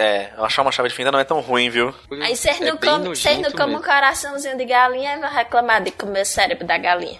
É, 0.00 0.32
achar 0.38 0.62
uma 0.62 0.72
chave 0.72 0.88
de 0.88 0.94
fenda 0.94 1.12
não 1.12 1.18
é 1.18 1.24
tão 1.24 1.40
ruim, 1.40 1.68
viu? 1.70 1.94
Aí 2.22 2.34
vocês 2.36 2.60
É 2.60 2.64
não 2.64 2.76
vocês 2.78 2.92
não 2.92 2.98
nojento 3.04 3.52
comem 3.52 3.66
um 3.76 3.78
mesmo. 3.78 3.84
coraçãozinho 3.84 4.56
de 4.56 4.64
galinha 4.64 5.16
e 5.16 5.20
vão 5.20 5.30
reclamar 5.30 5.82
de 5.82 5.90
comer 5.90 6.22
o 6.22 6.26
cérebro 6.26 6.66
da 6.66 6.78
galinha. 6.78 7.18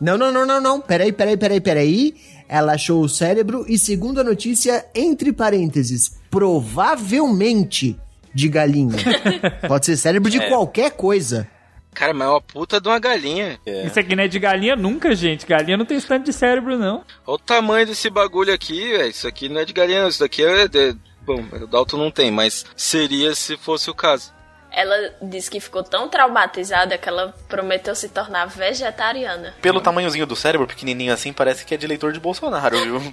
Não, 0.00 0.18
não, 0.18 0.30
não, 0.30 0.44
não, 0.44 0.60
não. 0.60 0.80
Peraí, 0.80 1.12
peraí, 1.12 1.36
peraí, 1.36 1.60
peraí. 1.60 2.14
Ela 2.48 2.74
achou 2.74 3.00
o 3.02 3.08
cérebro 3.08 3.64
e, 3.66 3.78
segundo 3.78 4.20
a 4.20 4.24
notícia, 4.24 4.84
entre 4.94 5.32
parênteses, 5.32 6.20
provavelmente 6.30 7.96
de 8.34 8.48
galinha. 8.48 8.96
Pode 9.66 9.86
ser 9.86 9.96
cérebro 9.96 10.30
de 10.30 10.38
qualquer 10.48 10.90
coisa. 10.92 11.48
Cara, 11.94 12.14
mas 12.14 12.26
é 12.26 12.30
uma 12.30 12.40
puta 12.40 12.80
de 12.80 12.88
uma 12.88 12.98
galinha. 12.98 13.58
Isso 13.66 13.98
aqui 14.00 14.16
não 14.16 14.24
é 14.24 14.28
de 14.28 14.38
galinha 14.38 14.74
nunca, 14.74 15.14
gente. 15.14 15.46
Galinha 15.46 15.76
não 15.76 15.84
tem 15.84 16.00
tanto 16.00 16.24
de 16.24 16.32
cérebro, 16.32 16.78
não. 16.78 17.04
Olha 17.26 17.34
o 17.34 17.38
tamanho 17.38 17.86
desse 17.86 18.08
bagulho 18.08 18.52
aqui, 18.52 18.92
velho. 18.92 19.10
Isso 19.10 19.28
aqui 19.28 19.48
não 19.48 19.60
é 19.60 19.64
de 19.66 19.72
galinha, 19.74 20.02
não. 20.02 20.08
Isso 20.08 20.20
daqui 20.20 20.42
é. 20.42 20.66
de- 20.68 20.96
Bom, 21.24 21.44
o 21.52 21.66
Dalton 21.66 21.96
não 21.96 22.10
tem, 22.10 22.30
mas 22.30 22.64
seria 22.76 23.34
se 23.34 23.56
fosse 23.56 23.90
o 23.90 23.94
caso. 23.94 24.32
Ela 24.74 25.14
disse 25.20 25.50
que 25.50 25.60
ficou 25.60 25.84
tão 25.84 26.08
traumatizada 26.08 26.96
que 26.96 27.06
ela 27.06 27.34
prometeu 27.46 27.94
se 27.94 28.08
tornar 28.08 28.46
vegetariana. 28.46 29.54
Pelo 29.60 29.82
tamanhozinho 29.82 30.26
do 30.26 30.34
cérebro, 30.34 30.66
pequenininho 30.66 31.12
assim, 31.12 31.30
parece 31.30 31.64
que 31.66 31.74
é 31.74 31.76
de 31.76 31.84
eleitor 31.84 32.10
de 32.10 32.18
Bolsonaro, 32.18 32.78
viu? 32.78 32.96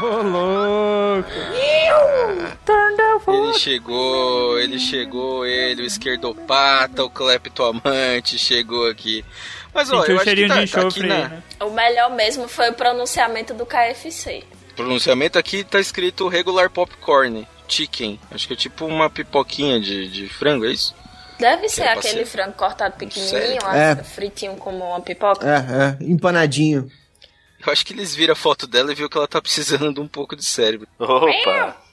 Ô, 0.00 0.22
louco. 0.22 1.28
Ele 3.26 3.54
chegou, 3.54 4.58
ele 4.58 4.78
chegou, 4.78 5.44
ele, 5.44 5.82
o 5.82 5.84
esquerdopata, 5.84 7.04
o 7.04 7.10
cleptoamante, 7.10 8.38
chegou 8.38 8.88
aqui. 8.88 9.24
Mas 9.74 9.90
olha, 9.90 10.00
Sentiu 10.00 10.14
eu 10.14 10.18
o 10.18 10.20
acho 10.20 10.34
que 10.34 10.48
tá, 10.48 10.80
tá 10.80 10.88
aqui 10.88 11.02
na 11.02 11.28
né? 11.28 11.42
O 11.60 11.70
melhor 11.70 12.10
mesmo 12.10 12.48
foi 12.48 12.70
o 12.70 12.74
pronunciamento 12.74 13.52
do 13.52 13.66
KFC. 13.66 14.44
Pronunciamento 14.74 15.38
aqui 15.38 15.64
tá 15.64 15.80
escrito 15.80 16.28
regular 16.28 16.70
popcorn, 16.70 17.46
chicken. 17.68 18.18
Acho 18.30 18.46
que 18.46 18.54
é 18.54 18.56
tipo 18.56 18.86
uma 18.86 19.08
pipoquinha 19.10 19.80
de, 19.80 20.08
de 20.08 20.28
frango, 20.28 20.64
é 20.64 20.70
isso? 20.70 20.94
Deve 21.38 21.68
ser 21.68 21.82
pra 21.82 21.92
aquele 21.94 22.26
ser. 22.26 22.26
frango 22.26 22.52
cortado 22.52 22.96
pequenininho? 22.96 23.60
É. 23.72 23.96
fritinho 23.96 24.56
como 24.56 24.84
uma 24.84 25.00
pipoca. 25.00 25.46
É, 25.48 26.04
é, 26.04 26.04
empanadinho. 26.04 26.90
Eu 27.64 27.72
acho 27.72 27.84
que 27.84 27.92
eles 27.92 28.14
viram 28.14 28.32
a 28.32 28.36
foto 28.36 28.66
dela 28.66 28.92
e 28.92 28.94
viu 28.94 29.08
que 29.08 29.16
ela 29.16 29.28
tá 29.28 29.40
precisando 29.40 29.94
de 29.94 30.00
um 30.00 30.08
pouco 30.08 30.36
de 30.36 30.44
cérebro. 30.44 30.88
Opa! 30.98 31.76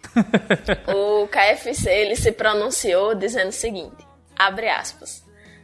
O 0.87 1.27
KFC 1.27 1.91
ele 1.91 2.15
se 2.15 2.31
pronunciou 2.31 3.13
dizendo 3.13 3.49
o 3.49 3.53
seguinte: 3.53 4.07
abre 4.35 4.67
aspas. 4.67 5.23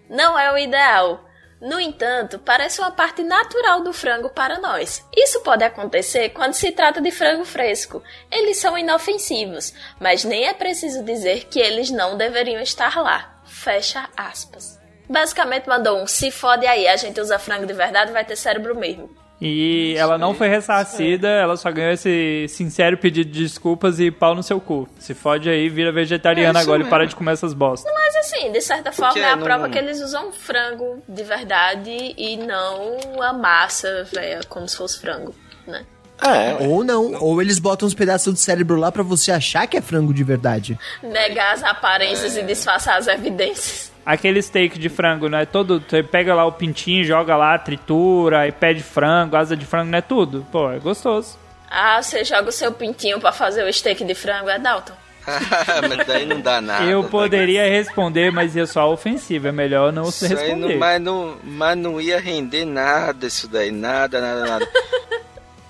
Não 0.10 0.38
é 0.38 0.54
o 0.54 0.58
ideal. 0.58 1.26
No 1.64 1.80
entanto, 1.80 2.38
parece 2.40 2.82
uma 2.82 2.92
parte 2.92 3.24
natural 3.24 3.80
do 3.82 3.94
frango 3.94 4.30
para 4.30 4.60
nós. 4.60 5.02
Isso 5.16 5.40
pode 5.44 5.64
acontecer 5.64 6.32
quando 6.32 6.52
se 6.56 6.74
trata 6.74 7.00
de 7.00 7.10
frango 7.10 7.46
fresco. 7.46 8.04
Eles 8.30 8.58
são 8.58 8.78
inofensivos, 8.78 9.74
mas 9.98 10.26
nem 10.26 10.46
é 10.46 10.54
preciso 10.54 11.02
dizer 11.06 11.46
que 11.46 11.62
eles 11.62 11.90
não 11.90 12.18
deveriam 12.18 12.62
estar 12.62 13.02
lá. 13.02 13.42
Fecha 13.46 14.10
aspas. 14.18 14.78
Basicamente 15.10 15.70
mandou 15.70 16.02
um 16.02 16.06
se 16.06 16.32
fode 16.32 16.68
aí, 16.68 16.86
a 16.86 16.98
gente 16.98 17.22
usa 17.22 17.40
frango 17.40 17.66
de 17.66 17.74
verdade, 17.74 18.12
vai 18.12 18.26
ter 18.26 18.36
cérebro 18.36 18.76
mesmo. 18.76 19.23
E 19.46 19.94
ela 19.98 20.18
não 20.18 20.34
foi 20.34 20.48
ressarcida, 20.48 21.28
ela 21.28 21.58
só 21.58 21.70
ganhou 21.70 21.92
esse 21.92 22.46
sincero 22.48 22.98
pedido 22.98 23.30
de 23.30 23.44
desculpas 23.44 24.00
e 24.00 24.10
pau 24.10 24.34
no 24.34 24.42
seu 24.42 24.62
cu. 24.62 24.88
Se 25.00 25.14
fode 25.14 25.50
aí, 25.50 25.68
vira 25.68 25.92
vegetariana 25.92 26.60
É 26.60 26.62
isso 26.62 26.70
agora 26.70 26.80
e 26.82 26.84
mesmo. 26.84 26.90
para 26.90 27.06
de 27.06 27.16
comer 27.16 27.34
essas 27.34 27.54
bostas. 27.54 27.92
Mas 27.94 28.16
assim, 28.16 28.52
de 28.52 28.62
certa 28.62 28.92
forma 28.94 29.20
é 29.20 29.26
a 29.32 29.36
não- 29.36 29.44
prova 29.44 29.68
que 29.70 29.78
eles 29.78 30.00
usam 30.02 30.32
frango 30.32 31.04
de 31.10 31.24
verdade 31.24 31.92
e 32.18 32.38
não 32.38 32.98
a 33.22 33.34
massa, 33.34 34.08
velha, 34.14 34.40
como 34.48 34.68
se 34.68 34.78
fosse 34.78 35.00
frango, 35.00 35.36
né? 35.68 35.86
É, 36.22 36.66
Ou 36.68 36.84
não, 36.86 37.16
ou 37.22 37.42
eles 37.42 37.60
botam 37.60 37.86
uns 37.86 37.94
pedaços 37.94 38.34
de 38.34 38.40
cérebro 38.40 38.78
lá 38.78 38.92
pra 38.94 39.04
você 39.04 39.30
achar 39.30 39.68
que 39.68 39.76
é 39.76 39.82
frango 39.82 40.14
de 40.14 40.24
verdade. 40.24 40.80
Negar 41.02 41.54
as 41.54 41.64
aparências 41.64 42.38
e 42.38 42.44
disfarçar 42.44 42.98
as 42.98 43.08
evidências. 43.08 43.92
Aquele 44.06 44.42
steak 44.42 44.78
de 44.78 44.90
frango, 44.90 45.30
não 45.30 45.38
é 45.38 45.46
todo. 45.46 45.82
Você 45.88 46.04
pega 46.04 46.36
lá 46.36 46.46
o 46.46 46.52
pintinho, 46.52 47.04
joga 47.04 47.36
lá, 47.38 47.58
tritura, 47.58 48.48
e 48.48 48.52
pé 48.52 48.74
de 48.74 48.84
frango, 48.84 49.36
asa 49.36 49.56
de 49.56 49.66
frango, 49.66 49.92
não 49.92 49.98
é 49.98 50.02
tudo? 50.02 50.46
Pô, 50.52 50.70
é 50.70 50.80
gostoso. 50.80 51.38
Ah, 51.70 52.02
você 52.02 52.24
joga 52.24 52.50
o 52.50 52.52
seu 52.52 52.72
pintinho 52.72 53.20
pra 53.20 53.32
fazer 53.32 53.64
o 53.64 53.72
steak 53.72 54.04
de 54.04 54.14
frango, 54.14 54.50
é 54.50 54.60
Dalton. 54.60 54.94
mas 55.88 56.06
daí 56.06 56.26
não 56.26 56.42
dá 56.42 56.60
nada. 56.60 56.84
Eu 56.84 57.04
né? 57.04 57.10
poderia 57.10 57.70
responder, 57.70 58.32
mas 58.32 58.56
ia 58.56 58.66
só 58.66 58.92
ofensivo. 58.92 59.48
É 59.48 59.52
melhor 59.52 59.94
não 59.94 60.12
se 60.12 60.26
Isso 60.26 60.38
aí 60.38 60.50
não, 60.50 60.68
responder. 60.68 60.78
mas, 60.78 61.02
não, 61.02 61.38
mas 61.44 61.78
não 61.78 62.02
ia 62.02 62.20
render 62.20 62.66
nada 62.66 63.26
isso 63.26 63.48
daí. 63.48 63.72
Nada, 63.72 64.20
nada, 64.20 64.46
nada. 64.46 64.68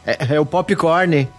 É, 0.05 0.35
é 0.35 0.39
o 0.39 0.45
popcorn. 0.45 1.29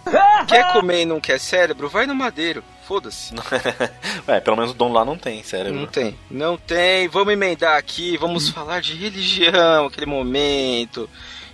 quer 0.47 0.73
comer 0.73 1.01
e 1.03 1.05
não 1.05 1.21
quer 1.21 1.39
cérebro? 1.39 1.87
Vai 1.87 2.07
no 2.07 2.15
madeiro. 2.15 2.63
Foda-se. 2.87 3.33
é, 4.27 4.39
pelo 4.39 4.55
menos 4.55 4.71
o 4.71 4.75
dono 4.75 4.93
lá 4.93 5.03
não 5.03 5.17
tem 5.17 5.41
cérebro. 5.43 5.79
Não 5.79 5.87
tem. 5.87 6.15
Não 6.29 6.57
tem. 6.57 7.07
Vamos 7.07 7.33
emendar 7.33 7.77
aqui. 7.77 8.15
Vamos 8.17 8.49
falar 8.49 8.79
de 8.79 8.93
religião. 8.93 9.87
Aquele 9.87 10.05
momento 10.05 11.09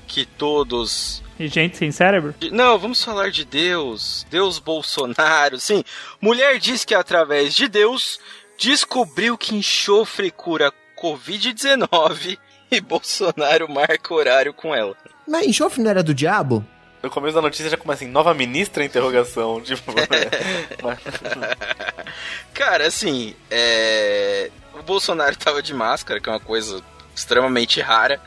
que 0.07 0.25
todos. 0.25 1.23
E 1.39 1.47
gente 1.47 1.77
sem 1.77 1.89
cérebro? 1.89 2.35
Não, 2.51 2.77
vamos 2.77 3.01
falar 3.01 3.31
de 3.31 3.45
Deus. 3.45 4.27
Deus 4.29 4.59
Bolsonaro. 4.59 5.57
Sim. 5.57 5.83
Mulher 6.19 6.59
diz 6.59 6.83
que 6.83 6.93
através 6.93 7.55
de 7.55 7.69
Deus 7.69 8.19
descobriu 8.59 9.37
que 9.37 9.55
enxofre 9.55 10.29
cura 10.31 10.73
Covid-19 11.01 12.37
e 12.69 12.81
Bolsonaro 12.81 13.71
marca 13.71 14.13
horário 14.13 14.53
com 14.53 14.75
ela. 14.75 14.95
Mas 15.27 15.47
enxofre 15.47 15.81
não 15.81 15.89
era 15.89 16.03
do 16.03 16.13
diabo? 16.13 16.65
No 17.01 17.09
começo 17.09 17.33
da 17.35 17.41
notícia 17.41 17.69
já 17.69 17.77
começa 17.77 18.03
assim, 18.03 18.11
nova 18.11 18.33
ministra, 18.33 18.83
interrogação. 18.85 19.59
Tipo, 19.65 19.91
mas- 19.93 20.99
Cara, 22.53 22.87
assim, 22.87 23.35
é... 23.49 24.49
o 24.73 24.83
Bolsonaro 24.83 25.35
tava 25.35 25.61
de 25.61 25.73
máscara, 25.73 26.19
que 26.19 26.29
é 26.29 26.31
uma 26.31 26.39
coisa 26.39 26.81
extremamente 27.15 27.81
rara, 27.81 28.21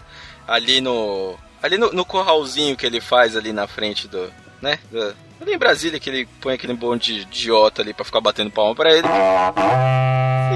ali 0.47 0.81
no. 0.81 1.37
Ali 1.63 1.79
no, 1.79 1.93
no 1.93 2.05
corralzinho 2.05 2.77
que 2.77 2.85
ele 2.85 3.01
faz 3.01 3.37
ali 3.37 3.53
na 3.53 3.67
frente 3.67 4.07
do. 4.09 4.31
né? 4.61 4.79
do- 4.91 5.17
ali 5.41 5.55
em 5.55 5.59
Brasília, 5.59 6.01
que 6.01 6.11
ele 6.11 6.29
põe 6.41 6.55
aquele 6.55 6.75
bonde 6.75 7.15
de 7.15 7.23
idiota 7.23 7.83
ali 7.83 7.93
pra 7.93 8.05
ficar 8.05 8.21
batendo 8.21 8.51
palma 8.51 8.75
pra 8.75 8.93
ele. 8.93 9.09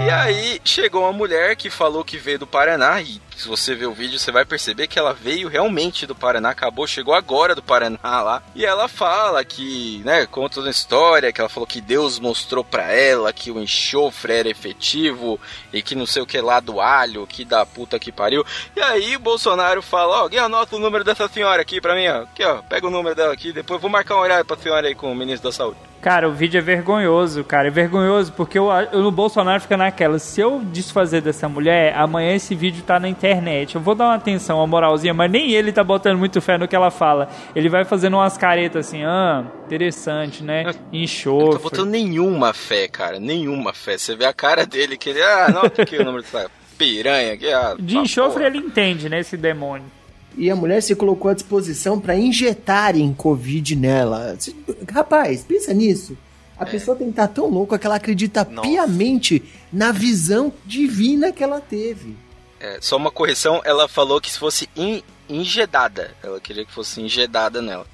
E 0.06 0.10
aí 0.10 0.60
chegou 0.64 1.02
uma 1.02 1.12
mulher 1.12 1.56
que 1.56 1.70
falou 1.70 2.04
que 2.04 2.16
veio 2.16 2.38
do 2.38 2.46
Paraná, 2.46 3.00
e 3.00 3.20
se 3.36 3.46
você 3.46 3.74
ver 3.74 3.86
o 3.86 3.92
vídeo, 3.92 4.18
você 4.18 4.32
vai 4.32 4.44
perceber 4.44 4.88
que 4.88 4.98
ela 4.98 5.12
veio 5.12 5.48
realmente 5.48 6.06
do 6.06 6.14
Paraná, 6.14 6.50
acabou, 6.50 6.86
chegou 6.86 7.14
agora 7.14 7.54
do 7.54 7.62
Paraná 7.62 7.98
lá. 8.02 8.42
E 8.54 8.66
ela 8.66 8.88
fala 8.88 9.44
que, 9.44 10.02
né, 10.04 10.26
conta 10.26 10.56
toda 10.56 10.68
a 10.68 10.70
história, 10.70 11.32
que 11.32 11.40
ela 11.40 11.48
falou 11.48 11.66
que 11.66 11.80
Deus 11.80 12.18
mostrou 12.18 12.64
pra 12.64 12.92
ela 12.92 13.32
que 13.32 13.50
o 13.50 13.60
enxofre 13.60 14.32
era 14.32 14.48
efetivo 14.48 15.38
e 15.72 15.82
que 15.82 15.94
não 15.94 16.04
sei 16.04 16.20
o 16.22 16.26
que 16.26 16.40
lá 16.40 16.58
do 16.58 16.80
alho, 16.80 17.26
que 17.26 17.44
da 17.44 17.64
puta 17.64 17.98
que 17.98 18.10
pariu. 18.10 18.44
E 18.74 18.80
aí 18.80 19.14
o 19.14 19.20
Bolsonaro 19.20 19.82
fala, 19.82 20.16
ó, 20.16 20.20
alguém 20.22 20.40
anota 20.40 20.74
o 20.74 20.80
número 20.80 21.04
dessa 21.04 21.28
senhora 21.28 21.62
aqui 21.62 21.80
pra 21.80 21.94
mim, 21.94 22.08
ó. 22.08 22.22
Aqui, 22.22 22.44
ó, 22.44 22.56
pega 22.62 22.86
o 22.86 22.90
número 22.90 23.14
dela 23.14 23.32
aqui, 23.32 23.52
depois 23.52 23.80
vou 23.80 23.90
marcar 23.90 24.16
um 24.16 24.20
horário 24.20 24.44
pra 24.44 24.56
senhora 24.68 24.86
aí 24.86 24.94
com 24.94 25.10
o 25.10 25.14
ministro 25.14 25.48
da 25.48 25.52
saúde. 25.52 25.78
Cara, 26.00 26.28
o 26.28 26.32
vídeo 26.32 26.58
é 26.58 26.60
vergonhoso, 26.60 27.42
cara. 27.42 27.66
É 27.68 27.70
vergonhoso 27.70 28.32
porque 28.32 28.56
eu, 28.56 28.70
eu 28.92 29.02
no 29.02 29.10
Bolsonaro 29.10 29.60
fica 29.60 29.76
naquela. 29.76 30.18
Se 30.18 30.40
eu 30.40 30.60
desfazer 30.60 31.20
dessa 31.20 31.48
mulher, 31.48 31.92
amanhã 31.96 32.34
esse 32.36 32.54
vídeo 32.54 32.84
tá 32.84 33.00
na 33.00 33.08
internet. 33.08 33.74
Eu 33.74 33.80
vou 33.80 33.96
dar 33.96 34.04
uma 34.04 34.14
atenção, 34.14 34.58
uma 34.58 34.66
moralzinha, 34.66 35.12
mas 35.12 35.30
nem 35.30 35.50
ele 35.52 35.72
tá 35.72 35.82
botando 35.82 36.16
muito 36.18 36.40
fé 36.40 36.56
no 36.56 36.68
que 36.68 36.76
ela 36.76 36.90
fala. 36.90 37.28
Ele 37.54 37.68
vai 37.68 37.84
fazendo 37.84 38.14
umas 38.14 38.38
caretas 38.38 38.86
assim, 38.86 39.02
ah, 39.04 39.44
interessante, 39.66 40.44
né? 40.44 40.64
Não 40.64 40.74
Enxofre. 40.92 41.50
tô 41.56 41.58
botando 41.58 41.88
nenhuma 41.90 42.52
fé, 42.52 42.86
cara. 42.86 43.18
Nenhuma 43.18 43.72
fé. 43.72 43.98
Você 43.98 44.14
vê 44.14 44.26
a 44.26 44.32
cara 44.32 44.64
dele 44.64 44.96
que 44.96 45.10
ele. 45.10 45.22
Ah, 45.22 45.48
não, 45.52 45.62
aqui 45.62 45.96
o 45.96 46.04
número 46.04 46.24
da 46.32 46.46
piranha. 46.76 47.32
Aqui, 47.32 47.52
ah, 47.52 47.74
De 47.76 47.96
tá 47.96 48.00
enxofre 48.02 48.44
porra. 48.44 48.46
ele 48.46 48.58
entende, 48.58 49.08
né? 49.08 49.18
Esse 49.18 49.36
demônio. 49.36 49.97
E 50.38 50.48
a 50.50 50.56
mulher 50.56 50.80
se 50.80 50.94
colocou 50.94 51.30
à 51.30 51.34
disposição 51.34 51.98
para 51.98 52.16
injetarem 52.16 53.12
Covid 53.12 53.74
nela. 53.74 54.38
Rapaz, 54.88 55.42
pensa 55.42 55.74
nisso. 55.74 56.16
A 56.56 56.64
pessoa 56.64 56.96
tem 56.96 57.08
que 57.08 57.12
estar 57.12 57.26
tão 57.28 57.48
louca 57.48 57.76
que 57.78 57.86
ela 57.86 57.96
acredita 57.96 58.44
Nossa. 58.44 58.68
piamente 58.68 59.42
na 59.72 59.90
visão 59.90 60.52
divina 60.64 61.32
que 61.32 61.42
ela 61.42 61.60
teve. 61.60 62.16
É, 62.60 62.78
só 62.80 62.96
uma 62.96 63.10
correção, 63.10 63.60
ela 63.64 63.88
falou 63.88 64.20
que 64.20 64.30
se 64.30 64.38
fosse 64.38 64.68
in, 64.76 65.02
ingedada. 65.28 66.14
Ela 66.22 66.40
queria 66.40 66.64
que 66.64 66.72
fosse 66.72 67.00
ingedada 67.00 67.60
nela. 67.60 67.86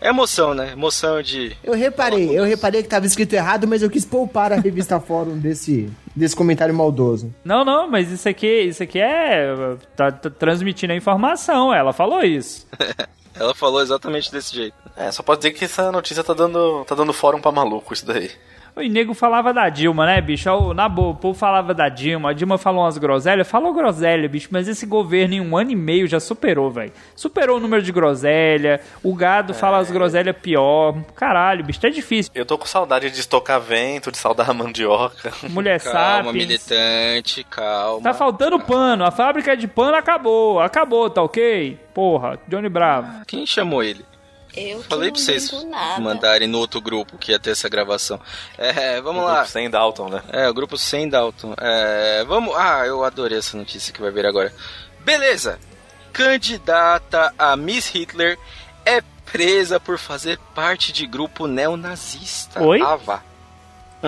É 0.00 0.08
emoção, 0.08 0.52
né? 0.54 0.72
Emoção 0.72 1.22
de. 1.22 1.56
Eu 1.62 1.74
reparei, 1.74 2.38
eu 2.38 2.44
reparei 2.44 2.82
que 2.82 2.86
estava 2.86 3.06
escrito 3.06 3.32
errado, 3.32 3.66
mas 3.66 3.82
eu 3.82 3.88
quis 3.88 4.04
poupar 4.04 4.52
a 4.52 4.56
revista 4.56 5.00
Fórum 5.00 5.38
desse, 5.38 5.90
desse 6.14 6.36
comentário 6.36 6.74
maldoso. 6.74 7.34
Não, 7.44 7.64
não, 7.64 7.90
mas 7.90 8.10
isso 8.10 8.28
aqui, 8.28 8.62
isso 8.62 8.82
aqui 8.82 9.00
é. 9.00 9.76
Tá, 9.96 10.12
tá 10.12 10.28
transmitindo 10.28 10.92
a 10.92 10.96
informação. 10.96 11.72
Ela 11.72 11.92
falou 11.92 12.22
isso. 12.22 12.66
Ela 13.34 13.54
falou 13.54 13.82
exatamente 13.82 14.30
desse 14.30 14.54
jeito. 14.54 14.76
É, 14.96 15.10
só 15.10 15.22
pode 15.22 15.40
dizer 15.40 15.52
que 15.52 15.64
essa 15.64 15.90
notícia 15.90 16.22
tá 16.22 16.32
dando, 16.32 16.84
tá 16.84 16.94
dando 16.94 17.12
fórum 17.12 17.40
pra 17.40 17.50
maluco, 17.50 17.92
isso 17.92 18.06
daí. 18.06 18.30
O 18.76 18.80
nego 18.82 19.14
falava 19.14 19.52
da 19.54 19.68
Dilma, 19.68 20.04
né, 20.04 20.20
bicho? 20.20 20.74
Na 20.74 20.88
boa, 20.88 21.10
o 21.10 21.14
povo 21.14 21.38
falava 21.38 21.72
da 21.72 21.88
Dilma. 21.88 22.30
A 22.30 22.32
Dilma 22.32 22.58
falou 22.58 22.82
umas 22.82 22.98
groselhas. 22.98 23.46
Falou 23.48 23.72
groselha, 23.72 24.28
bicho, 24.28 24.48
mas 24.50 24.66
esse 24.66 24.84
governo 24.84 25.34
em 25.34 25.40
um 25.40 25.56
ano 25.56 25.70
e 25.70 25.76
meio 25.76 26.08
já 26.08 26.18
superou, 26.18 26.70
velho. 26.72 26.90
Superou 27.14 27.58
o 27.58 27.60
número 27.60 27.82
de 27.84 27.92
groselha. 27.92 28.80
O 29.00 29.14
gado 29.14 29.54
fala 29.54 29.78
as 29.78 29.92
groselhas 29.92 30.36
pior. 30.36 30.96
Caralho, 31.14 31.64
bicho, 31.64 31.80
tá 31.80 31.88
difícil. 31.88 32.32
Eu 32.34 32.44
tô 32.44 32.58
com 32.58 32.66
saudade 32.66 33.10
de 33.12 33.20
estocar 33.20 33.60
vento, 33.60 34.10
de 34.10 34.18
saudar 34.18 34.50
a 34.50 34.54
mandioca. 34.54 35.32
Mulher 35.50 35.78
Calma, 35.82 36.24
sapiens. 36.24 36.32
militante, 36.34 37.44
calma. 37.44 38.02
Tá 38.02 38.12
faltando 38.12 38.58
pano. 38.58 39.04
A 39.04 39.12
fábrica 39.12 39.56
de 39.56 39.68
pano 39.68 39.96
acabou. 39.96 40.58
Acabou, 40.58 41.08
tá 41.08 41.22
ok? 41.22 41.78
Porra, 41.94 42.40
Johnny 42.48 42.68
Bravo. 42.68 43.24
Quem 43.24 43.46
chamou 43.46 43.84
ele? 43.84 44.04
Eu 44.56 44.82
Falei 44.84 45.10
pra 45.10 45.20
vocês 45.20 45.50
mandarem 45.98 46.46
no 46.48 46.58
outro 46.58 46.80
grupo 46.80 47.18
que 47.18 47.32
ia 47.32 47.38
ter 47.38 47.50
essa 47.50 47.68
gravação. 47.68 48.20
É, 48.56 49.00
vamos 49.00 49.22
Um 49.22 49.26
lá. 49.26 49.34
grupo 49.38 49.50
Sem 49.50 49.68
Dalton, 49.70 50.08
né? 50.08 50.22
É, 50.32 50.48
o 50.48 50.54
grupo 50.54 50.78
sem 50.78 51.08
Dalton. 51.08 51.54
É, 51.60 52.24
vamos. 52.24 52.54
Ah, 52.56 52.84
eu 52.86 53.02
adorei 53.04 53.38
essa 53.38 53.56
notícia 53.56 53.92
que 53.92 54.00
vai 54.00 54.10
vir 54.10 54.26
agora. 54.26 54.52
Beleza. 55.00 55.58
Candidata 56.12 57.34
a 57.38 57.56
Miss 57.56 57.88
Hitler 57.88 58.38
é 58.86 59.02
presa 59.30 59.80
por 59.80 59.98
fazer 59.98 60.38
parte 60.54 60.92
de 60.92 61.06
grupo 61.06 61.46
neonazista. 61.46 62.62
Oi? 62.62 62.80
Ah, 62.80 62.96
vá. 62.96 63.22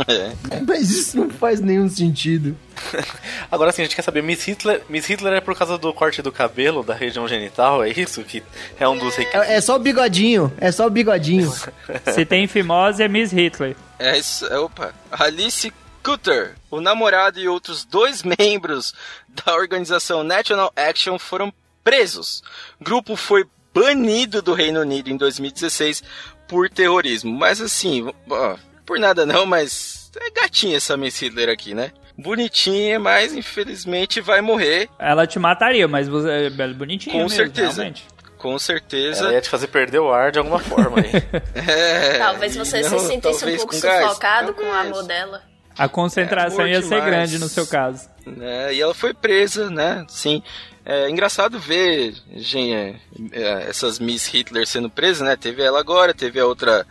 É. 0.09 0.61
Mas 0.67 0.91
isso 0.91 1.17
não 1.17 1.31
faz 1.31 1.61
nenhum 1.61 1.89
sentido. 1.89 2.57
Agora 3.51 3.73
sim, 3.73 3.83
a 3.83 3.85
gente 3.87 3.97
quer 3.97 4.03
saber, 4.03 4.23
Miss 4.23 4.45
Hitler, 4.45 4.83
Miss 4.91 5.07
Hitler 5.07 5.33
é 5.35 5.41
por 5.41 5.57
causa 5.57 5.79
do 5.79 5.93
corte 5.93 6.21
do 6.21 6.31
cabelo, 6.31 6.83
da 6.83 6.95
região 6.95 7.27
genital, 7.27 7.83
é 7.83 7.91
isso? 7.91 8.23
Que 8.23 8.43
é 8.79 8.87
um 8.87 8.99
dos 8.99 9.17
requisitos. 9.17 9.49
É, 9.49 9.55
é 9.55 9.61
só 9.61 9.77
o 9.77 9.79
bigodinho, 9.79 10.53
é 10.59 10.71
só 10.71 10.87
o 10.87 10.91
bigodinho. 10.91 11.51
Se 12.13 12.25
tem 12.27 12.47
fimose, 12.47 13.03
é 13.03 13.09
Miss 13.09 13.33
Hitler. 13.33 13.75
É 13.99 14.19
isso. 14.19 14.47
é, 14.47 14.59
Opa. 14.59 14.93
Alice 15.11 15.73
Cutter, 16.03 16.55
o 16.71 16.81
namorado 16.81 17.41
e 17.41 17.49
outros 17.49 17.85
dois 17.85 18.23
membros 18.23 18.95
da 19.29 19.55
organização 19.55 20.23
National 20.23 20.73
Action 20.77 21.19
foram 21.19 21.53
presos. 21.83 22.43
O 22.81 22.85
grupo 22.85 23.17
foi 23.17 23.45
banido 23.75 24.41
do 24.43 24.55
Reino 24.55 24.81
Unido 24.81 25.11
em 25.11 25.17
2016 25.17 26.03
por 26.47 26.71
terrorismo. 26.71 27.33
Mas 27.37 27.61
assim, 27.61 28.09
ó, 28.31 28.57
por 28.87 28.99
nada 28.99 29.27
não, 29.27 29.45
mas 29.45 30.11
é 30.17 30.31
gatinha 30.31 30.77
essa 30.77 30.97
Miss 30.97 31.19
Hitler 31.21 31.49
aqui, 31.51 31.75
né? 31.75 31.91
Bonitinha, 32.17 32.99
mas 32.99 33.35
infelizmente 33.35 34.21
vai 34.23 34.41
morrer, 34.41 34.89
Ela 34.99 35.27
te 35.27 35.39
mataria, 35.39 35.87
mas 35.87 36.09
você 36.09 36.47
é 36.47 36.69
bonitinha 36.73 37.13
Com 37.15 37.23
mesmo, 37.25 37.37
certeza. 37.37 37.73
realmente. 37.83 38.07
com 38.39 38.59
certeza. 38.59 39.25
Ela 39.25 39.35
ia 39.35 39.41
te 39.43 39.51
fazer 39.51 39.67
perder 39.67 39.99
o 39.99 40.11
ar 40.13 40.33
de 40.33 40.39
alguma 40.39 40.59
forma 40.59 40.99
aí. 41.01 41.11
É, 41.55 42.19
Talvez 42.19 42.57
você 42.57 42.81
não, 42.81 42.99
se 42.99 43.07
sentisse 43.07 43.45
um 43.45 43.57
pouco 43.57 43.75
com 43.75 43.81
gás, 43.81 44.07
sufocado 44.07 44.55
com 44.55 44.63
o 44.65 44.73
amor 44.73 45.03
dela. 45.05 45.43
A 45.77 45.89
concentração 45.89 46.65
É, 46.65 46.71
ia 46.71 46.79
amor 46.79 46.89
ser 46.89 46.95
demais. 46.95 47.05
grande 47.11 47.39
no 47.39 47.49
seu 47.51 47.67
caso. 47.67 48.09
né? 48.25 48.73
E 48.73 48.81
ela 48.81 48.95
foi 48.95 49.13
presa, 49.13 49.69
né? 49.69 50.07
Sim. 50.09 50.43
É 50.89 51.11
engraçado 51.11 51.59
ver 51.59 52.15
gente, 52.37 52.73
é, 52.73 52.95
é, 53.33 53.67
essas 53.69 53.99
Miss 53.99 54.27
Hitler 54.27 54.67
sendo 54.67 54.89
presas, 54.89 55.21
né? 55.27 55.37
Teve 55.37 55.63
ela 55.63 55.81
agora, 55.81 56.15
teve 56.15 56.41
a 56.41 56.47
outra 56.47 56.87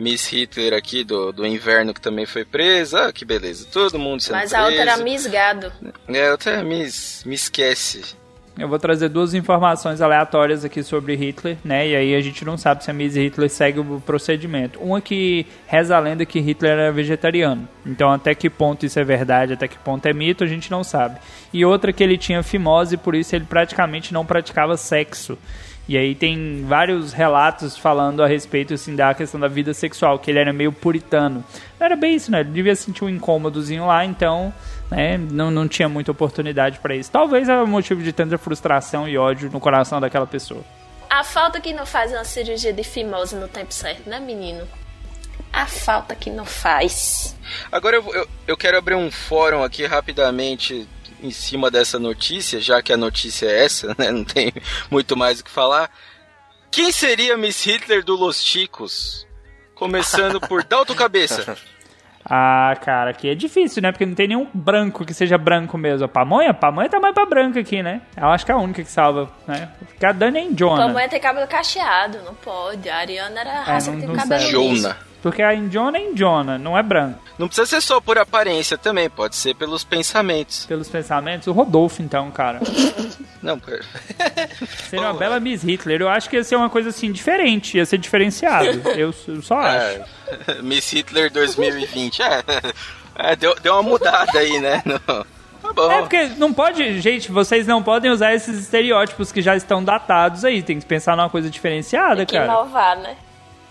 Miss 0.00 0.26
Hitler 0.26 0.72
aqui 0.72 1.04
do, 1.04 1.30
do 1.30 1.46
inverno 1.46 1.92
que 1.92 2.00
também 2.00 2.26
foi 2.26 2.44
presa. 2.44 3.08
Ah, 3.08 3.12
que 3.12 3.24
beleza. 3.24 3.66
Todo 3.70 3.98
mundo 3.98 4.22
sendo 4.22 4.36
Mas 4.36 4.50
preso. 4.50 4.62
a 4.62 4.66
outra 4.66 4.80
era 4.80 4.96
Miss 4.96 5.26
Gado. 5.26 5.72
É, 6.08 6.28
a 6.28 6.30
outra 6.32 6.52
é 6.52 6.62
Miss, 6.62 7.22
me 7.26 7.34
esquece. 7.34 8.18
Eu 8.58 8.68
vou 8.68 8.78
trazer 8.78 9.08
duas 9.08 9.32
informações 9.32 10.02
aleatórias 10.02 10.64
aqui 10.64 10.82
sobre 10.82 11.14
Hitler, 11.14 11.56
né? 11.64 11.88
E 11.88 11.96
aí 11.96 12.14
a 12.14 12.20
gente 12.20 12.44
não 12.44 12.58
sabe 12.58 12.84
se 12.84 12.90
a 12.90 12.94
Miss 12.94 13.14
Hitler 13.14 13.48
segue 13.48 13.78
o 13.78 14.02
procedimento. 14.04 14.78
Uma 14.80 15.00
que 15.00 15.46
reza 15.66 15.96
a 15.96 16.00
lenda 16.00 16.26
que 16.26 16.40
Hitler 16.40 16.72
era 16.72 16.92
vegetariano. 16.92 17.66
Então 17.86 18.10
até 18.10 18.34
que 18.34 18.50
ponto 18.50 18.84
isso 18.84 18.98
é 18.98 19.04
verdade, 19.04 19.52
até 19.54 19.68
que 19.68 19.78
ponto 19.78 20.04
é 20.06 20.12
mito, 20.12 20.44
a 20.44 20.46
gente 20.46 20.70
não 20.70 20.82
sabe. 20.84 21.18
E 21.52 21.64
outra 21.64 21.92
que 21.92 22.02
ele 22.02 22.18
tinha 22.18 22.42
fimose, 22.42 22.96
por 22.96 23.14
isso 23.14 23.34
ele 23.34 23.44
praticamente 23.44 24.12
não 24.12 24.26
praticava 24.26 24.76
sexo. 24.76 25.38
E 25.90 25.98
aí 25.98 26.14
tem 26.14 26.64
vários 26.68 27.12
relatos 27.12 27.76
falando 27.76 28.22
a 28.22 28.26
respeito 28.28 28.74
assim, 28.74 28.94
da 28.94 29.12
questão 29.12 29.40
da 29.40 29.48
vida 29.48 29.74
sexual, 29.74 30.20
que 30.20 30.30
ele 30.30 30.38
era 30.38 30.52
meio 30.52 30.72
puritano. 30.72 31.44
Não 31.80 31.84
era 31.84 31.96
bem 31.96 32.14
isso, 32.14 32.30
né? 32.30 32.42
Ele 32.42 32.50
devia 32.50 32.76
sentir 32.76 33.02
um 33.02 33.08
incômodozinho 33.08 33.84
lá, 33.84 34.04
então 34.04 34.54
né, 34.88 35.18
não, 35.18 35.50
não 35.50 35.66
tinha 35.66 35.88
muita 35.88 36.12
oportunidade 36.12 36.78
pra 36.78 36.94
isso. 36.94 37.10
Talvez 37.10 37.48
é 37.48 37.60
o 37.60 37.66
motivo 37.66 38.04
de 38.04 38.12
tanta 38.12 38.38
frustração 38.38 39.08
e 39.08 39.18
ódio 39.18 39.50
no 39.50 39.58
coração 39.58 40.00
daquela 40.00 40.28
pessoa. 40.28 40.62
A 41.10 41.24
falta 41.24 41.60
que 41.60 41.72
não 41.72 41.84
faz 41.84 42.12
uma 42.12 42.22
cirurgia 42.22 42.72
de 42.72 42.84
fimose 42.84 43.34
no 43.34 43.48
tempo 43.48 43.74
certo, 43.74 44.08
né, 44.08 44.20
menino? 44.20 44.68
A 45.52 45.66
falta 45.66 46.14
que 46.14 46.30
não 46.30 46.44
faz. 46.44 47.36
Agora 47.72 47.96
eu, 47.96 48.14
eu, 48.14 48.28
eu 48.46 48.56
quero 48.56 48.78
abrir 48.78 48.94
um 48.94 49.10
fórum 49.10 49.64
aqui 49.64 49.84
rapidamente 49.86 50.86
em 51.22 51.30
cima 51.30 51.70
dessa 51.70 51.98
notícia, 51.98 52.60
já 52.60 52.82
que 52.82 52.92
a 52.92 52.96
notícia 52.96 53.46
é 53.46 53.64
essa, 53.64 53.94
né? 53.98 54.10
Não 54.10 54.24
tem 54.24 54.52
muito 54.90 55.16
mais 55.16 55.40
o 55.40 55.44
que 55.44 55.50
falar. 55.50 55.90
Quem 56.70 56.92
seria 56.92 57.36
Miss 57.36 57.64
Hitler 57.64 58.04
do 58.04 58.14
Los 58.16 58.42
Chicos? 58.44 59.26
Começando 59.74 60.40
por 60.40 60.62
Dalto 60.64 60.94
Cabeça. 60.94 61.56
Ah, 62.32 62.76
cara, 62.84 63.10
aqui 63.10 63.30
é 63.30 63.34
difícil, 63.34 63.82
né? 63.82 63.90
Porque 63.90 64.04
não 64.04 64.14
tem 64.14 64.28
nenhum 64.28 64.46
branco 64.52 65.06
que 65.06 65.14
seja 65.14 65.38
branco 65.38 65.78
mesmo. 65.78 66.04
A 66.04 66.08
pamonha? 66.08 66.50
A 66.50 66.54
pamonha 66.54 66.88
tá 66.88 67.00
mais 67.00 67.14
pra 67.14 67.24
branca 67.24 67.58
aqui, 67.58 67.82
né? 67.82 68.02
Eu 68.14 68.28
acho 68.28 68.44
que 68.44 68.52
é 68.52 68.54
a 68.54 68.58
única 68.58 68.84
que 68.84 68.90
salva, 68.90 69.32
né? 69.48 69.70
Porque 69.88 70.04
a 70.04 70.12
Dani 70.12 70.38
é 70.38 70.42
Indiona. 70.44 70.84
Tua 70.84 70.92
mãe 70.92 71.08
tem 71.08 71.18
cabelo 71.18 71.48
cacheado, 71.48 72.18
não 72.22 72.34
pode. 72.34 72.88
A 72.90 72.98
Ariana 72.98 73.40
era 73.40 73.50
a 73.52 73.62
raça 73.64 73.90
não- 73.90 74.00
que 74.02 74.06
tem 74.06 74.14
cabelo. 74.16 74.50
Jona. 74.50 74.96
Porque 75.22 75.42
a 75.42 75.54
Indiona 75.54 75.98
é 75.98 76.02
Indiona, 76.10 76.56
não 76.56 76.76
é 76.78 76.82
branco. 76.82 77.18
Não 77.38 77.46
precisa 77.46 77.66
ser 77.66 77.80
só 77.82 78.00
por 78.00 78.16
aparência 78.18 78.78
também, 78.78 79.08
pode 79.10 79.36
ser 79.36 79.54
pelos 79.54 79.84
pensamentos. 79.84 80.64
Pelos 80.66 80.88
pensamentos, 80.88 81.46
o 81.46 81.52
Rodolfo, 81.52 82.02
então, 82.02 82.30
cara. 82.30 82.60
Não, 83.42 83.58
pera. 83.58 83.82
Seria 84.88 85.06
uma 85.06 85.14
bela 85.14 85.40
Miss 85.40 85.62
Hitler. 85.62 86.02
Eu 86.02 86.08
acho 86.10 86.28
que 86.28 86.36
ia 86.36 86.44
ser 86.44 86.56
uma 86.56 86.68
coisa 86.68 86.90
assim 86.90 87.10
diferente, 87.10 87.76
ia 87.78 87.86
ser 87.86 87.96
diferenciado. 87.98 88.66
Eu, 88.96 89.14
eu 89.28 89.42
só 89.42 89.56
acho. 89.58 90.00
É, 90.46 90.62
Miss 90.62 90.90
Hitler 90.92 91.30
2020. 91.32 92.20
É, 92.22 92.42
é, 93.16 93.36
deu, 93.36 93.54
deu 93.62 93.72
uma 93.74 93.82
mudada 93.82 94.38
aí, 94.38 94.58
né? 94.60 94.82
No- 94.84 95.24
Tá 95.62 95.74
bom. 95.74 95.90
É 95.92 95.98
porque 96.00 96.24
não 96.38 96.52
pode, 96.54 97.00
gente, 97.02 97.30
vocês 97.30 97.66
não 97.66 97.82
podem 97.82 98.10
usar 98.10 98.34
esses 98.34 98.58
estereótipos 98.58 99.30
que 99.30 99.42
já 99.42 99.54
estão 99.54 99.84
datados 99.84 100.42
aí. 100.44 100.62
Tem 100.62 100.80
que 100.80 100.86
pensar 100.86 101.14
numa 101.16 101.28
coisa 101.28 101.50
diferenciada, 101.50 102.24
Que 102.24 102.32
cara. 102.32 102.46
inovar, 102.46 102.96
né? 102.98 103.16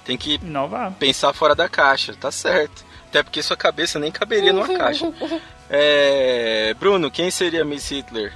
Tem 0.10 0.18
que 0.18 0.36
Inovar. 0.44 0.92
pensar 0.94 1.32
fora 1.34 1.54
da 1.54 1.70
caixa, 1.70 2.16
tá 2.16 2.32
certo. 2.32 2.84
Até 3.08 3.22
porque 3.22 3.44
sua 3.44 3.56
cabeça 3.56 4.00
nem 4.00 4.12
caberia 4.12 4.52
numa 4.52 4.68
caixa. 4.68 5.12
É, 5.70 6.74
Bruno, 6.80 7.12
quem 7.12 7.30
seria 7.30 7.64
Miss 7.64 7.90
Hitler? 7.92 8.34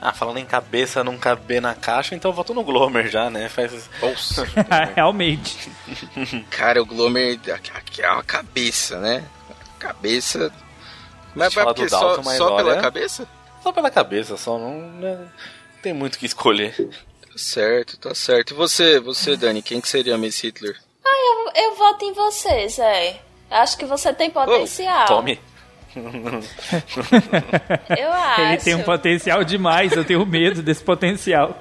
Ah, 0.00 0.12
falando 0.12 0.38
em 0.38 0.44
cabeça 0.44 1.04
não 1.04 1.16
caber 1.16 1.62
na 1.62 1.74
caixa, 1.74 2.14
então 2.14 2.30
eu 2.30 2.34
voto 2.34 2.52
no 2.52 2.62
Glomer 2.64 3.08
já, 3.08 3.30
né? 3.30 3.48
Faz. 3.48 3.88
Nossa, 4.02 4.44
Realmente. 4.96 5.70
cara, 6.50 6.82
o 6.82 6.86
Glomer 6.86 7.38
aqui 7.52 8.02
é 8.02 8.10
uma 8.10 8.22
cabeça, 8.24 8.98
né? 9.00 9.24
Cabeça. 9.78 10.52
Mas 11.34 11.54
fala 11.54 11.66
porque 11.72 11.84
do 11.84 11.90
só, 11.90 12.00
Dalton, 12.00 12.22
mas 12.24 12.36
só 12.38 12.56
pela 12.56 12.72
olha- 12.72 12.80
cabeça? 12.82 13.28
Só 13.62 13.72
pela 13.72 13.90
cabeça, 13.90 14.36
só 14.36 14.58
não. 14.58 14.80
né? 14.92 15.18
Tem 15.82 15.92
muito 15.92 16.16
o 16.16 16.18
que 16.18 16.26
escolher. 16.26 16.74
Tá 17.22 17.32
certo, 17.36 17.96
tá 17.96 18.14
certo. 18.14 18.52
E 18.52 18.54
você, 18.56 18.98
você, 19.00 19.36
Dani, 19.36 19.62
quem 19.62 19.80
que 19.80 19.88
seria 19.88 20.16
Miss 20.18 20.40
Hitler? 20.42 20.76
Eu, 21.26 21.50
eu 21.54 21.74
voto 21.74 22.04
em 22.04 22.12
você, 22.12 22.68
Zé. 22.68 23.16
Acho 23.50 23.76
que 23.76 23.84
você 23.84 24.12
tem 24.12 24.30
potencial. 24.30 25.06
Tome. 25.06 25.40
Eu 27.96 28.12
acho. 28.12 28.40
Ele 28.42 28.56
tem 28.58 28.74
um 28.74 28.82
potencial 28.82 29.42
demais, 29.42 29.92
eu 29.92 30.04
tenho 30.04 30.26
medo 30.26 30.62
desse 30.62 30.82
potencial. 30.82 31.56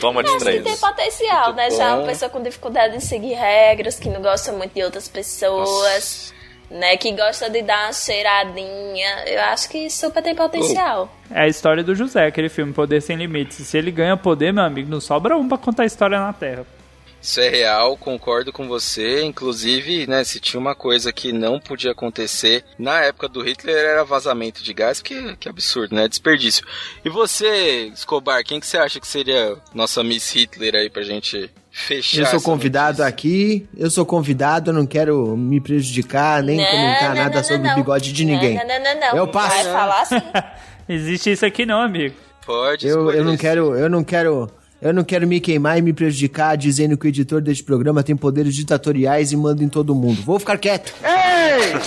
Toma 0.00 0.24
de 0.24 0.36
três. 0.38 0.64
tem 0.64 0.76
potencial, 0.76 1.52
né? 1.54 1.70
Já 1.70 1.92
bom. 1.92 2.00
uma 2.00 2.06
pessoa 2.08 2.28
com 2.28 2.42
dificuldade 2.42 2.96
em 2.96 3.00
seguir 3.00 3.34
regras, 3.34 3.96
que 3.98 4.08
não 4.08 4.20
gosta 4.20 4.52
muito 4.52 4.74
de 4.74 4.82
outras 4.82 5.06
pessoas, 5.06 6.34
né? 6.68 6.96
Que 6.96 7.12
gosta 7.12 7.48
de 7.48 7.62
dar 7.62 7.84
uma 7.84 7.92
cheiradinha. 7.92 9.24
Eu 9.26 9.40
acho 9.42 9.68
que 9.68 9.88
super 9.88 10.20
tem 10.20 10.34
potencial. 10.34 11.08
É 11.30 11.42
a 11.42 11.46
história 11.46 11.84
do 11.84 11.94
José, 11.94 12.26
aquele 12.26 12.48
filme 12.48 12.72
Poder 12.72 13.00
Sem 13.00 13.16
Limites. 13.16 13.64
Se 13.64 13.78
ele 13.78 13.92
ganha 13.92 14.16
poder, 14.16 14.52
meu 14.52 14.64
amigo, 14.64 14.90
não 14.90 15.00
sobra 15.00 15.36
um 15.36 15.48
pra 15.48 15.56
contar 15.56 15.84
a 15.84 15.86
história 15.86 16.18
na 16.18 16.32
Terra. 16.32 16.66
Isso 17.26 17.40
é 17.40 17.48
real, 17.48 17.96
concordo 17.96 18.52
com 18.52 18.68
você. 18.68 19.24
Inclusive, 19.24 20.06
né, 20.06 20.22
se 20.22 20.38
tinha 20.38 20.60
uma 20.60 20.76
coisa 20.76 21.12
que 21.12 21.32
não 21.32 21.58
podia 21.58 21.90
acontecer 21.90 22.62
na 22.78 23.00
época 23.00 23.28
do 23.28 23.42
Hitler 23.42 23.76
era 23.76 24.04
vazamento 24.04 24.62
de 24.62 24.72
gás, 24.72 25.02
que, 25.02 25.34
que 25.34 25.48
absurdo, 25.48 25.96
né? 25.96 26.06
Desperdício. 26.06 26.64
E 27.04 27.08
você, 27.08 27.90
Escobar, 27.92 28.44
quem 28.44 28.60
que 28.60 28.66
você 28.66 28.78
acha 28.78 29.00
que 29.00 29.08
seria 29.08 29.56
nossa 29.74 30.04
Miss 30.04 30.30
Hitler 30.30 30.76
aí 30.76 30.88
pra 30.88 31.02
gente 31.02 31.50
fechar? 31.68 32.20
Eu 32.20 32.26
sou 32.26 32.40
convidado 32.40 32.98
notícia? 32.98 33.08
aqui, 33.08 33.68
eu 33.76 33.90
sou 33.90 34.06
convidado, 34.06 34.70
eu 34.70 34.74
não 34.74 34.86
quero 34.86 35.36
me 35.36 35.60
prejudicar, 35.60 36.44
nem 36.44 36.58
comentar 36.58 37.12
nada 37.12 37.42
sobre 37.42 37.68
o 37.68 37.74
bigode 37.74 38.12
de 38.12 38.24
ninguém. 38.24 38.54
Não, 38.54 38.68
não, 38.68 38.84
não, 38.84 39.00
não. 39.00 39.16
Eu 39.16 39.26
passo. 39.26 39.64
Vai 39.64 39.64
falar 39.64 40.02
assim. 40.02 40.22
Existe 40.88 41.32
isso 41.32 41.44
aqui 41.44 41.66
não, 41.66 41.80
amigo. 41.80 42.14
Pode 42.46 42.86
Eu, 42.86 43.10
eu 43.10 43.24
não 43.24 43.36
quero, 43.36 43.74
eu 43.74 43.90
não 43.90 44.04
quero, 44.04 44.48
eu 44.80 44.92
não 44.92 45.04
quero 45.04 45.26
me 45.26 45.40
queimar 45.40 45.78
e 45.78 45.82
me 45.82 45.92
prejudicar 45.92 46.56
dizendo 46.56 46.96
que 46.96 47.06
o 47.06 47.08
editor 47.08 47.40
deste 47.40 47.64
programa 47.64 48.02
tem 48.02 48.16
poderes 48.16 48.54
ditatoriais 48.54 49.32
e 49.32 49.36
manda 49.36 49.62
em 49.62 49.68
todo 49.68 49.94
mundo. 49.94 50.22
Vou 50.22 50.38
ficar 50.38 50.58
quieto. 50.58 50.94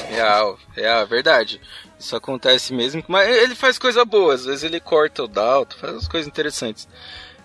Real, 0.10 0.58
real, 0.76 1.08
verdade. 1.08 1.62
Isso 2.00 2.16
acontece 2.16 2.74
mesmo, 2.74 3.04
mas 3.08 3.28
ele 3.28 3.56
faz 3.56 3.78
coisa 3.78 4.06
boa, 4.06 4.34
às 4.34 4.46
vezes 4.46 4.64
ele 4.64 4.80
corta 4.80 5.24
o 5.24 5.28
Dalton, 5.28 5.78
faz 5.78 5.94
umas 5.94 6.08
coisas 6.08 6.28
interessantes. 6.28 6.88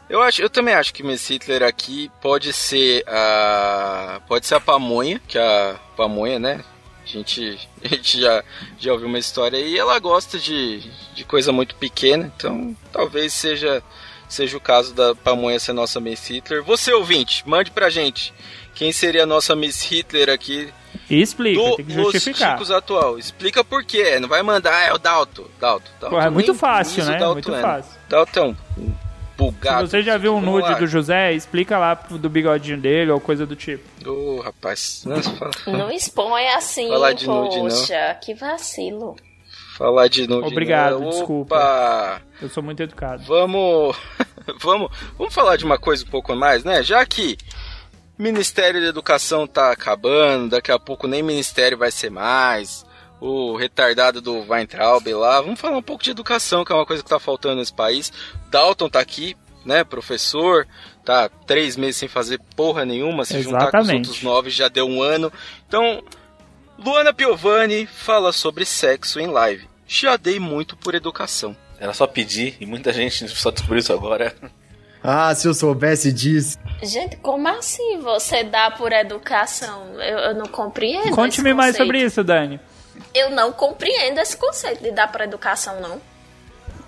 Eu 0.09 0.23
acho, 0.23 0.43
eu 0.43 0.51
também 0.51 0.75
acho 0.75 0.95
que 0.95 1.03
Miss 1.03 1.29
Hitler 1.29 1.63
aqui 1.63 2.11
pode 2.21 2.53
ser 2.53 3.03
a 3.07 4.21
pode 4.29 4.47
ser 4.47 4.55
a 4.55 4.61
pamonha, 4.61 5.21
que 5.27 5.39
a 5.39 5.77
pamonha, 5.97 6.39
né? 6.39 6.65
A 7.03 7.07
gente, 7.07 7.59
a 7.85 7.89
gente 7.89 8.21
já, 8.21 8.45
já 8.79 8.93
ouviu 8.93 9.09
uma 9.09 9.19
história 9.19 9.59
aí, 9.59 9.73
e 9.73 9.79
ela 9.79 9.99
gosta 9.99 10.39
de, 10.39 10.81
de 11.15 11.25
coisa 11.25 11.53
muito 11.53 11.75
pequena, 11.75 12.33
então 12.37 12.77
talvez 12.93 13.33
seja 13.33 13.83
seja 14.29 14.57
o 14.57 14.61
caso 14.61 14.95
da 14.95 15.15
pamonha 15.15 15.59
ser 15.59 15.73
nossa 15.73 16.01
Miss 16.01 16.27
Hitler. 16.29 16.63
Você 16.65 16.93
ouvinte, 16.93 17.43
mande 17.49 17.71
pra 17.71 17.91
gente 17.91 18.33
quem 18.75 18.93
seria 18.93 19.23
a 19.23 19.27
nossa 19.27 19.55
Miss 19.55 19.83
Hitler 19.83 20.29
aqui 20.31 20.73
E 21.09 21.21
explica, 21.21 21.61
do 21.63 21.77
tem 21.77 21.85
que 21.85 21.93
justificar. 21.93 22.53
Chicos 22.53 22.71
atual. 22.71 23.19
Explica 23.19 23.63
por 23.63 23.85
quê. 23.85 24.19
Não 24.19 24.29
vai 24.29 24.43
mandar, 24.43 24.75
ah, 24.75 24.85
é 24.87 24.93
o 24.93 24.99
Dalto. 24.99 25.51
Dalto. 25.61 25.91
Dalto. 26.01 26.17
Pô, 26.17 26.21
é 26.21 26.31
muito 26.31 26.55
fácil, 26.55 27.05
né? 27.05 27.19
Dalto 27.19 27.35
Muito 27.35 27.55
é, 27.55 27.61
fácil. 27.61 27.93
Dalto 28.09 28.39
é 28.39 28.43
um 28.43 28.57
bugado. 29.37 29.87
Se 29.87 29.91
você 29.91 30.03
já 30.03 30.17
viu 30.17 30.35
um 30.35 30.41
nude 30.41 30.69
lá. 30.69 30.79
do 30.79 30.87
José, 30.87 31.33
explica 31.33 31.79
lá 31.79 31.95
do 31.95 32.29
bigodinho 32.31 32.79
dele 32.79 33.11
ou 33.11 33.21
coisa 33.21 33.45
do 33.47 33.55
tipo. 33.57 33.85
Ô, 34.09 34.41
rapaz. 34.41 35.03
Não, 35.05 35.23
fala- 35.23 35.51
Não 35.67 35.91
expõe 35.91 36.47
assim, 36.49 36.89
Falar 36.89 37.13
de 37.13 37.27
nude, 37.27 37.57
não. 37.57 37.69
poxa. 37.69 38.19
Que 38.23 38.35
vacilo. 38.35 39.17
Falar 39.75 40.07
de 40.07 40.29
nude. 40.29 40.47
Obrigado, 40.47 41.01
não. 41.01 41.11
desculpa. 41.11 42.23
Eu 42.41 42.49
sou 42.49 42.63
muito 42.63 42.81
educado. 42.81 43.25
Vamos, 43.25 43.97
vamos, 44.63 44.89
vamos 45.19 45.35
falar 45.35 45.57
de 45.57 45.65
uma 45.65 45.77
coisa 45.77 46.05
um 46.05 46.09
pouco 46.09 46.33
mais, 46.37 46.63
né? 46.63 46.81
Já 46.81 47.05
que 47.05 47.37
Ministério 48.17 48.81
da 48.81 48.87
Educação 48.87 49.49
tá 49.49 49.73
acabando, 49.73 50.51
daqui 50.51 50.71
a 50.71 50.79
pouco 50.79 51.09
nem 51.09 51.25
Ministério 51.25 51.77
vai 51.77 51.91
ser 51.91 52.09
mais. 52.09 52.87
O 53.21 53.57
retardado 53.57 54.21
do 54.21 54.49
Weintraub 54.49 55.13
lá, 55.13 55.41
vamos 55.41 55.59
falar 55.59 55.77
um 55.77 55.83
pouco 55.83 56.05
de 56.05 56.13
educação, 56.13 56.65
que 56.65 56.71
é 56.71 56.75
uma 56.77 56.87
coisa 56.87 57.03
que 57.03 57.09
tá 57.09 57.19
faltando 57.19 57.57
nesse 57.57 57.75
país. 57.75 58.13
Dalton 58.51 58.89
tá 58.89 59.01
aqui, 59.01 59.37
né, 59.65 59.83
professor, 59.83 60.69
tá 61.05 61.29
três 61.29 61.77
meses 61.77 61.97
sem 61.97 62.09
fazer 62.09 62.41
porra 62.55 62.85
nenhuma, 62.85 63.25
se 63.25 63.43
juntar 63.43 63.73
com 63.73 63.79
os 63.79 63.87
Exatamente. 63.87 64.09
outros 64.09 64.23
nove 64.23 64.51
já 64.51 64.69
deu 64.69 64.87
um 64.87 65.03
ano. 65.03 65.33
Então, 65.67 66.01
Luana 66.79 67.13
Piovani 67.13 67.87
fala 67.87 68.33
sobre 68.33 68.65
sexo 68.65 69.21
em 69.21 69.27
live. 69.27 69.69
Já 69.87 70.17
dei 70.17 70.41
muito 70.41 70.77
por 70.77 70.95
educação. 70.95 71.57
Era 71.79 71.93
só 71.93 72.07
pedir 72.07 72.57
e 72.61 72.67
muita 72.67 72.93
gente 72.93 73.29
só 73.29 73.51
descobriu 73.51 73.79
isso 73.81 73.93
agora. 73.93 74.35
Ah, 75.03 75.35
se 75.35 75.47
eu 75.47 75.53
soubesse 75.53 76.11
disso. 76.11 76.59
Gente, 76.83 77.17
como 77.17 77.47
assim 77.47 77.99
você 77.99 78.43
dá 78.43 78.71
por 78.71 78.91
educação? 78.91 80.01
Eu, 80.01 80.19
eu 80.19 80.35
não 80.35 80.47
compreendo. 80.47 81.11
Conte-me 81.11 81.53
mais 81.53 81.77
sobre 81.77 82.03
isso, 82.03 82.25
Dani. 82.25 82.59
Eu 83.13 83.31
não 83.31 83.53
compreendo 83.53 84.19
esse 84.19 84.37
conceito 84.37 84.83
de 84.83 84.91
dar 84.91 85.13
por 85.13 85.21
educação, 85.21 85.79
não. 85.81 86.01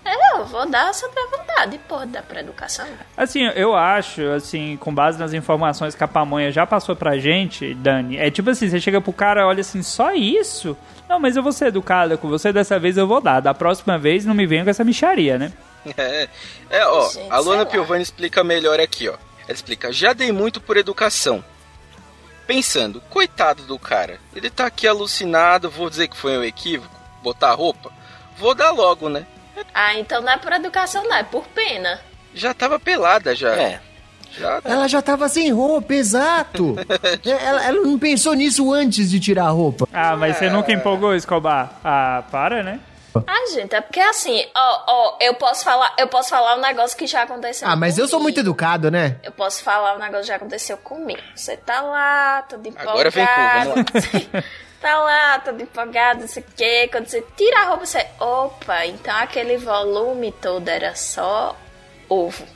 É, 0.07 0.38
eu 0.38 0.45
vou 0.45 0.64
dar 0.71 0.95
sobre 0.95 1.19
a 1.19 1.37
vontade, 1.37 1.79
porra, 1.88 2.07
dar 2.07 2.23
por 2.23 2.37
educação. 2.37 2.87
Assim, 3.16 3.42
eu 3.57 3.75
acho, 3.75 4.23
assim, 4.31 4.77
com 4.77 4.95
base 4.95 5.19
nas 5.19 5.33
informações 5.33 5.97
que 5.97 6.05
a 6.05 6.09
pamonha 6.09 6.53
já 6.53 6.64
passou 6.64 6.95
pra 6.95 7.19
gente, 7.19 7.75
Dani, 7.75 8.16
é 8.16 8.31
tipo 8.31 8.49
assim, 8.49 8.69
você 8.69 8.79
chega 8.79 9.01
pro 9.01 9.12
cara, 9.12 9.45
olha 9.45 9.62
assim, 9.62 9.83
só 9.83 10.14
isso? 10.14 10.77
Não, 11.09 11.19
mas 11.19 11.37
eu 11.37 11.42
vou 11.42 11.51
ser 11.51 11.66
educada 11.66 12.16
com 12.16 12.29
você, 12.29 12.53
dessa 12.53 12.79
vez 12.79 12.97
eu 12.97 13.07
vou 13.07 13.21
dar. 13.21 13.40
Da 13.40 13.53
próxima 13.53 13.99
vez 13.99 14.25
não 14.25 14.33
me 14.33 14.47
venha 14.47 14.62
com 14.62 14.71
essa 14.71 14.85
micharia, 14.85 15.38
né? 15.38 15.53
É, 15.97 16.29
é 16.69 16.85
ó, 16.85 17.09
Gente, 17.09 17.31
a 17.31 17.38
Luana. 17.38 17.64
Piovani 17.64 18.03
explica 18.03 18.42
melhor 18.42 18.81
aqui, 18.81 19.09
ó. 19.09 19.14
Ela 19.45 19.53
explica, 19.53 19.92
já 19.92 20.12
dei 20.12 20.33
muito 20.33 20.61
por 20.61 20.77
educação. 20.77 21.45
Pensando, 22.45 23.01
coitado 23.09 23.62
do 23.62 23.79
cara, 23.79 24.19
ele 24.35 24.51
tá 24.51 24.66
aqui 24.66 24.87
alucinado, 24.87 25.71
vou 25.71 25.88
dizer 25.88 26.09
que 26.09 26.16
foi 26.16 26.37
um 26.38 26.42
equívoco, 26.42 26.95
botar 27.23 27.53
roupa, 27.53 27.92
vou 28.37 28.53
dar 28.53 28.73
logo, 28.73 29.09
né? 29.09 29.27
Ah, 29.75 29.95
então 29.99 30.21
não 30.23 30.33
é 30.33 30.37
por 30.37 30.53
educação, 30.53 31.05
não, 31.05 31.16
é 31.16 31.23
por 31.23 31.47
pena. 31.49 32.01
Já 32.35 32.53
tava 32.55 32.79
pelada 32.79 33.35
já. 33.35 33.55
É. 33.55 33.81
Já 34.38 34.61
Ela 34.64 34.87
já 34.87 35.01
tava 35.01 35.29
sem 35.29 35.51
roupa, 35.51 35.95
exato. 35.95 36.77
É, 37.25 37.31
ela, 37.45 37.64
ela 37.64 37.81
não 37.83 37.99
pensou 37.99 38.35
nisso 38.35 38.73
antes 38.73 39.11
de 39.11 39.19
tirar 39.19 39.47
a 39.47 39.51
roupa. 39.51 39.88
Ah, 39.92 40.14
mas 40.16 40.37
você 40.37 40.51
nunca 40.51 40.73
empolgou, 40.73 41.14
Escobar? 41.14 41.73
Ah, 41.83 42.23
para, 42.31 42.62
né? 42.62 42.81
Ah, 43.27 43.51
gente, 43.55 43.75
é 43.75 43.81
porque 43.81 43.99
assim, 44.01 44.45
ó, 44.55 44.83
ó, 44.87 45.16
eu 45.23 45.33
posso 45.35 45.64
falar, 45.64 45.95
eu 45.97 46.07
posso 46.07 46.29
falar 46.29 46.57
um 46.57 46.61
negócio 46.61 46.95
que 46.97 47.07
já 47.07 47.23
aconteceu 47.23 47.66
Ah, 47.66 47.75
mas 47.75 47.97
eu 47.97 48.07
sou 48.07 48.21
muito 48.21 48.35
comigo. 48.35 48.51
educado, 48.51 48.90
né? 48.90 49.16
Eu 49.23 49.33
posso 49.33 49.62
falar 49.62 49.95
um 49.95 49.99
negócio 49.99 50.21
que 50.23 50.29
já 50.29 50.37
aconteceu 50.37 50.77
comigo. 50.77 51.21
Você 51.35 51.57
tá 51.57 51.81
lá, 51.81 52.42
todo 52.47 52.66
empolgado. 52.66 52.90
Agora 52.90 53.11
vem 53.11 53.27
com, 53.27 53.71
vamos 53.75 53.90
tá 54.81 54.99
lá, 54.99 55.39
todo 55.41 55.62
empolgado, 55.62 56.21
não 56.21 56.29
sei 56.29 56.43
o 56.43 56.47
quê. 56.57 56.89
Quando 56.91 57.07
você 57.07 57.25
tira 57.37 57.61
a 57.61 57.65
roupa, 57.65 57.87
você... 57.87 58.07
Opa, 58.21 58.87
então 58.87 59.15
aquele 59.17 59.57
volume 59.57 60.33
todo 60.33 60.69
era 60.69 60.95
só 60.95 61.57
ovo. 62.09 62.47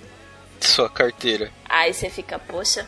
sua 0.60 0.88
carteira. 0.88 1.50
Aí 1.70 1.94
você 1.94 2.10
fica, 2.10 2.36
poxa... 2.36 2.84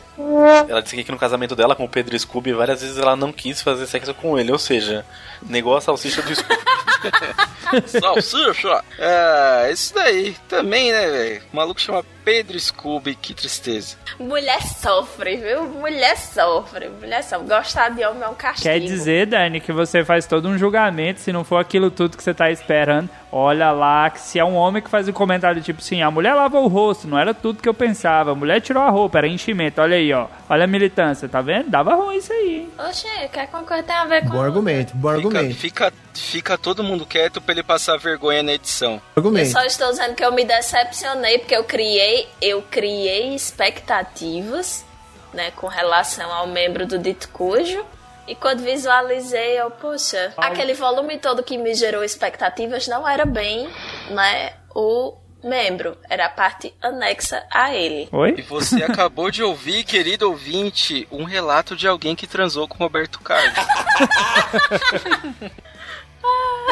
Ela 0.67 0.81
disse 0.81 1.01
que 1.01 1.11
no 1.11 1.17
casamento 1.17 1.55
dela 1.55 1.73
com 1.73 1.85
o 1.85 1.89
Pedro 1.89 2.19
Scooby, 2.19 2.51
várias 2.51 2.81
vezes 2.81 2.97
ela 2.97 3.15
não 3.15 3.31
quis 3.31 3.61
fazer 3.61 3.87
sexo 3.87 4.13
com 4.13 4.37
ele. 4.37 4.51
Ou 4.51 4.59
seja, 4.59 5.05
negou 5.41 5.77
a 5.77 5.81
salsicha 5.81 6.21
do 6.21 6.35
Scooby. 6.35 6.63
Salsicha! 7.87 8.83
Ah, 8.99 9.69
isso 9.71 9.93
daí. 9.93 10.35
Também, 10.47 10.91
né, 10.91 11.09
velho? 11.09 11.41
O 11.51 11.55
maluco 11.55 11.81
chama 11.81 12.03
Pedro 12.23 12.59
Scooby, 12.59 13.15
que 13.15 13.33
tristeza. 13.33 13.97
Mulher 14.19 14.61
sofre, 14.61 15.37
viu? 15.37 15.63
Mulher 15.63 16.15
sofre, 16.17 16.89
mulher 16.89 17.23
sofre. 17.23 17.47
Gostar 17.47 17.89
de 17.89 18.05
homem 18.05 18.23
é 18.23 18.27
um 18.27 18.35
castigo. 18.35 18.63
Quer 18.63 18.79
dizer, 18.79 19.27
Dani, 19.27 19.59
que 19.59 19.71
você 19.71 20.05
faz 20.05 20.25
todo 20.25 20.47
um 20.47 20.57
julgamento 20.57 21.19
se 21.19 21.33
não 21.33 21.43
for 21.43 21.57
aquilo 21.57 21.91
tudo 21.91 22.15
que 22.15 22.23
você 22.23 22.33
tá 22.33 22.49
esperando. 22.51 23.09
Olha 23.31 23.71
lá, 23.71 24.09
que 24.09 24.19
se 24.19 24.37
é 24.37 24.45
um 24.45 24.55
homem 24.55 24.81
que 24.81 24.89
faz 24.89 25.07
um 25.07 25.11
comentário 25.11 25.61
tipo 25.61 25.81
assim, 25.81 26.01
a 26.01 26.11
mulher 26.11 26.35
lavou 26.35 26.63
o 26.63 26.67
rosto, 26.67 27.07
não 27.07 27.17
era 27.17 27.33
tudo 27.33 27.61
que 27.61 27.67
eu 27.67 27.73
pensava. 27.73 28.31
A 28.31 28.35
mulher 28.35 28.61
tirou 28.61 28.72
a 28.81 28.89
roupa, 28.89 29.19
era 29.19 29.27
enchimento. 29.27 29.81
Olha 29.81 29.95
aí, 29.95 30.11
ó. 30.13 30.27
Olha 30.49 30.63
a 30.63 30.67
militância, 30.67 31.29
tá 31.29 31.41
vendo? 31.41 31.69
Dava 31.69 31.93
ruim 31.95 32.17
isso 32.17 32.33
aí, 32.33 32.55
hein? 32.55 32.69
Oxe, 32.79 33.07
que 33.31 33.39
alguma 33.39 33.63
coisa 33.63 33.83
tem 33.83 33.95
a 33.95 34.05
ver 34.05 34.23
com... 34.23 34.29
Bom 34.29 34.41
argumento, 34.41 34.95
bom 34.95 35.09
Fica, 35.09 35.27
argumento. 35.27 35.55
fica, 35.55 35.93
fica 36.13 36.57
todo 36.57 36.83
mundo 36.83 37.05
quieto 37.05 37.39
pra 37.41 37.53
ele 37.53 37.63
passar 37.63 37.97
vergonha 37.97 38.41
na 38.43 38.53
edição. 38.53 38.93
Eu 39.15 39.21
argumento. 39.21 39.51
só 39.51 39.63
estou 39.63 39.89
dizendo 39.89 40.15
que 40.15 40.23
eu 40.23 40.31
me 40.31 40.43
decepcionei 40.43 41.39
porque 41.39 41.55
eu 41.55 41.63
criei, 41.63 42.27
eu 42.41 42.61
criei 42.63 43.35
expectativas, 43.35 44.85
né, 45.33 45.51
com 45.51 45.67
relação 45.67 46.31
ao 46.31 46.47
membro 46.47 46.85
do 46.85 46.97
dito 46.97 47.29
cujo. 47.29 47.83
E 48.25 48.35
quando 48.35 48.61
visualizei, 48.61 49.59
eu, 49.59 49.69
poxa, 49.69 50.33
aquele 50.37 50.73
volume 50.73 51.17
todo 51.17 51.43
que 51.43 51.57
me 51.57 51.73
gerou 51.73 52.03
expectativas 52.03 52.87
não 52.87 53.07
era 53.07 53.25
bem, 53.25 53.67
né, 54.09 54.53
o 54.73 55.17
membro, 55.43 55.97
era 56.09 56.25
a 56.25 56.29
parte 56.29 56.73
anexa 56.81 57.43
a 57.51 57.73
ele. 57.73 58.07
E 58.11 58.15
Oi? 58.15 58.41
você 58.47 58.83
acabou 58.83 59.29
de 59.29 59.43
ouvir, 59.43 59.83
querido 59.83 60.29
ouvinte, 60.29 61.07
um 61.11 61.23
relato 61.23 61.75
de 61.75 61.87
alguém 61.87 62.15
que 62.15 62.25
transou 62.27 62.67
com 62.67 62.77
Roberto 62.77 63.19
Carlos. 63.21 63.53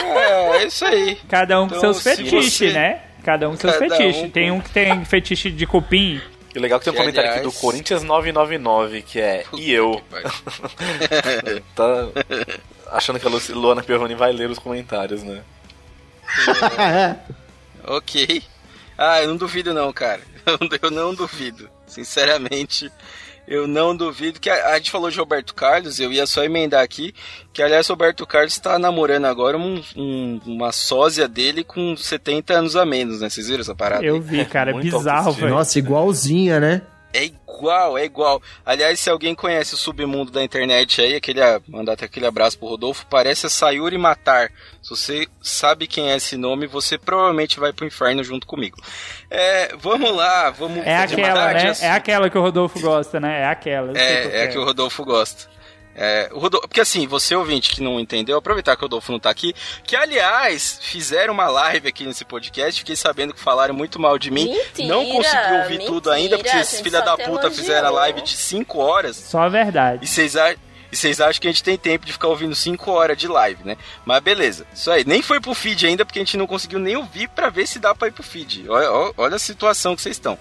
é, 0.03 0.57
é 0.57 0.65
isso 0.65 0.85
aí. 0.85 1.15
Cada 1.29 1.61
um 1.61 1.67
com 1.67 1.75
Então, 1.75 1.93
seus 1.93 1.97
se 2.03 2.15
fetiches, 2.15 2.53
você- 2.53 2.71
né? 2.73 3.01
Cada 3.23 3.47
um 3.47 3.51
com 3.51 3.57
seus 3.57 3.75
fetiches. 3.75 4.23
um 4.23 4.29
Tem 4.29 4.49
com- 4.49 4.55
um 4.57 4.61
que 4.61 4.69
tem 4.71 5.05
fetiche 5.05 5.51
de 5.51 5.65
cupim. 5.67 6.21
E 6.53 6.57
o 6.57 6.61
legal 6.61 6.77
é 6.77 6.79
que 6.79 6.85
tem 6.85 6.91
um 6.91 6.95
Que, 6.95 6.99
comentário 7.01 7.29
aqui 7.29 7.39
do 7.41 7.47
aliás- 7.47 7.61
Corinthians 7.61 8.03
999, 8.03 9.01
que 9.03 9.21
é 9.21 9.45
E 9.53 9.71
eu. 9.71 10.01
tá... 11.75 12.07
achando 12.91 13.19
que 13.19 13.27
a 13.27 13.29
Luana 13.55 13.81
Perrone 13.83 14.15
vai 14.15 14.33
ler 14.33 14.49
os 14.49 14.59
comentários, 14.59 15.23
né? 15.23 15.41
Ok. 17.83 18.43
Ah, 19.03 19.21
eu 19.21 19.27
não 19.29 19.35
duvido 19.37 19.73
não, 19.73 19.91
cara. 19.91 20.21
Eu, 20.81 20.89
não 20.91 21.13
duvido. 21.13 21.69
Sinceramente, 21.85 22.91
eu 23.47 23.67
não 23.67 23.95
duvido. 23.95 24.39
Que 24.39 24.49
a, 24.49 24.69
a 24.73 24.77
gente 24.77 24.89
falou 24.91 25.09
de 25.09 25.17
Roberto 25.17 25.53
Carlos, 25.53 25.99
eu 25.99 26.11
ia 26.11 26.25
só 26.25 26.43
emendar 26.43 26.81
aqui, 26.83 27.13
que 27.53 27.61
aliás 27.61 27.87
Roberto 27.87 28.25
Carlos 28.25 28.53
está 28.53 28.77
namorando 28.79 29.25
agora 29.25 29.57
um- 29.57 29.81
um- 29.95 30.41
uma 30.45 30.71
sósia 30.71 31.27
dele 31.27 31.63
com 31.63 31.95
70 31.95 32.53
anos 32.55 32.75
a 32.75 32.85
menos, 32.85 33.21
né? 33.21 33.29
Vocês 33.29 33.47
viram 33.47 33.61
essa 33.61 33.75
parada? 33.75 34.03
Eu 34.05 34.19
vi, 34.21 34.43
cara, 34.45 34.71
é 34.71 34.73
bizarro, 34.73 35.31
velho. 35.33 35.49
Nossa, 35.53 35.77
igualzinha, 35.79 36.59
né? 36.59 36.81
É 37.13 37.25
igual, 37.25 37.97
é 37.97 38.05
igual. 38.05 38.41
Aliás, 38.65 38.99
se 38.99 39.09
alguém 39.09 39.35
conhece 39.35 39.73
o 39.73 39.77
submundo 39.77 40.31
da 40.31 40.43
internet 40.43 41.01
aí, 41.01 41.15
aquele, 41.15 41.41
mandar 41.67 41.93
até 41.93 42.05
aquele 42.05 42.25
abraço 42.25 42.57
pro 42.57 42.69
Rodolfo, 42.69 43.05
parece 43.09 43.45
a 43.45 43.49
Sayuri 43.49 43.97
Matar. 43.97 44.49
Se 44.81 44.89
você 44.89 45.27
sabe 45.41 45.87
quem 45.87 46.09
é 46.09 46.15
esse 46.15 46.37
nome, 46.37 46.67
você 46.67 46.97
provavelmente 46.97 47.59
vai 47.59 47.73
pro 47.73 47.85
inferno 47.85 48.23
junto 48.23 48.47
comigo. 48.47 48.77
É, 49.29 49.75
vamos 49.77 50.15
lá, 50.15 50.49
vamos 50.49 50.85
É 50.85 50.95
aquela, 50.95 51.53
né? 51.53 51.69
assunto. 51.69 51.85
É 51.85 51.91
aquela 51.91 52.29
que 52.29 52.37
o 52.37 52.41
Rodolfo 52.41 52.79
gosta, 52.79 53.19
né? 53.19 53.41
É 53.41 53.45
aquela. 53.45 53.97
É, 53.97 54.41
é 54.41 54.43
a 54.43 54.47
que 54.47 54.57
o 54.57 54.63
Rodolfo 54.63 55.03
gosta. 55.03 55.50
É, 56.03 56.29
o 56.33 56.39
Rodolfo, 56.39 56.67
porque 56.67 56.81
assim, 56.81 57.05
você 57.05 57.35
ouvinte 57.35 57.69
que 57.71 57.81
não 57.81 57.99
entendeu, 57.99 58.35
aproveitar 58.37 58.75
que 58.75 58.81
o 58.81 58.85
Rodolfo 58.85 59.11
não 59.11 59.19
tá 59.19 59.29
aqui, 59.29 59.53
que 59.83 59.95
aliás, 59.95 60.79
fizeram 60.81 61.31
uma 61.33 61.47
live 61.47 61.87
aqui 61.87 62.05
nesse 62.05 62.25
podcast, 62.25 62.79
fiquei 62.81 62.95
sabendo 62.95 63.33
que 63.35 63.39
falaram 63.39 63.73
muito 63.75 63.99
mal 63.99 64.17
de 64.17 64.31
mim. 64.31 64.45
Mentira, 64.49 64.87
não 64.87 65.05
consegui 65.11 65.53
ouvir 65.53 65.69
mentira, 65.69 65.85
tudo 65.85 66.09
ainda, 66.11 66.37
porque 66.37 66.49
a 66.49 66.61
esses 66.61 66.81
filha 66.81 67.01
da 67.01 67.15
puta 67.17 67.51
fizeram 67.51 67.87
a 67.89 67.91
live 67.91 68.21
de 68.21 68.35
5 68.35 68.79
horas. 68.79 69.15
Só 69.15 69.41
a 69.41 69.49
verdade. 69.49 70.03
E 70.03 70.07
vocês 70.07 70.35
a- 70.35 70.55
e 70.91 70.95
vocês 70.97 71.21
acham 71.21 71.39
que 71.39 71.47
a 71.47 71.51
gente 71.51 71.63
tem 71.63 71.77
tempo 71.77 72.05
de 72.05 72.11
ficar 72.11 72.27
ouvindo 72.27 72.53
5 72.53 72.91
horas 72.91 73.15
de 73.17 73.25
live, 73.27 73.63
né? 73.63 73.77
Mas 74.03 74.21
beleza, 74.21 74.65
isso 74.73 74.89
aí. 74.91 75.05
Nem 75.05 75.21
foi 75.21 75.39
pro 75.39 75.53
feed 75.53 75.85
ainda, 75.87 76.03
porque 76.03 76.19
a 76.19 76.21
gente 76.23 76.35
não 76.35 76.45
conseguiu 76.47 76.79
nem 76.79 76.97
ouvir 76.97 77.29
pra 77.29 77.47
ver 77.49 77.65
se 77.67 77.79
dá 77.79 77.93
pra 77.95 78.07
ir 78.09 78.11
pro 78.11 78.23
feed. 78.23 78.67
Olha, 78.67 78.91
olha- 78.91 79.13
olha 79.17 79.35
a 79.35 79.39
situação 79.39 79.95
que 79.95 80.01
vocês 80.01 80.15
estão. 80.17 80.37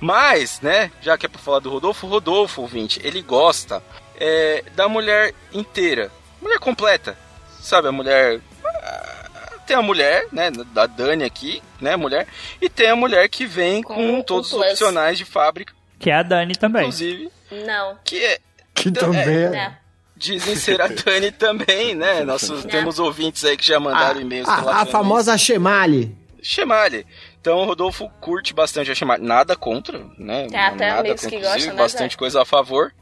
Mas, 0.00 0.60
né, 0.60 0.90
já 1.00 1.16
que 1.16 1.26
é 1.26 1.28
pra 1.28 1.38
falar 1.40 1.60
do 1.60 1.70
Rodolfo, 1.70 2.06
o 2.06 2.10
Rodolfo, 2.10 2.62
ouvinte, 2.62 3.00
ele 3.04 3.22
gosta 3.22 3.82
é, 4.18 4.64
da 4.74 4.88
mulher 4.88 5.32
inteira. 5.52 6.10
Mulher 6.40 6.58
completa. 6.58 7.16
Sabe, 7.60 7.88
a 7.88 7.92
mulher. 7.92 8.40
ah, 8.64 9.50
Tem 9.66 9.76
a 9.76 9.82
mulher, 9.82 10.26
né, 10.30 10.50
da 10.50 10.86
Dani 10.86 11.24
aqui, 11.24 11.62
né, 11.80 11.96
mulher. 11.96 12.26
E 12.60 12.68
tem 12.68 12.90
a 12.90 12.96
mulher 12.96 13.28
que 13.28 13.46
vem 13.46 13.82
com, 13.82 13.94
Com 13.94 14.22
todos 14.22 14.52
os 14.52 14.60
opcionais 14.60 15.16
de 15.16 15.24
fábrica, 15.24 15.72
Que 15.98 16.10
é 16.10 16.14
a 16.14 16.22
Dani 16.22 16.54
também. 16.54 16.82
inclusive, 16.82 17.30
Não. 17.50 17.98
que 18.04 18.22
é. 18.22 18.38
Que 18.74 18.90
também. 18.90 19.22
é- 19.22 19.50
Não. 19.50 19.84
Dizem 20.16 20.54
ser 20.56 20.80
a 20.80 20.86
Dani 20.86 21.32
também, 21.32 21.94
né? 21.94 22.22
Nós 22.24 22.48
temos 22.70 22.98
ouvintes 22.98 23.44
aí 23.44 23.56
que 23.56 23.66
já 23.66 23.80
mandaram 23.80 24.20
e-mails 24.20 24.48
A, 24.48 24.82
a 24.82 24.86
famosa 24.86 25.36
Chemale. 25.36 26.16
Chemale. 26.42 27.06
Então 27.40 27.58
o 27.58 27.64
Rodolfo 27.64 28.08
curte 28.20 28.54
bastante 28.54 28.90
a 28.90 28.94
Chemale. 28.94 29.22
Nada 29.26 29.56
contra, 29.56 29.98
né? 30.18 30.46
Tem 30.48 30.58
até 30.60 30.88
Nada 30.88 31.00
amigos 31.00 31.26
que 31.26 31.38
gostam, 31.40 31.72
né, 31.72 31.78
Bastante 31.78 32.12
Zé? 32.12 32.18
coisa 32.18 32.42
a 32.42 32.44
favor. 32.44 32.92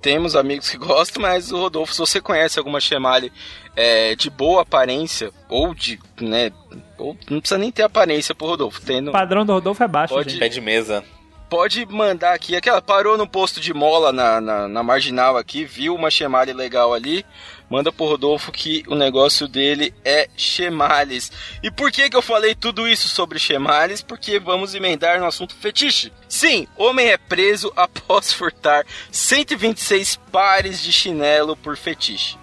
Temos 0.00 0.36
amigos 0.36 0.68
que 0.70 0.76
gostam, 0.78 1.22
mas 1.22 1.50
o 1.52 1.58
Rodolfo, 1.58 1.92
se 1.92 1.98
você 1.98 2.20
conhece 2.20 2.58
alguma 2.58 2.80
Chemale 2.80 3.32
é, 3.76 4.14
de 4.14 4.30
boa 4.30 4.62
aparência, 4.62 5.30
ou 5.48 5.74
de, 5.74 5.98
né, 6.20 6.50
ou 6.96 7.16
não 7.30 7.40
precisa 7.40 7.58
nem 7.58 7.70
ter 7.72 7.82
aparência 7.82 8.34
pro 8.34 8.46
Rodolfo, 8.46 8.80
tendo, 8.84 9.08
O 9.08 9.12
padrão 9.12 9.44
do 9.44 9.52
Rodolfo 9.52 9.82
é 9.82 9.88
baixo, 9.88 10.14
Pode- 10.14 10.30
gente. 10.30 10.38
Pé 10.40 10.48
de 10.48 10.60
mesa. 10.60 11.04
Pode 11.48 11.84
mandar 11.86 12.34
aqui. 12.34 12.54
Aquela 12.54 12.80
parou 12.80 13.16
no 13.16 13.26
posto 13.26 13.60
de 13.60 13.72
mola 13.72 14.12
na, 14.12 14.40
na, 14.40 14.68
na 14.68 14.82
marginal 14.82 15.36
aqui, 15.36 15.64
viu 15.64 15.94
uma 15.94 16.10
chemale 16.10 16.52
legal 16.52 16.92
ali. 16.92 17.24
Manda 17.70 17.92
pro 17.92 18.06
Rodolfo 18.06 18.50
que 18.50 18.82
o 18.88 18.94
negócio 18.94 19.46
dele 19.46 19.92
é 20.04 20.28
chemales. 20.36 21.30
E 21.62 21.70
por 21.70 21.92
que 21.92 22.08
que 22.08 22.16
eu 22.16 22.22
falei 22.22 22.54
tudo 22.54 22.88
isso 22.88 23.08
sobre 23.08 23.38
chemales? 23.38 24.00
Porque 24.00 24.38
vamos 24.38 24.74
emendar 24.74 25.20
no 25.20 25.26
assunto 25.26 25.54
fetiche. 25.54 26.10
Sim, 26.28 26.66
homem 26.76 27.08
é 27.08 27.18
preso 27.18 27.72
após 27.76 28.32
furtar 28.32 28.86
126 29.10 30.18
pares 30.32 30.82
de 30.82 30.92
chinelo 30.92 31.56
por 31.56 31.76
fetiche. 31.76 32.38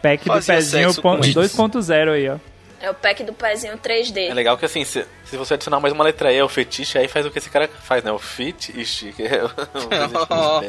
Pack 0.00 0.24
do 0.24 0.32
Fazia 0.32 0.54
pezinho 0.54 0.94
com 0.94 1.16
eles. 1.16 1.34
2.0 1.34 2.12
aí, 2.12 2.28
ó. 2.30 2.49
É 2.80 2.90
o 2.90 2.94
pack 2.94 3.22
do 3.24 3.32
pezinho 3.34 3.76
3D. 3.76 4.30
É 4.30 4.32
legal 4.34 4.56
que 4.56 4.64
assim, 4.64 4.84
se, 4.84 5.06
se 5.24 5.36
você 5.36 5.52
adicionar 5.54 5.80
mais 5.80 5.92
uma 5.92 6.02
letra 6.02 6.32
E, 6.32 6.40
o 6.40 6.48
fetiche, 6.48 6.96
aí 6.96 7.06
faz 7.08 7.26
o 7.26 7.30
que 7.30 7.38
esse 7.38 7.50
cara 7.50 7.68
faz, 7.82 8.02
né? 8.02 8.10
O 8.10 8.18
fetiche. 8.18 9.12
que 9.12 9.22
é 9.22 9.44
o- 9.44 9.50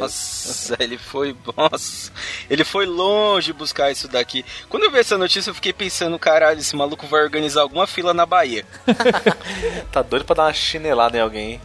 Nossa, 0.02 0.76
ele 0.80 0.98
foi. 0.98 1.36
Nossa, 1.56 2.12
ele 2.50 2.64
foi 2.66 2.86
longe 2.86 3.54
buscar 3.54 3.92
isso 3.92 4.08
daqui. 4.10 4.44
Quando 4.68 4.84
eu 4.84 4.92
vi 4.92 5.00
essa 5.00 5.18
notícia, 5.18 5.50
eu 5.52 5.56
fiquei 5.56 5.72
pensando: 5.72 6.20
caralho, 6.20 6.60
esse 6.60 6.76
maluco 6.76 7.08
vai 7.08 7.24
organizar 7.24 7.62
alguma 7.62 7.88
fila 7.88 8.14
na 8.14 8.26
Bahia. 8.26 8.66
Tá 9.92 10.02
doido 10.02 10.26
pra 10.26 10.36
dar 10.36 10.44
uma 10.44 10.54
chinelada 10.54 11.18
em 11.18 11.22
alguém. 11.22 11.52
hein? 11.54 11.62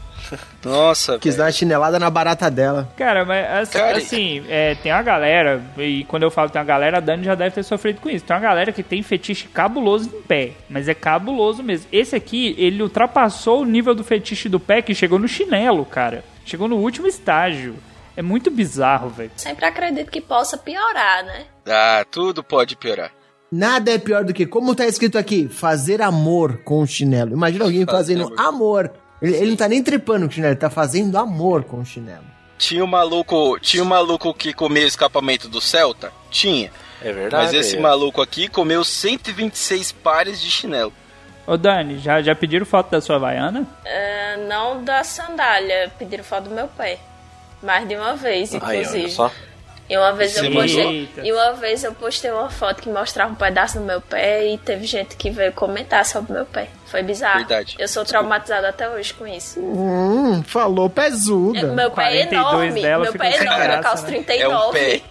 Nossa, 0.65 1.19
Quis 1.19 1.35
velho. 1.35 1.39
dar 1.39 1.45
uma 1.45 1.53
chinelada 1.53 1.99
na 1.99 2.11
barata 2.11 2.51
dela. 2.51 2.89
Cara, 2.97 3.25
mas 3.25 3.47
assim, 3.63 3.79
Cara, 3.79 3.99
assim, 3.99 4.45
é, 4.49 4.75
tem 4.77 4.93
uma 4.93 5.03
galera, 5.03 5.63
e 5.79 6.05
quando 6.05 6.23
eu 6.25 6.31
falo 6.31 6.51
tem 6.51 6.61
uma 6.61 6.67
galera, 6.67 6.99
a 6.99 7.01
Dani 7.01 7.25
já 7.25 7.35
deve 7.35 7.55
ter 7.55 7.63
sofrido 7.63 8.01
com 8.01 8.09
isso. 8.11 8.25
Tem 8.25 8.35
uma 8.35 8.43
galera 8.43 8.73
que 8.73 8.83
tem 8.83 9.03
fetiche 9.03 9.49
cabuloso 9.49 10.09
em 10.09 10.23
pé, 10.23 10.53
mas 10.69 10.89
é 10.89 10.95
cabuloso 10.95 11.63
mesmo. 11.63 11.87
Esse 11.93 12.17
aqui, 12.17 12.55
ele 12.59 12.83
ultrapassou 12.83 13.63
o 13.63 13.65
nível 13.65 13.95
do 13.95 14.05
fetiche 14.05 14.49
do 14.49 14.59
pé 14.61 14.83
que 14.83 14.95
chegou 14.95 15.19
no 15.19 15.29
chinelo, 15.29 15.85
cara. 15.85 16.25
Chegou 16.45 16.69
no 16.69 16.77
último 16.77 17.07
estágio. 17.07 17.75
É 18.17 18.23
muito 18.23 18.51
bizarro, 18.51 19.11
velho. 19.11 19.31
Sempre 19.37 19.67
acredito 19.67 20.11
que 20.11 20.21
possa 20.23 20.57
piorar, 20.57 21.25
né? 21.25 21.45
Ah, 21.67 22.05
tudo 22.11 22.43
pode 22.43 22.75
piorar. 22.75 23.11
Nada 23.53 23.93
é 23.93 23.99
pior 23.99 24.25
do 24.25 24.33
que, 24.35 24.47
como 24.47 24.75
tá 24.75 24.87
escrito 24.87 25.17
aqui, 25.19 25.49
fazer 25.49 26.03
amor 26.03 26.59
com 26.65 26.81
o 26.81 26.87
chinelo. 26.87 27.33
Imagina 27.33 27.65
alguém 27.65 27.85
Fazer 27.85 28.17
fazendo 28.17 28.35
amor. 28.41 28.91
Ele, 29.27 29.37
ele 29.37 29.51
não 29.51 29.57
tá 29.57 29.69
nem 29.69 29.83
trepando 29.83 30.27
com 30.27 30.31
o 30.31 30.35
chinelo, 30.35 30.53
ele 30.53 30.61
tá 30.61 30.71
fazendo 30.71 31.17
amor 31.19 31.65
com 31.65 31.81
o 31.81 31.85
chinelo. 31.85 32.25
Tinha 32.59 32.83
um 32.83 32.87
maluco, 32.87 33.59
tinha 33.61 33.83
um 33.83 33.87
maluco 33.87 34.33
que 34.33 34.53
comeu 34.53 34.85
o 34.85 34.87
escapamento 34.87 35.49
do 35.49 35.61
Celta? 35.61 36.13
Tinha. 36.31 36.71
É 37.03 37.13
verdade. 37.13 37.45
Mas 37.45 37.55
esse 37.55 37.77
é. 37.77 37.81
maluco 37.81 38.23
aqui 38.23 38.49
comeu 38.49 38.83
126 38.83 39.93
pares 39.93 40.41
de 40.41 40.51
chinelo. 40.51 40.93
Ô 41.47 41.57
Dani, 41.57 41.99
já, 41.99 42.23
já 42.23 42.35
pediram 42.35 42.65
foto 42.65 42.91
da 42.91 43.01
sua 43.01 43.17
Havaiana? 43.17 43.67
É, 43.85 44.37
não 44.49 44.83
da 44.83 45.05
sandália, 45.05 45.93
pediram 45.99 46.25
foto 46.25 46.49
do 46.49 46.55
meu 46.55 46.67
pé. 46.67 46.99
Mais 47.63 47.87
de 47.87 47.95
uma 47.95 48.17
vez, 48.17 48.55
Aí, 48.55 48.61
olha 48.63 48.81
inclusive. 48.81 49.11
só. 49.11 49.31
E 49.89 49.97
uma 49.97 50.13
vez 50.13 50.37
eu 50.37 50.51
postei. 50.51 51.09
mandou? 51.15 51.25
E 51.25 51.33
uma 51.33 51.53
vez 51.53 51.85
eu 51.85 51.95
postei 51.95 52.31
uma 52.31 52.51
foto 52.51 52.83
que 52.83 52.89
mostrava 52.89 53.33
um 53.33 53.37
pedaço 53.37 53.79
do 53.79 53.85
meu 53.85 54.01
pé 54.01 54.47
e 54.47 54.59
teve 54.59 54.85
gente 54.85 55.17
que 55.17 55.31
veio 55.31 55.53
comentar 55.53 56.05
sobre 56.05 56.33
o 56.33 56.35
meu 56.35 56.47
pé. 56.47 56.69
Foi 56.87 57.03
bizarro. 57.03 57.39
Verdade. 57.39 57.77
Eu 57.79 57.87
sou 57.87 58.05
traumatizada 58.05 58.69
até 58.69 58.89
hoje 58.89 59.15
com 59.15 59.27
isso. 59.27 59.61
Hum, 59.61 60.43
falou 60.43 60.91
pezuda. 60.91 61.69
Meu 61.69 61.91
pé 61.91 62.21
é 62.21 62.27
42 62.27 62.77
enorme. 62.77 62.83
meu 63.03 63.13
pé 63.13 63.29
é 63.29 63.43
enorme, 63.43 63.63
eu 63.65 63.69
graça, 63.69 63.83
calço 63.83 64.03
né? 64.05 64.09
39. 64.09 64.39
É 64.39 64.49
um 64.49 64.73
pé. 64.73 65.03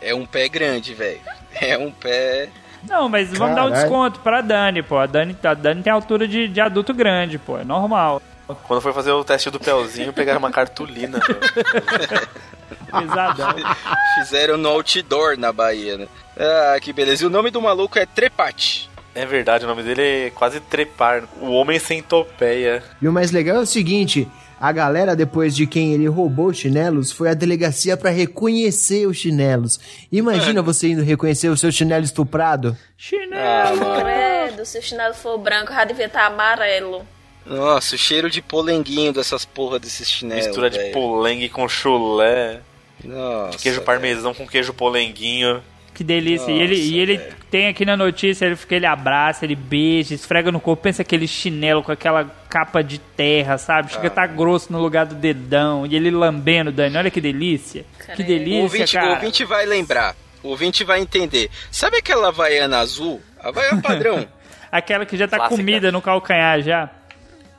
É 0.00 0.14
um 0.14 0.26
pé 0.26 0.48
grande, 0.48 0.94
velho. 0.94 1.20
É 1.60 1.76
um 1.76 1.90
pé. 1.90 2.48
Não, 2.88 3.08
mas 3.08 3.30
vamos 3.30 3.56
dar 3.56 3.66
um 3.66 3.70
desconto 3.70 4.20
pra 4.20 4.40
Dani, 4.40 4.82
pô. 4.82 4.98
A 4.98 5.06
Dani, 5.06 5.36
a 5.42 5.54
Dani 5.54 5.82
tem 5.82 5.92
altura 5.92 6.26
de, 6.26 6.48
de 6.48 6.60
adulto 6.60 6.92
grande, 6.92 7.38
pô. 7.38 7.58
É 7.58 7.64
normal. 7.64 8.20
Quando 8.64 8.82
foi 8.82 8.92
fazer 8.92 9.10
o 9.12 9.24
teste 9.24 9.50
do 9.50 9.58
pelzinho, 9.58 10.12
pegaram 10.12 10.38
uma 10.38 10.50
cartolina. 10.50 11.18
Pesadão. 13.00 13.54
Fizeram 14.18 14.56
no 14.56 14.68
outdoor 14.68 15.36
na 15.38 15.52
Bahia, 15.52 15.98
né? 15.98 16.08
Ah, 16.36 16.78
que 16.80 16.92
beleza. 16.92 17.24
E 17.24 17.26
o 17.26 17.30
nome 17.30 17.50
do 17.50 17.60
maluco 17.60 17.98
é 17.98 18.06
Trepate. 18.06 18.88
é 19.14 19.24
verdade, 19.24 19.64
o 19.64 19.68
nome 19.68 19.82
dele 19.82 20.02
é 20.26 20.30
quase 20.30 20.60
trepar. 20.60 21.24
O 21.40 21.50
homem 21.52 21.78
sem 21.78 22.02
topeia. 22.02 22.82
E 23.00 23.06
o 23.08 23.12
mais 23.12 23.30
legal 23.30 23.56
é 23.56 23.60
o 23.60 23.66
seguinte: 23.66 24.26
a 24.60 24.72
galera, 24.72 25.14
depois 25.14 25.54
de 25.54 25.66
quem 25.66 25.92
ele 25.92 26.06
roubou 26.08 26.46
os 26.46 26.56
chinelos, 26.58 27.12
foi 27.12 27.28
à 27.30 27.34
delegacia 27.34 27.96
pra 27.96 28.10
reconhecer 28.10 29.06
os 29.06 29.16
chinelos. 29.16 29.78
Imagina 30.10 30.62
você 30.62 30.88
indo 30.88 31.02
reconhecer 31.02 31.48
o 31.48 31.56
seu 31.56 31.70
chinelo 31.70 32.04
estuprado. 32.04 32.76
Chinelo. 32.96 34.00
Credo, 34.00 34.64
se 34.64 34.78
o 34.78 34.82
chinelo 34.82 35.14
for 35.14 35.38
branco, 35.38 35.72
já 35.72 35.84
devia 35.84 36.06
estar 36.06 36.26
amarelo. 36.26 37.06
Nossa, 37.46 37.94
o 37.94 37.98
cheiro 37.98 38.30
de 38.30 38.40
polenguinho 38.40 39.12
dessas 39.12 39.44
porra 39.44 39.78
desses 39.78 40.08
chinelos. 40.08 40.46
Mistura 40.46 40.70
de 40.70 40.78
velho. 40.78 40.92
polengue 40.94 41.48
com 41.50 41.68
chulé. 41.68 42.60
Nossa, 43.02 43.58
Queijo 43.58 43.82
parmesão 43.82 44.32
com 44.34 44.46
queijo 44.46 44.72
polenguinho. 44.72 45.62
Que 45.92 46.02
delícia. 46.02 46.50
e 46.50 46.60
ele, 46.60 46.74
e 46.74 46.78
Nossa, 46.86 46.96
ele 46.96 47.16
velho. 47.18 47.34
tem 47.50 47.68
aqui 47.68 47.84
na 47.84 47.96
notícia, 47.96 48.44
ele 48.46 48.56
fica, 48.56 48.74
ele 48.74 48.86
abraça, 48.86 49.44
ele 49.44 49.54
beija, 49.54 50.12
esfrega 50.12 50.50
no 50.50 50.58
corpo, 50.58 50.82
pensa 50.82 51.02
aquele 51.02 51.28
chinelo 51.28 51.84
com 51.84 51.92
aquela 51.92 52.24
capa 52.48 52.82
de 52.82 52.98
terra, 52.98 53.56
sabe? 53.58 53.92
Chega 53.92 54.08
a 54.08 54.10
tá 54.10 54.26
grosso 54.26 54.72
no 54.72 54.80
lugar 54.80 55.06
do 55.06 55.14
dedão. 55.14 55.86
E 55.86 55.94
ele 55.94 56.10
lambendo, 56.10 56.72
Dani. 56.72 56.96
Olha 56.96 57.10
que 57.12 57.20
delícia. 57.20 57.84
Que 57.98 58.06
Caralho. 58.06 58.24
O 58.24 58.26
delícia, 58.26 58.62
ouvinte, 58.62 58.96
o 58.96 59.00
cara. 59.00 59.12
ouvinte 59.14 59.44
vai 59.44 59.66
lembrar. 59.66 60.16
O 60.42 60.48
ouvinte 60.48 60.82
vai 60.82 61.00
entender. 61.00 61.48
Sabe 61.70 61.98
aquela 61.98 62.28
Havaiana 62.28 62.78
azul? 62.80 63.22
Havaiana 63.40 63.80
padrão. 63.80 64.26
Aquela 64.72 65.06
que 65.06 65.16
já 65.16 65.28
tá 65.28 65.36
Clássica. 65.36 65.56
comida 65.56 65.92
no 65.92 66.02
calcanhar 66.02 66.60
já. 66.60 66.90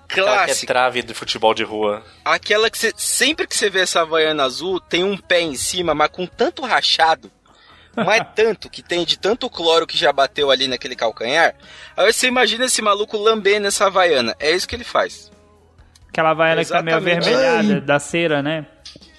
Aquela 0.09 0.27
que 0.31 0.41
é 0.41 0.45
Clássica. 0.45 0.67
trave 0.73 1.03
de 1.03 1.13
futebol 1.13 1.53
de 1.53 1.63
rua. 1.63 2.03
Aquela 2.23 2.69
que 2.69 2.77
você. 2.77 2.91
Sempre 2.95 3.47
que 3.47 3.55
você 3.55 3.69
vê 3.69 3.81
essa 3.81 4.01
Havaiana 4.01 4.43
azul, 4.43 4.79
tem 4.79 5.03
um 5.03 5.17
pé 5.17 5.41
em 5.41 5.55
cima, 5.55 5.93
mas 5.93 6.09
com 6.09 6.25
tanto 6.25 6.61
rachado. 6.63 7.31
Mas 7.95 8.21
tanto 8.35 8.69
que 8.69 8.81
tem 8.81 9.03
de 9.05 9.17
tanto 9.17 9.49
cloro 9.49 9.87
que 9.87 9.97
já 9.97 10.11
bateu 10.13 10.51
ali 10.51 10.67
naquele 10.67 10.95
calcanhar. 10.95 11.55
Aí 11.95 12.11
você 12.11 12.27
imagina 12.27 12.65
esse 12.65 12.81
maluco 12.81 13.17
lambendo 13.17 13.67
essa 13.67 13.87
havaiana. 13.87 14.35
É 14.39 14.51
isso 14.51 14.67
que 14.67 14.75
ele 14.75 14.83
faz. 14.83 15.31
Aquela 16.09 16.33
vaiana 16.33 16.63
que 16.63 16.69
tá 16.71 16.81
meio 16.81 16.97
Exatamente. 16.97 17.27
avermelhada, 17.29 17.73
Ai. 17.75 17.81
da 17.81 17.99
cera, 17.99 18.41
né? 18.41 18.65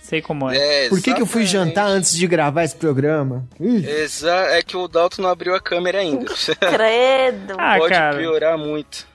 Sei 0.01 0.23
como 0.23 0.49
é. 0.51 0.85
É, 0.85 0.89
Por 0.89 1.03
que, 1.03 1.13
que 1.13 1.21
eu 1.21 1.27
fui 1.27 1.43
exatamente. 1.43 1.69
jantar 1.75 1.87
antes 1.89 2.15
de 2.17 2.27
gravar 2.29 2.63
esse 2.63 2.77
programa? 2.77 3.45
Exa 3.61 4.33
é 4.51 4.63
que 4.63 4.77
o 4.77 4.87
Dalton 4.87 5.21
não 5.23 5.29
abriu 5.29 5.53
a 5.55 5.61
câmera 5.61 5.99
ainda. 5.99 6.33
Credo. 6.61 7.57
Ah, 7.59 7.77
Pode 7.77 7.93
cara. 7.93 8.17
piorar 8.17 8.57
muito. 8.57 9.07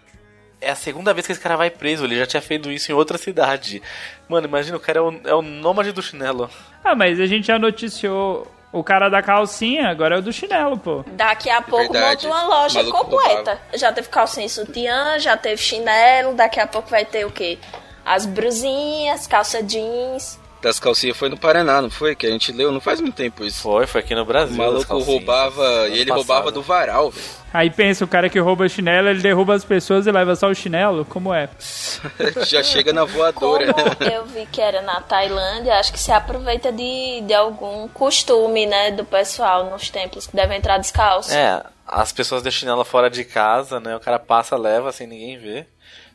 É 0.62 0.70
a 0.70 0.76
segunda 0.76 1.14
vez 1.14 1.26
que 1.26 1.32
esse 1.34 1.42
cara 1.42 1.58
vai 1.58 1.72
preso, 1.72 2.06
ele 2.06 2.16
já 2.18 2.26
tinha 2.28 2.42
feito 2.42 2.72
isso 2.72 2.92
em 2.92 2.96
outra 2.96 3.18
cidade. 3.18 3.82
Mano, 4.30 4.48
imagina, 4.48 4.78
o 4.78 4.80
cara 4.80 5.00
é 5.00 5.02
o, 5.02 5.22
é 5.26 5.34
o 5.34 5.42
nômade 5.42 5.92
do 5.92 6.02
chinelo. 6.02 6.50
Ah, 6.84 6.94
mas 6.94 7.20
a 7.20 7.26
gente 7.26 7.48
já 7.48 7.58
noticiou 7.58 8.48
o 8.72 8.84
cara 8.84 9.10
da 9.10 9.22
calcinha, 9.22 9.90
agora 9.90 10.16
é 10.16 10.20
o 10.20 10.22
do 10.22 10.32
chinelo, 10.32 10.78
pô. 10.78 11.04
Daqui 11.08 11.50
a 11.50 11.62
pouco 11.62 11.92
verdade. 11.92 12.28
monta 12.28 12.38
uma 12.38 12.48
loja 12.48 12.84
Maluco 12.84 13.06
completa. 13.06 13.60
Já 13.74 13.92
teve 13.92 14.08
calcinha 14.08 14.46
e 14.46 14.50
sutiã, 14.50 15.20
já 15.20 15.36
teve 15.36 15.58
chinelo, 15.58 16.34
daqui 16.36 16.60
a 16.60 16.68
pouco 16.68 16.90
vai 16.90 17.04
ter 17.04 17.26
o 17.26 17.32
quê? 17.32 17.58
As 18.06 18.26
brusinhas, 18.26 19.28
calça 19.28 19.62
jeans. 19.62 20.40
Das 20.62 20.80
calcinhas 20.80 21.18
foi 21.18 21.28
no 21.28 21.38
Paraná, 21.38 21.82
não 21.82 21.90
foi? 21.90 22.16
Que 22.16 22.28
a 22.28 22.30
gente 22.30 22.52
leu, 22.52 22.72
não 22.72 22.80
faz 22.80 23.02
muito 23.02 23.16
tempo 23.16 23.44
isso. 23.44 23.64
Foi, 23.64 23.88
foi 23.88 24.02
aqui 24.02 24.14
no 24.14 24.22
O 24.22 24.26
Brasil. 24.26 24.52
as 24.54 24.58
maluco 24.58 25.00
roubava, 25.00 25.88
e 25.90 25.94
ele 25.94 26.06
passado. 26.06 26.18
roubava 26.18 26.52
do 26.52 26.62
varal, 26.62 27.10
velho. 27.10 27.42
Aí 27.54 27.70
pensa, 27.70 28.06
o 28.06 28.08
cara 28.08 28.30
que 28.30 28.40
rouba 28.40 28.70
chinelo, 28.70 29.10
ele 29.10 29.22
derruba 29.22 29.54
as 29.56 29.66
pessoas 29.66 30.06
e 30.08 30.12
leva 30.12 30.36
só 30.36 30.48
o 30.48 30.56
chinelo? 30.56 31.04
Como 31.04 31.34
é? 31.34 31.50
Já 32.48 32.64
chega 32.64 32.94
na 32.94 33.02
Como 33.02 33.14
voadora. 33.14 33.74
eu 34.14 34.26
vi 34.26 34.46
que 34.46 34.62
era 34.62 34.82
na 34.84 35.02
Tailândia, 35.02 35.74
acho 35.80 35.92
que 35.92 36.00
se 36.00 36.12
aproveita 36.12 36.72
de, 36.72 37.22
de 37.26 37.34
algum 37.34 37.88
costume, 37.90 38.66
né, 38.68 38.92
do 38.92 39.04
pessoal 39.04 39.70
nos 39.70 39.90
templos 39.90 40.28
que 40.28 40.36
devem 40.36 40.58
entrar 40.60 40.78
descalço. 40.78 41.34
É, 41.34 41.62
as 41.88 42.12
pessoas 42.12 42.42
deixam 42.42 42.60
chinelo 42.62 42.86
fora 42.86 43.10
de 43.10 43.26
casa, 43.26 43.80
né? 43.80 43.96
O 43.96 44.00
cara 44.00 44.20
passa, 44.20 44.56
leva 44.56 44.92
sem 44.92 45.08
ninguém 45.08 45.38
ver. 45.38 45.68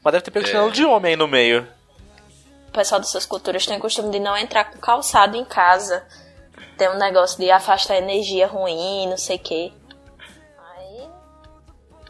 Mas 0.03 0.13
deve 0.13 0.25
ter 0.25 0.31
pego 0.31 0.47
É. 0.47 0.49
chinelo 0.49 0.71
de 0.71 0.85
homem 0.85 1.11
aí 1.11 1.17
no 1.17 1.27
meio. 1.29 1.67
O 2.77 2.79
pessoal 2.79 3.01
dessas 3.01 3.24
culturas 3.24 3.64
tem 3.64 3.79
o 3.79 3.81
costume 3.81 4.11
de 4.11 4.20
não 4.20 4.37
entrar 4.37 4.64
com 4.64 4.79
calçado 4.79 5.35
em 5.35 5.47
casa. 5.47 6.05
Tem 6.77 6.91
um 6.91 6.99
negócio 6.99 7.39
de 7.39 7.51
afastar 7.51 7.97
energia 7.97 8.47
ruim, 8.47 9.09
não 9.09 9.16
sei 9.16 9.37
o 9.37 9.39
quê. 9.39 9.72
Aí 10.77 11.09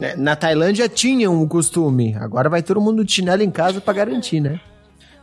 é, 0.00 0.16
Na 0.16 0.34
Tailândia 0.34 0.88
tinha 0.88 1.30
um 1.30 1.46
costume. 1.46 2.16
Agora 2.20 2.48
vai 2.48 2.64
todo 2.64 2.80
mundo 2.80 3.04
de 3.04 3.12
chinelo 3.12 3.44
em 3.44 3.50
casa 3.50 3.80
pra 3.80 3.94
garantir, 3.94 4.40
né? 4.40 4.60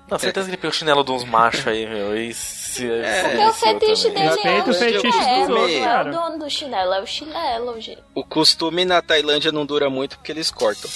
Não, 0.09 0.17
certeza 0.17 0.45
que 0.45 0.51
ele 0.51 0.57
pegou 0.61 0.71
o 0.71 0.73
chinelo 0.73 1.03
de 1.03 1.11
uns 1.11 1.25
machos 1.25 1.67
aí, 1.67 1.85
meu. 1.87 2.15
E 2.15 2.33
se, 2.33 2.87
Porque 2.87 3.45
o 3.45 3.53
fetiche 3.53 4.09
dele 4.11 4.27
é 4.45 4.63
o 4.63 4.73
chinelo, 4.73 5.67
é 5.67 5.79
cara. 5.81 6.09
o 6.09 6.13
dono 6.13 6.39
do 6.39 6.49
chinelo, 6.49 6.93
é 6.93 7.01
o 7.01 7.05
chinelo, 7.05 7.81
gente. 7.81 8.01
O 8.15 8.23
costume 8.23 8.85
na 8.85 9.01
Tailândia 9.01 9.51
não 9.51 9.65
dura 9.65 9.89
muito 9.89 10.15
porque 10.15 10.31
eles 10.31 10.49
cortam. 10.49 10.89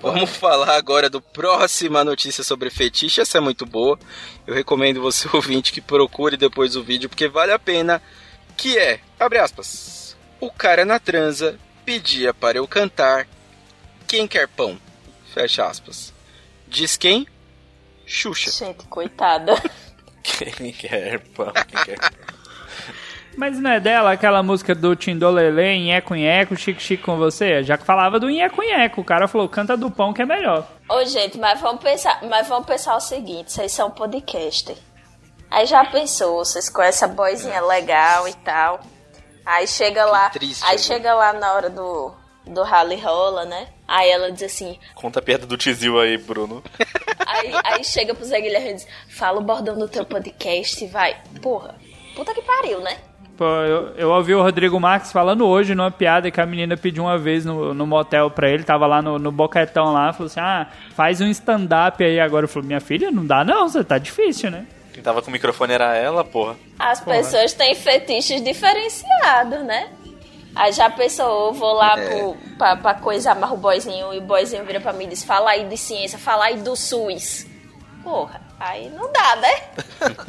Vamos 0.00 0.30
falar 0.36 0.76
agora 0.76 1.10
do 1.10 1.20
próxima 1.20 2.02
notícia 2.02 2.42
sobre 2.42 2.70
fetiche. 2.70 3.20
Essa 3.20 3.38
é 3.38 3.40
muito 3.40 3.66
boa. 3.66 3.98
Eu 4.46 4.54
recomendo 4.54 5.00
você 5.00 5.28
ouvinte 5.34 5.72
que 5.72 5.80
procure 5.80 6.36
depois 6.36 6.76
o 6.76 6.82
vídeo 6.82 7.08
porque 7.08 7.28
vale 7.28 7.52
a 7.52 7.58
pena. 7.58 8.02
Que 8.56 8.78
é, 8.78 9.00
abre 9.18 9.38
aspas, 9.38 10.16
o 10.40 10.50
cara 10.50 10.84
na 10.84 10.98
transa 10.98 11.58
pedia 11.84 12.34
para 12.34 12.58
eu 12.58 12.66
cantar 12.66 13.26
Quem 14.06 14.26
quer 14.26 14.48
pão? 14.48 14.78
Fecha 15.32 15.66
aspas. 15.66 16.12
Diz 16.66 16.96
quem? 16.96 17.26
Xuxa. 18.06 18.50
Gente, 18.50 18.84
coitada. 18.86 19.54
Quem 20.22 20.72
quer 20.72 21.20
pão? 21.20 21.52
Quem 21.52 21.84
quer... 21.84 22.12
Mas 23.40 23.58
não 23.58 23.70
é 23.70 23.80
dela 23.80 24.12
aquela 24.12 24.42
música 24.42 24.74
do 24.74 24.94
Tindolele, 24.94 25.86
Nheco 25.86 26.14
Nheco, 26.14 26.54
Chique 26.54 26.82
Chique 26.82 27.02
com 27.02 27.16
você? 27.16 27.62
Já 27.62 27.78
que 27.78 27.86
falava 27.86 28.20
do 28.20 28.28
Nheco 28.28 28.60
Nheco, 28.60 29.00
o 29.00 29.04
cara 29.04 29.26
falou, 29.26 29.48
canta 29.48 29.78
do 29.78 29.90
pão 29.90 30.12
que 30.12 30.20
é 30.20 30.26
melhor. 30.26 30.68
Ô, 30.86 31.02
gente, 31.06 31.38
mas 31.38 31.58
vamos 31.58 31.82
pensar, 31.82 32.20
mas 32.28 32.46
vamos 32.46 32.66
pensar 32.66 32.94
o 32.96 33.00
seguinte, 33.00 33.50
vocês 33.50 33.72
são 33.72 33.90
podcast. 33.90 34.76
Aí 35.50 35.64
já 35.64 35.82
pensou, 35.86 36.44
vocês 36.44 36.68
com 36.68 36.82
essa 36.82 37.08
boizinha 37.08 37.62
legal 37.62 38.28
e 38.28 38.34
tal. 38.34 38.80
Aí 39.46 39.66
chega 39.66 40.04
lá, 40.04 40.28
triste 40.28 40.62
aí 40.62 40.72
agora. 40.72 40.82
chega 40.82 41.14
lá 41.14 41.32
na 41.32 41.54
hora 41.54 41.70
do 41.70 42.12
do 42.46 42.62
rally 42.62 42.96
rola, 42.96 43.46
né? 43.46 43.68
Aí 43.88 44.10
ela 44.10 44.30
diz 44.30 44.42
assim, 44.42 44.78
Conta 44.94 45.18
a 45.18 45.22
piada 45.22 45.46
do 45.46 45.56
Tizil 45.56 45.98
aí, 45.98 46.18
Bruno. 46.18 46.62
aí, 47.26 47.50
aí 47.64 47.84
chega 47.84 48.14
pro 48.14 48.22
Zé 48.22 48.38
Guilherme 48.38 48.72
e 48.72 48.74
diz, 48.74 48.86
fala 49.08 49.40
o 49.40 49.42
bordão 49.42 49.78
do 49.78 49.88
teu 49.88 50.04
podcast 50.04 50.84
e 50.84 50.88
vai. 50.88 51.18
Porra, 51.40 51.74
puta 52.14 52.34
que 52.34 52.42
pariu, 52.42 52.80
né? 52.82 52.98
Pô, 53.40 53.46
eu, 53.46 53.94
eu 53.96 54.10
ouvi 54.10 54.34
o 54.34 54.42
Rodrigo 54.42 54.78
Marques 54.78 55.10
falando 55.12 55.46
hoje 55.46 55.74
numa 55.74 55.90
piada 55.90 56.30
que 56.30 56.38
a 56.38 56.44
menina 56.44 56.76
pediu 56.76 57.04
uma 57.04 57.16
vez 57.16 57.42
no, 57.42 57.72
no 57.72 57.86
motel 57.86 58.30
pra 58.30 58.50
ele, 58.50 58.64
tava 58.64 58.86
lá 58.86 59.00
no, 59.00 59.18
no 59.18 59.32
boquetão 59.32 59.94
lá, 59.94 60.12
falou 60.12 60.26
assim, 60.26 60.40
ah, 60.40 60.66
faz 60.94 61.22
um 61.22 61.26
stand-up 61.28 62.04
aí 62.04 62.20
agora. 62.20 62.44
Eu 62.44 62.48
falei, 62.50 62.66
minha 62.66 62.80
filha, 62.82 63.10
não 63.10 63.24
dá 63.24 63.42
não, 63.42 63.66
você 63.66 63.82
tá 63.82 63.96
difícil, 63.96 64.50
né? 64.50 64.66
Quem 64.92 65.02
tava 65.02 65.22
com 65.22 65.28
o 65.28 65.32
microfone 65.32 65.72
era 65.72 65.96
ela, 65.96 66.22
porra. 66.22 66.54
As 66.78 67.00
pessoas 67.00 67.54
têm 67.54 67.74
fetiches 67.74 68.44
diferenciados, 68.44 69.64
né? 69.64 69.88
Aí 70.54 70.70
já 70.72 70.90
pensou, 70.90 71.46
eu 71.46 71.52
vou 71.54 71.72
lá 71.72 71.98
É. 71.98 72.08
pro, 72.18 72.36
pra, 72.58 72.76
pra 72.76 72.92
coisa, 72.96 73.32
amarra 73.32 73.54
o 73.54 73.56
boyzinho 73.56 74.12
e 74.12 74.18
o 74.18 74.22
boyzinho 74.22 74.66
vira 74.66 74.80
pra 74.82 74.92
mim 74.92 75.04
e 75.04 75.08
diz, 75.08 75.24
fala 75.24 75.52
aí 75.52 75.64
de 75.64 75.78
ciência, 75.78 76.18
fala 76.18 76.44
aí 76.44 76.58
do 76.58 76.76
SUS. 76.76 77.46
Porra, 78.04 78.38
aí 78.60 78.88
não 78.90 79.10
dá, 79.12 79.36
né? 79.36 79.62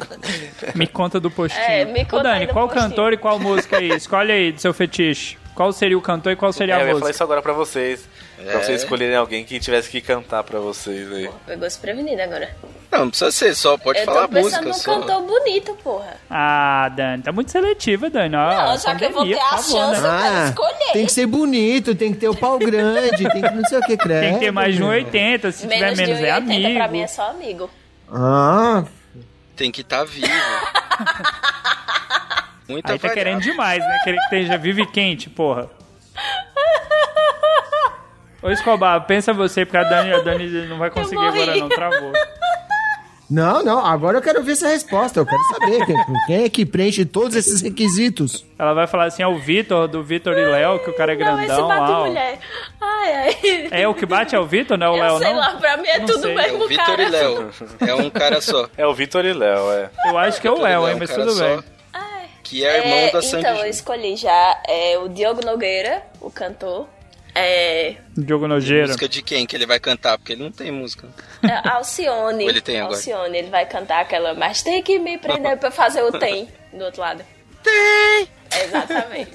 Me 0.74 0.86
conta 0.86 1.20
do 1.20 1.30
postinho. 1.30 1.62
É, 1.64 1.84
me 1.84 2.04
conta 2.04 2.16
Ô, 2.16 2.22
Dani, 2.22 2.46
qual 2.48 2.66
postinho. 2.68 2.88
cantor 2.90 3.12
e 3.12 3.16
qual 3.16 3.38
música 3.38 3.76
aí? 3.78 3.90
Escolhe 3.90 4.32
aí 4.32 4.52
do 4.52 4.60
seu 4.60 4.72
fetiche. 4.74 5.38
Qual 5.54 5.70
seria 5.70 5.98
o 5.98 6.00
cantor 6.00 6.32
e 6.32 6.36
qual 6.36 6.50
seria 6.52 6.74
É, 6.74 6.76
a 6.78 6.80
eu 6.80 6.82
ia 6.82 6.86
falar 6.88 6.98
música? 7.00 7.10
isso 7.14 7.22
agora 7.22 7.42
pra 7.42 7.52
vocês. 7.52 8.08
Pra 8.42 8.54
É. 8.54 8.58
vocês 8.62 8.82
escolherem 8.82 9.14
alguém 9.14 9.44
que 9.44 9.60
tivesse 9.60 9.90
que 9.90 10.00
cantar 10.00 10.42
pra 10.44 10.58
vocês 10.58 11.12
aí. 11.12 11.28
Pegou 11.46 11.66
desprevenida 11.68 12.24
agora. 12.24 12.50
Não, 12.90 13.00
não 13.00 13.08
precisa 13.10 13.30
ser 13.30 13.54
só, 13.54 13.76
pode 13.76 13.98
eu 14.00 14.04
falar 14.06 14.22
tô 14.22 14.28
pensando 14.34 14.66
música 14.68 14.92
num 14.92 15.00
só. 15.00 15.00
cantor 15.06 15.22
bonito, 15.26 15.74
porra. 15.84 16.16
Ah, 16.30 16.88
Dani, 16.94 17.22
tá 17.22 17.32
muito 17.32 17.50
seletiva, 17.50 18.08
Dani. 18.10 18.30
Não, 18.30 18.78
já 18.78 18.94
que 18.94 19.04
eu 19.04 19.10
vou 19.10 19.24
ter 19.26 19.38
a 19.38 19.44
favor, 19.58 19.62
chance, 19.62 20.00
né? 20.00 20.08
eu 20.08 20.22
quero 20.22 20.44
escolher. 20.48 20.88
Ah, 20.88 20.92
tem 20.92 21.06
que 21.06 21.12
ser 21.12 21.26
bonito, 21.26 21.94
tem 21.94 22.12
que 22.14 22.18
ter 22.18 22.28
o 22.28 22.34
pau 22.36 22.58
grande, 22.58 23.28
tem 23.30 23.42
que 23.42 23.50
não 23.50 23.64
sei 23.64 23.78
o 23.78 23.82
que, 23.82 23.96
credo. 23.96 24.20
Tem 24.20 24.34
que 24.34 24.40
ter 24.40 24.50
mais 24.50 24.74
de 24.74 24.80
meu. 24.80 24.88
1,80, 24.90 25.52
se 25.52 25.62
tiver 25.62 25.78
Menos 25.80 25.98
de 25.98 26.04
menos 26.06 26.20
é 26.20 26.30
1,80 26.32 26.36
amigo. 26.36 26.74
pra 26.74 26.88
mim 26.88 27.00
é 27.02 27.06
só 27.06 27.30
amigo. 27.30 27.70
Ah, 28.14 28.84
Tem 29.56 29.70
que 29.70 29.80
estar 29.80 30.04
vivo. 30.04 30.26
Muita 32.68 32.92
Aí 32.92 32.98
tá 32.98 33.08
variável. 33.08 33.14
querendo 33.14 33.40
demais, 33.42 33.82
né? 33.82 33.98
Querer 34.04 34.16
que 34.18 34.24
esteja 34.24 34.58
vivo 34.58 34.80
e 34.80 34.86
quente, 34.86 35.30
porra. 35.30 35.68
Ô 38.42 38.50
Escobar, 38.50 39.00
pensa 39.06 39.32
você, 39.32 39.64
porque 39.64 39.76
a 39.76 39.84
Dani, 39.84 40.12
a 40.12 40.20
Dani 40.20 40.66
não 40.66 40.78
vai 40.78 40.90
conseguir 40.90 41.26
agora 41.26 41.56
não, 41.56 41.68
travou. 41.68 42.12
não, 43.32 43.64
não, 43.64 43.84
agora 43.86 44.18
eu 44.18 44.22
quero 44.22 44.42
ver 44.42 44.52
essa 44.52 44.68
resposta. 44.68 45.18
Eu 45.20 45.26
quero 45.26 45.42
saber 45.44 45.86
quem, 45.86 45.96
quem 46.26 46.44
é 46.44 46.48
que 46.48 46.66
preenche 46.66 47.04
todos 47.04 47.34
esses 47.34 47.60
requisitos. 47.62 48.44
Ela 48.58 48.74
vai 48.74 48.86
falar 48.86 49.04
assim, 49.06 49.22
é 49.22 49.26
o 49.26 49.38
Vitor, 49.38 49.88
do 49.88 50.02
Vitor 50.02 50.34
e 50.36 50.44
Léo, 50.44 50.78
que 50.80 50.90
o 50.90 50.92
cara 50.94 51.14
é 51.14 51.16
não, 51.16 51.38
esse 51.38 51.46
grandão 51.46 51.68
bate 51.68 51.90
lá. 51.90 51.98
mulher. 52.06 52.38
Ai, 52.80 53.14
ai. 53.14 53.68
É 53.70 53.88
o 53.88 53.94
que 53.94 54.04
bate 54.04 54.34
é 54.34 54.38
o 54.38 54.46
Vitor, 54.46 54.76
não 54.76 54.86
é 54.86 54.90
o 54.90 54.94
Léo, 54.96 55.18
sei 55.18 55.32
não? 55.32 55.38
lá, 55.40 55.54
pra 55.56 55.76
mim 55.78 55.88
é 55.88 55.98
Não 55.98 56.06
tudo 56.06 56.20
sei. 56.20 56.34
mesmo, 56.34 56.64
O 56.64 56.68
Vitor 56.68 57.00
e 57.00 57.08
Léo. 57.08 57.50
É 57.80 57.94
um 57.94 58.10
cara 58.10 58.40
só. 58.40 58.68
É 58.76 58.86
o 58.86 58.94
Vitor 58.94 59.24
e 59.24 59.32
Léo, 59.32 59.70
é. 59.72 59.90
Eu 60.06 60.18
acho 60.18 60.40
que 60.40 60.46
é 60.46 60.50
o 60.50 60.60
Léo, 60.60 60.86
hein, 60.86 60.92
é 60.92 60.94
um 60.94 60.98
mas 60.98 61.10
tudo 61.14 61.30
só, 61.32 61.44
bem. 61.44 61.64
Ai. 61.92 62.26
Que 62.42 62.64
é 62.64 62.78
irmão 62.78 63.12
da 63.12 63.22
Sandy 63.22 63.46
Então, 63.46 63.56
eu 63.56 63.66
escolhi 63.70 64.16
já 64.16 64.60
é, 64.68 64.98
o 64.98 65.08
Diogo 65.08 65.44
Nogueira, 65.44 66.02
o 66.20 66.30
cantor. 66.30 66.86
É, 67.34 67.96
Diogo 68.16 68.46
Nojeiro. 68.46 68.88
Música 68.88 69.08
de 69.08 69.22
quem 69.22 69.46
que 69.46 69.56
ele 69.56 69.64
vai 69.66 69.80
cantar? 69.80 70.18
Porque 70.18 70.32
ele 70.34 70.42
não 70.42 70.50
tem 70.52 70.70
música. 70.70 71.08
é 71.42 71.68
Alcione. 71.68 72.44
Ele 72.48 72.60
tem 72.60 72.78
agora? 72.80 72.94
Alcione, 72.96 73.38
ele 73.38 73.48
vai 73.50 73.64
cantar 73.66 74.00
aquela, 74.02 74.34
mas 74.34 74.62
tem 74.62 74.82
que 74.82 74.98
me 74.98 75.16
prender 75.16 75.56
pra 75.56 75.70
fazer 75.70 76.02
o 76.02 76.12
tem 76.12 76.48
do 76.72 76.84
outro 76.84 77.00
lado. 77.00 77.24
Tem! 77.62 78.28
Exatamente. 78.64 79.30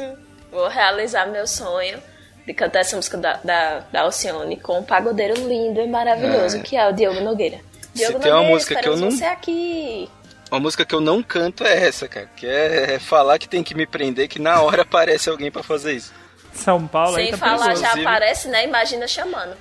Vou 0.51 0.67
realizar 0.67 1.25
meu 1.27 1.47
sonho 1.47 1.97
de 2.45 2.53
cantar 2.53 2.79
essa 2.79 2.95
música 2.95 3.17
da, 3.17 3.33
da, 3.43 3.79
da 3.91 4.01
Alcione 4.01 4.57
com 4.57 4.79
um 4.79 4.83
pagodeiro 4.83 5.33
lindo 5.47 5.81
e 5.81 5.87
maravilhoso, 5.87 6.57
É. 6.57 6.59
que 6.61 6.77
é 6.77 6.87
o 6.87 6.93
Diogo 6.93 7.19
Nogueira. 7.21 7.57
Se 7.93 8.03
Diogo 8.05 8.19
tem 8.19 8.31
uma 8.31 8.37
Nogueira, 8.41 8.53
música 8.55 8.75
que 8.81 8.87
eu 8.89 8.95
não- 8.97 9.11
você 9.11 9.25
aqui. 9.25 10.09
Uma 10.51 10.59
música 10.61 10.85
que 10.85 10.95
eu 10.95 11.01
não 11.01 11.21
canto 11.21 11.65
é 11.65 11.87
essa, 11.87 12.07
cara. 12.07 12.29
Que 12.35 12.45
é, 12.47 12.93
é 12.93 12.99
falar 12.99 13.37
que 13.37 13.49
tem 13.49 13.63
que 13.63 13.75
me 13.75 13.85
prender, 13.85 14.27
que 14.29 14.39
na 14.39 14.61
hora 14.61 14.83
aparece 14.87 15.29
alguém 15.29 15.51
pra 15.51 15.61
fazer 15.63 15.93
isso. 15.93 16.13
São 16.57 16.87
Paulo 16.87 17.15
aí 17.15 17.25
Sem 17.25 17.31
tá 17.31 17.37
falar, 17.37 17.73
perigoso. 17.73 17.81
já 17.81 18.01
aparece, 18.01 18.47
né? 18.47 18.63
Imagina 18.65 19.07
chamando. 19.07 19.55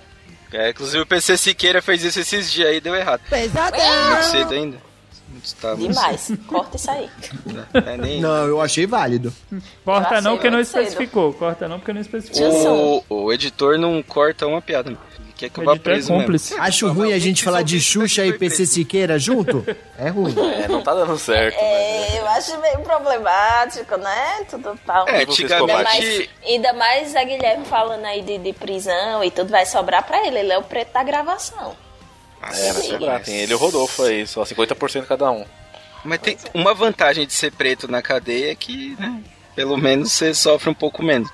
É, 0.52 0.70
inclusive 0.70 1.02
o 1.02 1.06
PC 1.06 1.36
Siqueira 1.36 1.82
fez 1.82 2.02
isso 2.02 2.20
esses 2.20 2.50
dias 2.50 2.68
aí, 2.68 2.80
deu 2.80 2.94
errado. 2.94 3.20
Pesadão! 3.28 4.10
Muito 4.10 4.24
cedo 4.24 4.54
ainda. 4.54 4.86
Demais. 5.76 6.32
Corta 6.46 6.76
isso 6.76 6.90
aí. 6.90 7.10
É, 7.74 7.96
nem... 7.96 8.20
Não, 8.20 8.46
eu 8.46 8.60
achei 8.60 8.86
válido. 8.86 9.32
Corta 9.84 10.16
Eu 10.16 10.22
não, 10.22 10.32
porque 10.32 10.50
não 10.50 10.60
especificou. 10.60 11.32
Corta 11.34 11.68
não, 11.68 11.78
porque 11.78 11.92
não 11.92 12.00
especificou. 12.00 13.04
O, 13.08 13.24
o 13.24 13.32
editor 13.32 13.78
não 13.78 14.02
corta 14.02 14.46
uma 14.46 14.62
piada. 14.62 14.96
Quer 15.36 15.50
que 15.50 15.58
eu 15.60 15.64
vá 15.64 15.72
editor 15.72 15.92
é 15.92 15.94
preso 15.94 16.08
mesmo. 16.10 16.22
cúmplice. 16.24 16.54
Acho 16.58 16.92
ruim 16.92 17.12
a 17.12 17.18
gente 17.18 17.44
falar 17.44 17.62
de 17.62 17.80
Xuxa 17.80 18.24
e 18.26 18.32
PC 18.32 18.66
Siqueira 18.66 19.18
junto? 19.18 19.64
É 19.98 20.08
ruim. 20.08 20.34
É, 20.56 20.68
não 20.68 20.82
tá 20.82 20.94
dando 20.94 21.16
certo. 21.18 21.54
né? 21.54 21.60
É, 21.62 22.18
eu 22.20 22.26
acho 22.28 22.58
meio 22.60 22.78
problemático, 22.80 23.96
né? 23.98 24.44
Tudo 24.50 24.78
tal. 24.84 25.08
É, 25.08 25.12
E 25.12 25.14
Ainda 25.18 25.30
antigamente... 25.32 25.82
mais, 25.84 26.28
ainda 26.44 26.72
mais 26.72 27.16
a 27.16 27.24
Guilherme 27.24 27.64
falando 27.66 28.04
aí 28.04 28.22
de, 28.22 28.38
de 28.38 28.52
prisão 28.52 29.22
e 29.22 29.30
tudo 29.30 29.50
vai 29.50 29.64
sobrar 29.66 30.02
pra 30.04 30.26
ele. 30.26 30.38
Ele 30.38 30.52
é 30.52 30.58
o 30.58 30.62
preto 30.62 30.92
da 30.92 31.02
gravação. 31.04 31.76
É, 32.42 32.72
vai 32.72 32.82
sobrar. 32.82 33.22
Tem 33.22 33.36
ele 33.36 33.52
e 33.52 33.54
o 33.54 33.58
Rodolfo 33.58 34.02
aí, 34.02 34.26
só 34.26 34.42
50% 34.42 35.06
cada 35.06 35.30
um. 35.30 35.44
Mas 36.04 36.20
tem 36.20 36.36
uma 36.54 36.72
vantagem 36.74 37.26
de 37.26 37.32
ser 37.32 37.52
preto 37.52 37.88
na 37.90 38.00
cadeia 38.02 38.52
é 38.52 38.54
que, 38.54 38.96
né, 38.98 39.22
pelo 39.54 39.76
menos 39.76 40.12
você 40.12 40.32
sofre 40.34 40.70
um 40.70 40.74
pouco 40.74 41.02
menos. 41.02 41.28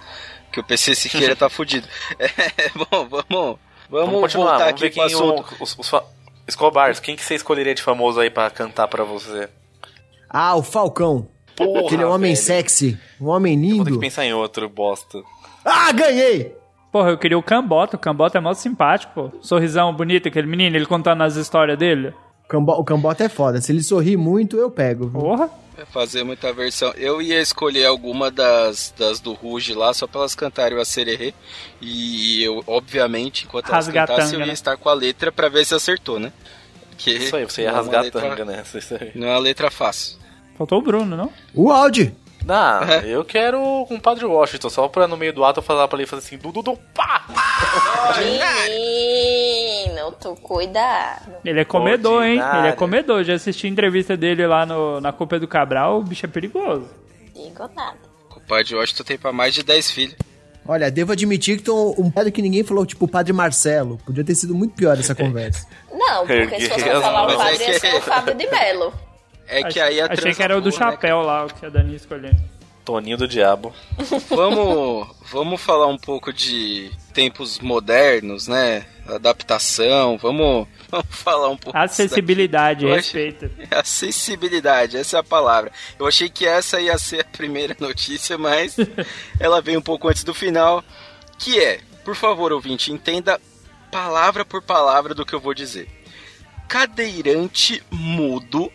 Que 0.51 0.61
o 0.61 0.65
PC 0.65 0.95
Siqueira 0.95 1.35
tá 1.37 1.49
fudido. 1.49 1.89
É, 2.19 2.71
bom, 2.75 3.09
vamos, 3.09 3.59
vamos, 3.93 4.07
Vamos 4.07 4.21
continuar, 4.23 4.51
voltar 4.51 4.65
vamos 4.65 4.71
aqui 4.73 4.81
ver 4.83 4.91
quem 4.91 5.15
o, 5.17 5.45
os, 5.61 5.79
os 5.79 5.89
fa- 5.89 6.05
Escobar, 6.49 7.01
quem 7.01 7.15
que 7.15 7.23
você 7.25 7.35
escolheria 7.37 7.75
de 7.75 7.83
famoso 7.83 8.19
aí 8.19 8.29
pra 8.29 8.51
cantar 8.51 8.89
pra 8.89 9.05
você? 9.05 9.49
Ah, 10.29 10.57
o 10.57 10.63
Falcão. 10.63 11.29
Porra, 11.55 11.81
Aquele 11.83 12.03
homem 12.05 12.33
velho. 12.35 12.45
sexy. 12.47 12.99
Um 13.21 13.29
homem 13.29 13.55
Vou 13.57 13.69
ter 13.69 13.85
que 13.85 13.91
lindo. 13.91 14.01
pensar 14.01 14.25
em 14.25 14.33
outro, 14.33 14.69
bosta. 14.69 15.23
Ah, 15.65 15.93
ganhei! 15.93 16.57
Porra, 16.91 17.11
eu 17.11 17.19
queria 17.19 17.39
o 17.39 17.43
Cambota. 17.43 17.97
O 17.97 17.99
Cambota 17.99 18.39
é 18.39 18.41
mó 18.41 18.53
simpático, 18.55 19.13
pô. 19.15 19.39
Sorrisão 19.41 19.95
bonito, 19.95 20.29
aquele 20.29 20.47
menino, 20.47 20.75
ele 20.77 20.87
contando 20.87 21.23
as 21.23 21.37
histórias 21.37 21.79
dele. 21.79 22.13
Cambo- 22.53 22.73
O 22.79 22.85
Cambota 22.85 23.25
é 23.25 23.29
foda. 23.29 23.61
Se 23.61 23.73
ele 23.73 23.83
sorrir 23.83 24.17
muito, 24.17 24.57
eu 24.57 24.71
pego. 24.71 25.09
viu? 25.09 25.21
Porra. 25.21 25.51
Vai 25.77 25.87
fazer 25.87 26.23
muita 26.23 26.53
versão. 26.53 26.93
Eu 26.97 27.21
ia 27.23 27.41
escolher 27.41 27.87
alguma 27.87 28.31
das, 28.31 28.93
das 28.99 29.19
do 29.21 29.33
Ruge 29.33 29.73
lá, 29.75 29.93
só 29.95 30.07
pra 30.07 30.21
elas 30.21 30.35
cantarem 30.35 30.77
o 30.77 30.81
Acererê. 30.81 31.33
E 31.81 32.43
eu, 32.45 32.63
obviamente, 32.67 33.45
enquanto 33.47 33.71
elas 33.73 33.87
Rasgatanga, 33.87 34.07
cantassem, 34.19 34.35
eu 34.35 34.41
ia 34.41 34.47
né? 34.47 34.53
estar 34.53 34.77
com 34.77 34.89
a 34.89 34.95
letra 34.95 35.33
pra 35.33 35.49
ver 35.49 35.65
se 35.65 35.75
acertou, 35.75 36.19
né? 36.21 36.31
Porque 36.91 37.11
Isso 37.13 37.35
aí, 37.35 37.45
você 37.45 37.63
ia 37.63 37.69
é 37.69 37.73
rasgar 37.73 38.01
a 38.01 38.03
letra- 38.05 38.21
tanga, 38.21 38.45
né? 38.45 38.63
Isso 38.75 38.95
aí. 39.01 39.11
Não 39.15 39.27
é 39.29 39.31
uma 39.31 39.39
letra 39.39 39.71
fácil. 39.71 40.19
Faltou 40.59 40.79
o 40.79 40.83
Bruno, 40.83 41.17
não? 41.17 41.33
O 41.55 41.73
Audi. 41.73 42.15
Não, 42.45 42.83
eu 43.05 43.25
quero 43.25 43.59
com 43.89 43.95
o 43.95 44.01
Padre 44.01 44.25
Washington, 44.25 44.69
só 44.69 44.89
pra 44.89 45.07
no 45.07 45.17
meio 45.17 45.33
do 45.33 45.45
ato 45.45 45.61
eu 45.61 45.63
falar 45.63 45.87
pra 45.87 45.97
ele 45.99 46.09
fazer 46.09 46.27
assim, 46.27 46.37
du, 46.37 46.51
du, 46.51 46.61
du, 46.61 46.77
pá! 46.93 47.25
Tu 50.11 50.35
cuidado. 50.37 51.33
Ele 51.45 51.61
é 51.61 51.65
comedor, 51.65 52.25
hein? 52.25 52.41
Ele 52.59 52.69
é 52.69 52.73
comedor. 52.73 53.23
Já 53.23 53.35
assisti 53.35 53.67
a 53.67 53.71
entrevista 53.71 54.17
dele 54.17 54.47
lá 54.47 54.67
no, 54.67 55.01
na 55.01 55.13
Copa 55.13 55.39
do 55.39 55.47
Cabral. 55.47 56.01
O 56.01 56.03
bicho 56.03 56.27
é 56.27 56.29
perigoso. 56.29 56.89
Digo 57.35 57.69
nada. 57.77 57.97
O 58.35 58.41
pai 58.41 58.65
de 58.65 58.75
Washington 58.75 59.05
tem 59.05 59.19
pra 59.19 59.33
mais 59.33 59.55
de 59.55 59.63
10 59.63 59.91
filhos. 59.91 60.17
Olha, 60.67 60.91
devo 60.91 61.13
admitir 61.13 61.59
que 61.59 61.65
tô 61.65 61.95
um 61.99 62.11
padre 62.11 62.31
que 62.33 62.41
ninguém 62.41 62.63
falou, 62.65 62.87
tipo 62.87 63.05
o 63.05 63.09
padre 63.09 63.33
Marcelo. 63.33 63.99
Podia 64.07 64.25
ter 64.25 64.35
sido 64.35 64.55
muito 64.55 64.75
pior 64.75 64.99
essa 64.99 65.15
conversa. 65.17 65.67
Não, 65.93 66.27
porque 66.27 66.61
se 66.61 66.69
fosse 66.69 66.85
falar 66.85 67.27
o 67.27 67.31
é 67.31 67.37
padre, 67.37 67.65
ia 67.65 67.67
que- 67.73 67.79
ser 67.81 67.95
o 67.97 68.01
Fábio 68.03 68.35
de 68.35 68.47
Melo. 68.49 68.93
É 69.49 69.63
que 69.65 69.79
aí 69.81 70.01
a 70.01 70.07
Achei 70.07 70.33
que 70.33 70.43
era 70.43 70.57
o 70.57 70.61
do 70.61 70.71
né, 70.71 70.77
chapéu 70.77 71.21
lá, 71.21 71.45
o 71.45 71.49
que 71.49 71.67
a 71.67 71.69
Dani 71.69 71.95
escolheu. 71.97 72.33
Toninho 72.85 73.17
do 73.17 73.29
Diabo. 73.29 73.73
Vamos, 74.29 75.09
vamos 75.31 75.61
falar 75.61 75.87
um 75.87 75.99
pouco 75.99 76.33
de 76.33 76.91
tempos 77.13 77.59
modernos, 77.61 78.49
né? 78.49 78.85
Adaptação, 79.07 80.17
vamos, 80.17 80.67
vamos 80.89 81.07
falar 81.11 81.49
um 81.49 81.57
pouco. 81.57 81.77
Acessibilidade, 81.77 82.87
respeito. 82.87 83.51
Acessibilidade, 83.71 84.97
essa 84.97 85.17
é 85.17 85.21
a 85.21 85.25
palavra. 85.25 85.73
Eu 85.99 86.07
achei 86.07 86.29
que 86.29 86.47
essa 86.47 86.81
ia 86.81 86.97
ser 86.99 87.21
a 87.21 87.25
primeira 87.25 87.77
notícia, 87.79 88.39
mas 88.39 88.77
ela 89.39 89.61
veio 89.61 89.79
um 89.79 89.83
pouco 89.83 90.09
antes 90.09 90.25
do 90.25 90.35
final. 90.35 90.85
Que 91.39 91.59
é, 91.59 91.81
por 92.05 92.15
favor, 92.15 92.53
ouvinte, 92.53 92.93
entenda 92.93 93.41
palavra 93.91 94.45
por 94.45 94.63
palavra 94.63 95.15
do 95.15 95.27
que 95.27 95.35
eu 95.35 95.41
vou 95.41 95.55
dizer. 95.55 95.89
Cadeirante 96.69 97.83
mudo 97.91 98.73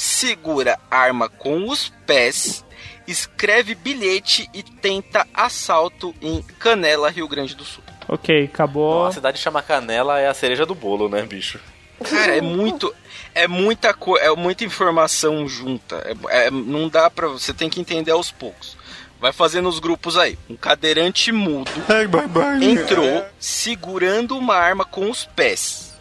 segura 0.00 0.78
arma 0.90 1.28
com 1.28 1.68
os 1.68 1.92
pés, 2.06 2.64
escreve 3.10 3.74
bilhete 3.74 4.48
e 4.54 4.62
tenta 4.62 5.26
assalto 5.34 6.14
em 6.20 6.42
Canela, 6.58 7.10
Rio 7.10 7.28
Grande 7.28 7.54
do 7.54 7.64
Sul. 7.64 7.82
Ok, 8.08 8.44
acabou. 8.44 9.06
A 9.06 9.12
cidade 9.12 9.38
chama 9.38 9.62
Canela 9.62 10.18
é 10.18 10.28
a 10.28 10.34
cereja 10.34 10.66
do 10.66 10.74
bolo, 10.74 11.08
né, 11.08 11.22
bicho? 11.22 11.60
Cara, 12.08 12.36
é 12.36 12.40
muito. 12.40 12.94
É 13.34 13.46
muita 13.46 13.92
coisa. 13.92 14.24
É 14.24 14.34
muita 14.34 14.64
informação 14.64 15.46
junta. 15.46 15.96
É- 16.30 16.46
é- 16.46 16.50
não 16.50 16.88
dá 16.88 17.10
pra. 17.10 17.28
Você 17.28 17.52
tem 17.52 17.68
que 17.68 17.80
entender 17.80 18.10
aos 18.10 18.30
poucos. 18.30 18.76
Vai 19.20 19.32
fazendo 19.32 19.68
os 19.68 19.78
grupos 19.78 20.16
aí. 20.16 20.38
Um 20.48 20.56
cadeirante 20.56 21.30
mudo 21.30 21.70
entrou 22.62 23.22
segurando 23.38 24.36
uma 24.36 24.54
arma 24.56 24.84
com 24.84 25.10
os 25.10 25.26
pés. 25.26 25.94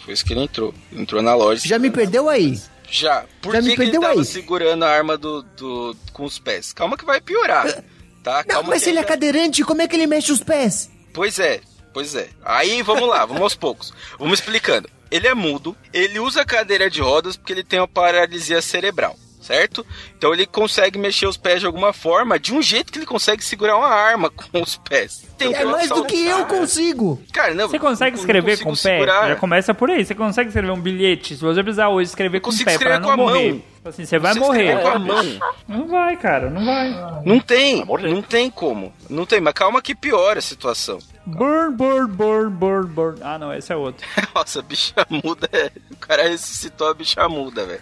Foi 0.00 0.12
isso 0.12 0.24
que 0.24 0.32
ele 0.32 0.40
entrou. 0.42 0.74
Entrou 0.92 1.22
na 1.22 1.34
loja. 1.36 1.62
Já 1.66 1.78
me 1.78 1.88
perdeu 1.88 2.28
aí. 2.28 2.60
Já. 2.92 3.24
Por 3.40 3.54
Já 3.54 3.62
que, 3.62 3.74
que 3.74 3.82
ele 3.82 3.92
tava 3.98 4.20
aí. 4.20 4.24
segurando 4.24 4.84
a 4.84 4.90
arma 4.90 5.16
do, 5.16 5.42
do- 5.42 5.96
com 6.12 6.24
os 6.24 6.38
pés? 6.38 6.72
Calma 6.74 6.96
que 6.96 7.04
vai 7.06 7.20
piorar. 7.22 7.82
Tá? 8.22 8.36
Não, 8.40 8.44
Calma 8.44 8.68
mas 8.68 8.86
ele 8.86 8.98
é 8.98 9.02
cadeirante, 9.02 9.64
como 9.64 9.80
é 9.82 9.88
que 9.88 9.96
ele 9.96 10.06
mexe 10.06 10.30
os 10.30 10.40
pés? 10.42 10.90
Pois 11.14 11.38
é, 11.38 11.60
pois 11.92 12.14
é. 12.14 12.28
Aí 12.44 12.82
vamos 12.82 13.08
lá, 13.08 13.24
vamos 13.24 13.42
aos 13.42 13.54
poucos. 13.54 13.92
Vamos 14.18 14.38
explicando. 14.38 14.88
Ele 15.10 15.26
é 15.26 15.34
mudo, 15.34 15.76
ele 15.92 16.18
usa 16.20 16.44
cadeira 16.44 16.88
de 16.90 17.00
rodas 17.00 17.36
porque 17.36 17.52
ele 17.52 17.64
tem 17.64 17.80
uma 17.80 17.88
paralisia 17.88 18.60
cerebral, 18.62 19.18
certo? 19.42 19.84
Então 20.16 20.32
ele 20.32 20.46
consegue 20.46 20.98
mexer 20.98 21.26
os 21.26 21.36
pés 21.36 21.60
de 21.60 21.66
alguma 21.66 21.92
forma, 21.92 22.38
de 22.38 22.54
um 22.54 22.62
jeito 22.62 22.92
que 22.92 22.98
ele 22.98 23.06
consegue 23.06 23.44
segurar 23.44 23.76
uma 23.76 23.88
arma 23.88 24.30
com 24.52 24.62
os 24.62 24.76
pés. 24.76 25.24
Tem 25.36 25.52
É 25.54 25.64
mais 25.64 25.88
do 25.88 26.04
que 26.04 26.26
eu 26.26 26.46
consigo. 26.46 27.20
Cara, 27.32 27.54
não, 27.54 27.68
Você 27.68 27.78
consegue 27.78 28.16
escrever 28.16 28.60
com 28.62 28.70
o 28.70 28.76
pé? 28.76 28.78
segurar. 28.78 29.28
Já 29.28 29.36
começa 29.36 29.74
por 29.74 29.90
aí. 29.90 30.04
Você 30.04 30.14
consegue 30.14 30.48
escrever 30.48 30.70
um 30.70 30.80
bilhete. 30.80 31.34
Se 31.36 31.42
você 31.42 31.62
precisar 31.62 31.88
hoje 31.88 32.08
escrever 32.10 32.40
com 32.40 32.50
o 32.50 32.56
pé 32.56 32.64
pra 32.64 32.72
escrever 32.74 32.98
não 33.00 33.06
com 33.08 33.10
a 33.12 33.16
morrer. 33.16 33.52
mão. 33.52 33.62
Tipo 33.82 33.88
Assim, 33.88 34.04
você 34.04 34.16
vai 34.16 34.32
morrer. 34.34 34.66
escreve 34.76 34.82
com 34.82 34.88
a 34.88 34.98
mão. 35.00 35.24
Não 35.66 35.88
vai, 35.88 36.16
cara, 36.16 36.48
não 36.48 36.64
vai. 36.64 36.88
Não 37.24 37.40
tem, 37.40 37.84
não 37.84 38.22
tem 38.22 38.48
como. 38.48 38.92
Não 39.10 39.26
tem, 39.26 39.40
mas 39.40 39.52
calma 39.54 39.82
que 39.82 39.92
piora 39.92 40.38
a 40.38 40.42
situação. 40.42 40.98
Burn, 41.26 41.74
burn, 41.76 42.06
burn, 42.06 42.50
burn, 42.50 42.86
burn. 42.86 43.18
Ah, 43.22 43.36
não, 43.40 43.52
esse 43.52 43.72
é 43.72 43.76
outro. 43.76 44.06
Nossa, 44.32 44.60
a 44.60 44.62
bicha 44.62 44.94
muda. 45.10 45.48
é- 45.52 45.72
O 45.90 45.96
cara 45.96 46.28
ressuscitou 46.28 46.88
a 46.88 46.94
bicha 46.94 47.28
muda, 47.28 47.64
velho. 47.66 47.80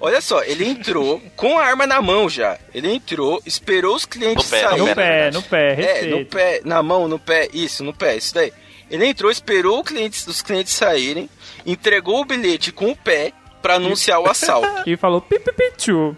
Olha 0.00 0.20
só, 0.20 0.42
ele 0.44 0.66
entrou 0.68 1.18
com 1.34 1.58
a 1.58 1.64
arma 1.64 1.86
na 1.86 2.02
mão 2.02 2.28
já. 2.28 2.58
Ele 2.74 2.92
entrou, 2.92 3.40
esperou 3.46 3.96
os 3.96 4.04
clientes 4.04 4.44
No 4.44 4.50
pé, 4.50 4.62
no 4.62 4.68
saírem. 4.68 4.86
No 4.88 4.94
pé, 4.94 5.30
no 5.30 5.42
pé, 5.42 5.80
É, 5.82 6.06
no 6.08 6.26
pé, 6.26 6.60
na 6.64 6.82
mão, 6.82 7.08
no 7.08 7.18
pé, 7.18 7.48
isso, 7.54 7.82
no 7.82 7.94
pé, 7.94 8.16
isso 8.16 8.34
daí. 8.34 8.52
Ele 8.90 9.06
entrou, 9.06 9.30
esperou 9.30 9.82
cliente- 9.82 10.28
os 10.28 10.42
clientes 10.42 10.74
saírem, 10.74 11.28
entregou 11.64 12.20
o 12.20 12.24
bilhete 12.26 12.70
com 12.70 12.90
o 12.90 12.96
pé 12.96 13.32
pra 13.62 13.76
anunciar 13.76 14.20
o 14.20 14.28
assalto. 14.28 14.68
E 14.86 14.96
falou 14.96 15.20
pipipichu. 15.20 16.16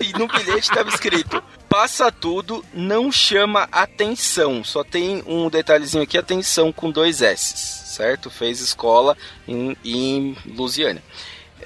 e 0.00 0.12
no 0.16 0.28
bilhete 0.28 0.60
estava 0.68 0.88
escrito: 0.90 1.42
passa 1.68 2.12
tudo, 2.12 2.64
não 2.72 3.10
chama 3.10 3.68
atenção. 3.72 4.62
Só 4.62 4.84
tem 4.84 5.24
um 5.26 5.48
detalhezinho 5.50 6.04
aqui: 6.04 6.16
atenção 6.16 6.70
com 6.72 6.90
dois 6.90 7.20
S, 7.22 7.54
certo? 7.96 8.30
Fez 8.30 8.60
escola 8.60 9.16
em, 9.48 9.76
em 9.84 10.36
Lusiana. 10.54 11.02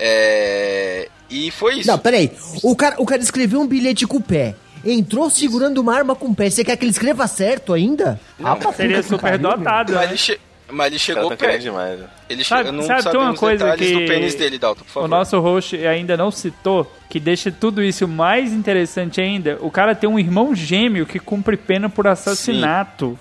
É, 0.02 1.08
E 1.28 1.50
foi 1.50 1.80
isso. 1.80 1.88
Não, 1.88 1.98
peraí. 1.98 2.32
O 2.62 2.74
cara, 2.74 2.96
o 2.98 3.04
cara 3.04 3.20
escreveu 3.20 3.60
um 3.60 3.66
bilhete 3.66 4.06
com 4.06 4.16
o 4.16 4.22
pé. 4.22 4.54
Entrou 4.82 5.28
segurando 5.28 5.78
uma 5.78 5.94
arma 5.94 6.16
com 6.16 6.28
o 6.28 6.34
pé. 6.34 6.48
Você 6.48 6.64
quer 6.64 6.74
que 6.76 6.84
ele 6.84 6.90
escreva 6.92 7.26
certo 7.26 7.74
ainda? 7.74 8.18
Rapaz, 8.42 8.76
Seria 8.76 8.96
puta 8.96 9.02
que 9.02 9.08
super 9.10 9.20
pariu, 9.38 9.38
dotado, 9.58 9.92
mas, 9.92 10.00
né? 10.02 10.06
ele 10.08 10.16
che- 10.16 10.40
mas 10.72 10.86
ele 10.88 10.98
chegou 10.98 11.28
querendo 11.36 11.38
perto. 11.38 11.62
demais. 11.62 11.98
né? 12.00 12.06
Ele 12.28 12.44
Sabe- 12.44 12.64
che... 12.66 12.72
não 12.72 12.82
sabe, 12.82 12.94
tem 13.02 13.12
sabemos 13.12 13.28
uma 13.28 13.36
coisa 13.36 13.76
que 13.76 13.92
do 13.92 13.98
pênis 14.06 14.34
dele, 14.34 14.58
Dalton, 14.58 14.84
por 14.84 14.90
favor. 14.90 15.06
O 15.06 15.08
nosso 15.08 15.38
host 15.40 15.76
ainda 15.86 16.16
não 16.16 16.30
citou, 16.30 16.90
que 17.08 17.18
deixa 17.20 17.50
tudo 17.50 17.82
isso 17.82 18.06
mais 18.08 18.52
interessante 18.52 19.20
ainda. 19.20 19.58
O 19.60 19.70
cara 19.70 19.94
tem 19.94 20.08
um 20.08 20.18
irmão 20.18 20.54
gêmeo 20.54 21.04
que 21.06 21.18
cumpre 21.18 21.56
pena 21.56 21.88
por 21.88 22.06
assassinato. 22.06 23.18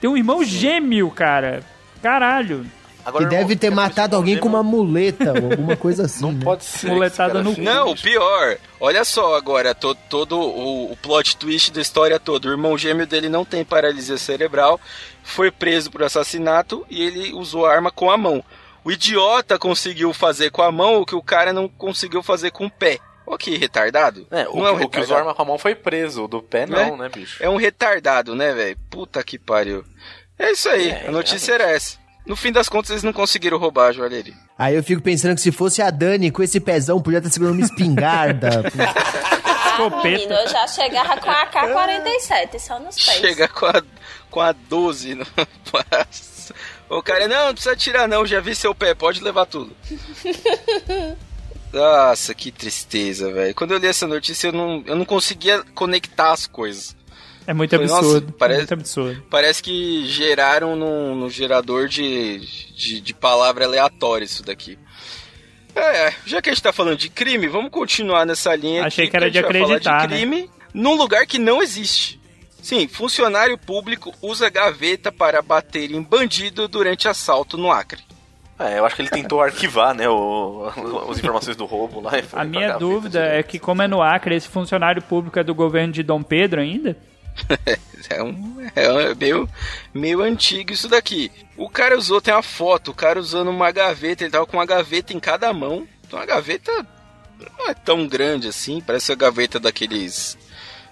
Tem 0.00 0.08
um 0.10 0.16
irmão 0.16 0.42
gêmeo, 0.44 1.10
cara. 1.10 1.62
Caralho. 2.02 2.66
Agora, 3.04 3.24
Que 3.24 3.30
deve 3.30 3.54
ter 3.54 3.70
matado 3.70 3.94
fazer 4.10 4.14
alguém 4.16 4.36
com 4.36 4.48
uma 4.48 4.64
muleta 4.64 5.32
ou 5.40 5.52
alguma 5.52 5.76
coisa 5.76 6.06
assim. 6.06 6.22
Não 6.22 6.32
né? 6.32 6.40
pode 6.42 6.64
ser. 6.64 6.88
Muletada 6.88 7.40
no 7.40 7.54
cu. 7.54 7.60
Não, 7.60 7.92
o 7.92 7.96
fez. 7.96 8.00
pior. 8.14 8.56
Olha 8.80 9.04
só 9.04 9.36
agora, 9.36 9.72
to- 9.76 9.96
todo 10.10 10.36
o, 10.36 10.90
o 10.92 10.96
plot 10.96 11.36
twist 11.36 11.70
da 11.72 11.80
história 11.80 12.18
toda. 12.18 12.48
O 12.48 12.50
irmão 12.50 12.76
gêmeo 12.76 13.06
dele 13.06 13.28
não 13.28 13.44
tem 13.44 13.64
paralisia 13.64 14.18
cerebral, 14.18 14.80
foi 15.26 15.50
preso 15.50 15.90
por 15.90 16.02
assassinato 16.02 16.86
e 16.88 17.02
ele 17.02 17.32
usou 17.34 17.66
a 17.66 17.72
arma 17.72 17.90
com 17.90 18.10
a 18.10 18.16
mão. 18.16 18.42
O 18.84 18.92
idiota 18.92 19.58
conseguiu 19.58 20.14
fazer 20.14 20.50
com 20.50 20.62
a 20.62 20.70
mão 20.70 21.00
o 21.00 21.06
que 21.06 21.14
o 21.16 21.22
cara 21.22 21.52
não 21.52 21.68
conseguiu 21.68 22.22
fazer 22.22 22.52
com 22.52 22.66
o 22.66 22.70
pé. 22.70 22.98
Ó 23.26 23.36
que 23.36 23.56
retardado. 23.56 24.24
É, 24.30 24.48
o, 24.48 24.56
não 24.58 24.66
é 24.68 24.72
um 24.72 24.78
que- 24.78 24.84
o 24.84 24.88
que 24.88 25.00
usou 25.00 25.16
arma 25.16 25.34
com 25.34 25.42
a 25.42 25.44
mão 25.44 25.58
foi 25.58 25.74
preso, 25.74 26.24
o 26.24 26.28
do 26.28 26.40
pé 26.40 26.64
não, 26.64 26.96
né, 26.96 27.08
bicho? 27.12 27.42
É 27.42 27.50
um 27.50 27.56
retardado, 27.56 28.36
né, 28.36 28.54
velho? 28.54 28.78
Puta 28.88 29.22
que 29.24 29.36
pariu. 29.36 29.84
É 30.38 30.52
isso 30.52 30.68
aí, 30.68 30.90
É, 30.90 31.08
a 31.08 31.10
notícia 31.10 31.52
era 31.54 31.64
essa. 31.64 31.98
No 32.24 32.36
fim 32.36 32.52
das 32.52 32.68
contas, 32.68 32.90
eles 32.90 33.02
não 33.02 33.12
conseguiram 33.12 33.58
roubar 33.58 33.88
a 33.88 33.92
joalheria. 33.92 34.34
Aí 34.58 34.74
eu 34.76 34.82
fico 34.82 35.02
pensando 35.02 35.34
que 35.34 35.40
se 35.40 35.50
fosse 35.52 35.82
a 35.82 35.90
Dani 35.90 36.30
com 36.30 36.42
esse 36.42 36.60
pezão, 36.60 37.00
podia 37.02 37.18
estar 37.18 37.30
segurando 37.30 37.56
uma 37.56 37.64
espingarda. 37.64 38.62
Escopeta. 39.84 40.08
menino, 40.08 40.32
eu 40.34 40.48
já 40.48 40.66
chegava 40.68 41.16
com 41.18 41.30
a 41.30 41.42
AK-47, 41.46 42.58
só 42.58 42.78
nos 42.78 42.96
pés. 42.96 43.18
Chega 43.20 43.48
com 43.48 43.66
a, 43.66 43.82
com 44.30 44.40
a 44.40 44.52
12 44.52 45.14
no. 45.14 45.26
O 46.88 47.02
cara, 47.02 47.26
não, 47.26 47.46
não 47.46 47.52
precisa 47.54 47.74
tirar 47.74 48.06
não, 48.06 48.24
já 48.24 48.38
vi 48.40 48.54
seu 48.54 48.74
pé, 48.74 48.94
pode 48.94 49.20
levar 49.22 49.46
tudo. 49.46 49.74
Nossa, 51.72 52.34
que 52.34 52.50
tristeza, 52.50 53.32
velho. 53.32 53.54
Quando 53.54 53.72
eu 53.72 53.78
li 53.78 53.86
essa 53.88 54.06
notícia, 54.06 54.48
eu 54.48 54.52
não, 54.52 54.82
eu 54.86 54.94
não 54.96 55.04
conseguia 55.04 55.62
conectar 55.74 56.32
as 56.32 56.46
coisas. 56.46 56.96
É 57.46 57.52
muito 57.52 57.76
nossa, 57.78 57.96
absurdo. 57.98 58.32
parece- 58.32 58.56
É 58.56 58.60
muito 58.62 58.74
absurdo. 58.74 59.22
Parece 59.30 59.62
que 59.62 60.06
geraram 60.06 60.74
no, 60.74 61.14
no 61.14 61.30
gerador 61.30 61.88
de, 61.88 62.40
de, 62.74 63.00
de 63.00 63.14
palavra 63.14 63.64
aleatória 63.66 64.24
isso 64.24 64.42
daqui. 64.42 64.78
É, 65.76 66.12
já 66.24 66.40
que 66.40 66.48
a 66.48 66.52
gente 66.52 66.62
tá 66.62 66.72
falando 66.72 66.96
de 66.96 67.10
crime, 67.10 67.46
vamos 67.48 67.70
continuar 67.70 68.24
nessa 68.24 68.54
linha 68.56 68.86
Achei 68.86 69.04
aqui, 69.04 69.10
que 69.10 69.16
era 69.16 69.30
de 69.30 69.40
vai 69.42 69.52
falar 69.52 69.64
acreditar, 69.64 70.06
de 70.06 70.08
né? 70.08 70.16
crime 70.16 70.50
num 70.72 70.94
lugar 70.94 71.26
que 71.26 71.38
não 71.38 71.62
existe. 71.62 72.20
Sim, 72.62 72.88
funcionário 72.88 73.56
público 73.56 74.12
usa 74.20 74.50
gaveta 74.50 75.12
para 75.12 75.40
bater 75.40 75.90
em 75.92 76.02
bandido 76.02 76.66
durante 76.66 77.06
assalto 77.06 77.56
no 77.56 77.70
Acre. 77.70 78.02
É, 78.58 78.78
eu 78.78 78.86
acho 78.86 78.96
que 78.96 79.02
ele 79.02 79.10
tentou 79.10 79.42
arquivar, 79.42 79.94
né, 79.94 80.08
o, 80.08 80.66
as 81.10 81.18
informações 81.18 81.56
do 81.56 81.66
roubo 81.66 82.00
lá. 82.00 82.12
A 82.32 82.42
minha 82.42 82.78
dúvida 82.78 83.22
é 83.22 83.42
que, 83.42 83.58
como 83.58 83.82
é 83.82 83.86
no 83.86 84.02
Acre, 84.02 84.34
esse 84.34 84.48
funcionário 84.48 85.02
público 85.02 85.38
é 85.38 85.44
do 85.44 85.54
governo 85.54 85.92
de 85.92 86.02
Dom 86.02 86.22
Pedro 86.22 86.60
ainda? 86.60 86.96
É, 88.08 88.22
um, 88.22 88.60
é 88.76 89.14
meio, 89.16 89.48
meio 89.92 90.22
antigo 90.22 90.72
isso 90.72 90.88
daqui. 90.88 91.30
O 91.56 91.68
cara 91.68 91.98
usou, 91.98 92.20
tem 92.20 92.32
uma 92.32 92.42
foto, 92.42 92.92
o 92.92 92.94
cara 92.94 93.18
usando 93.18 93.48
uma 93.48 93.72
gaveta, 93.72 94.22
ele 94.22 94.30
tava 94.30 94.46
com 94.46 94.56
uma 94.56 94.66
gaveta 94.66 95.12
em 95.12 95.18
cada 95.18 95.52
mão. 95.52 95.88
Então 96.06 96.18
a 96.18 96.24
gaveta 96.24 96.70
não 97.58 97.68
é 97.68 97.74
tão 97.74 98.06
grande 98.06 98.46
assim, 98.46 98.80
parece 98.80 99.10
a 99.10 99.16
gaveta 99.16 99.58
daqueles 99.58 100.38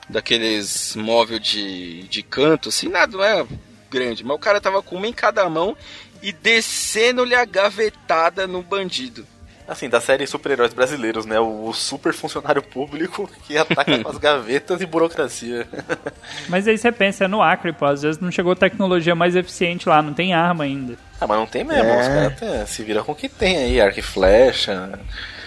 daqueles 0.09 0.97
móvel 0.97 1.39
de, 1.39 2.03
de 2.09 2.23
canto, 2.23 2.69
assim, 2.69 2.89
nada, 2.89 3.17
não 3.17 3.25
é 3.25 3.47
grande. 3.91 4.25
Mas 4.25 4.37
o 4.37 4.41
cara 4.41 4.61
tava 4.61 4.83
com 4.83 4.97
uma 4.97 5.07
em 5.07 5.13
cada 5.13 5.49
mão 5.49 5.77
e 6.23 6.33
descendo-lhe 6.33 7.35
a 7.35 7.45
gavetada 7.45 8.47
no 8.47 8.63
bandido. 8.63 9.27
Assim, 9.67 9.89
da 9.89 9.99
série 10.01 10.27
super-heróis 10.27 10.75
brasileiros, 10.75 11.25
né, 11.25 11.41
o, 11.41 11.73
super 11.73 12.13
funcionário 12.13 12.63
público 12.63 13.29
que 13.47 13.57
ataca 13.57 13.99
com 13.99 14.09
as 14.11 14.19
gavetas 14.19 14.81
e 14.83 14.87
burocracia. 14.87 15.67
Mas 16.51 16.69
aí 16.69 16.77
você 16.77 16.93
pensa, 16.93 17.25
é 17.25 17.29
no 17.29 17.41
Acre, 17.43 17.73
pô. 17.73 17.87
Às 17.87 18.03
vezes 18.03 18.21
não 18.21 18.31
chegou 18.31 18.55
tecnologia 18.55 19.15
mais 19.15 19.35
eficiente 19.35 19.89
lá, 19.89 20.03
não 20.03 20.13
tem 20.13 20.35
arma 20.35 20.65
ainda. 20.65 20.95
ah, 21.21 21.27
mas 21.27 21.39
não 21.39 21.47
tem 21.47 21.65
mesmo, 21.65 21.83
É. 21.85 22.01
os 22.01 22.09
caras 22.09 22.39
têm- 22.39 22.67
se 22.67 22.83
viram 22.83 23.03
com 23.05 23.13
o 23.13 23.15
que 23.15 23.29
tem 23.29 23.57
aí, 23.57 23.81
arco 23.81 23.99
e 23.99 24.03
flecha, 24.03 24.99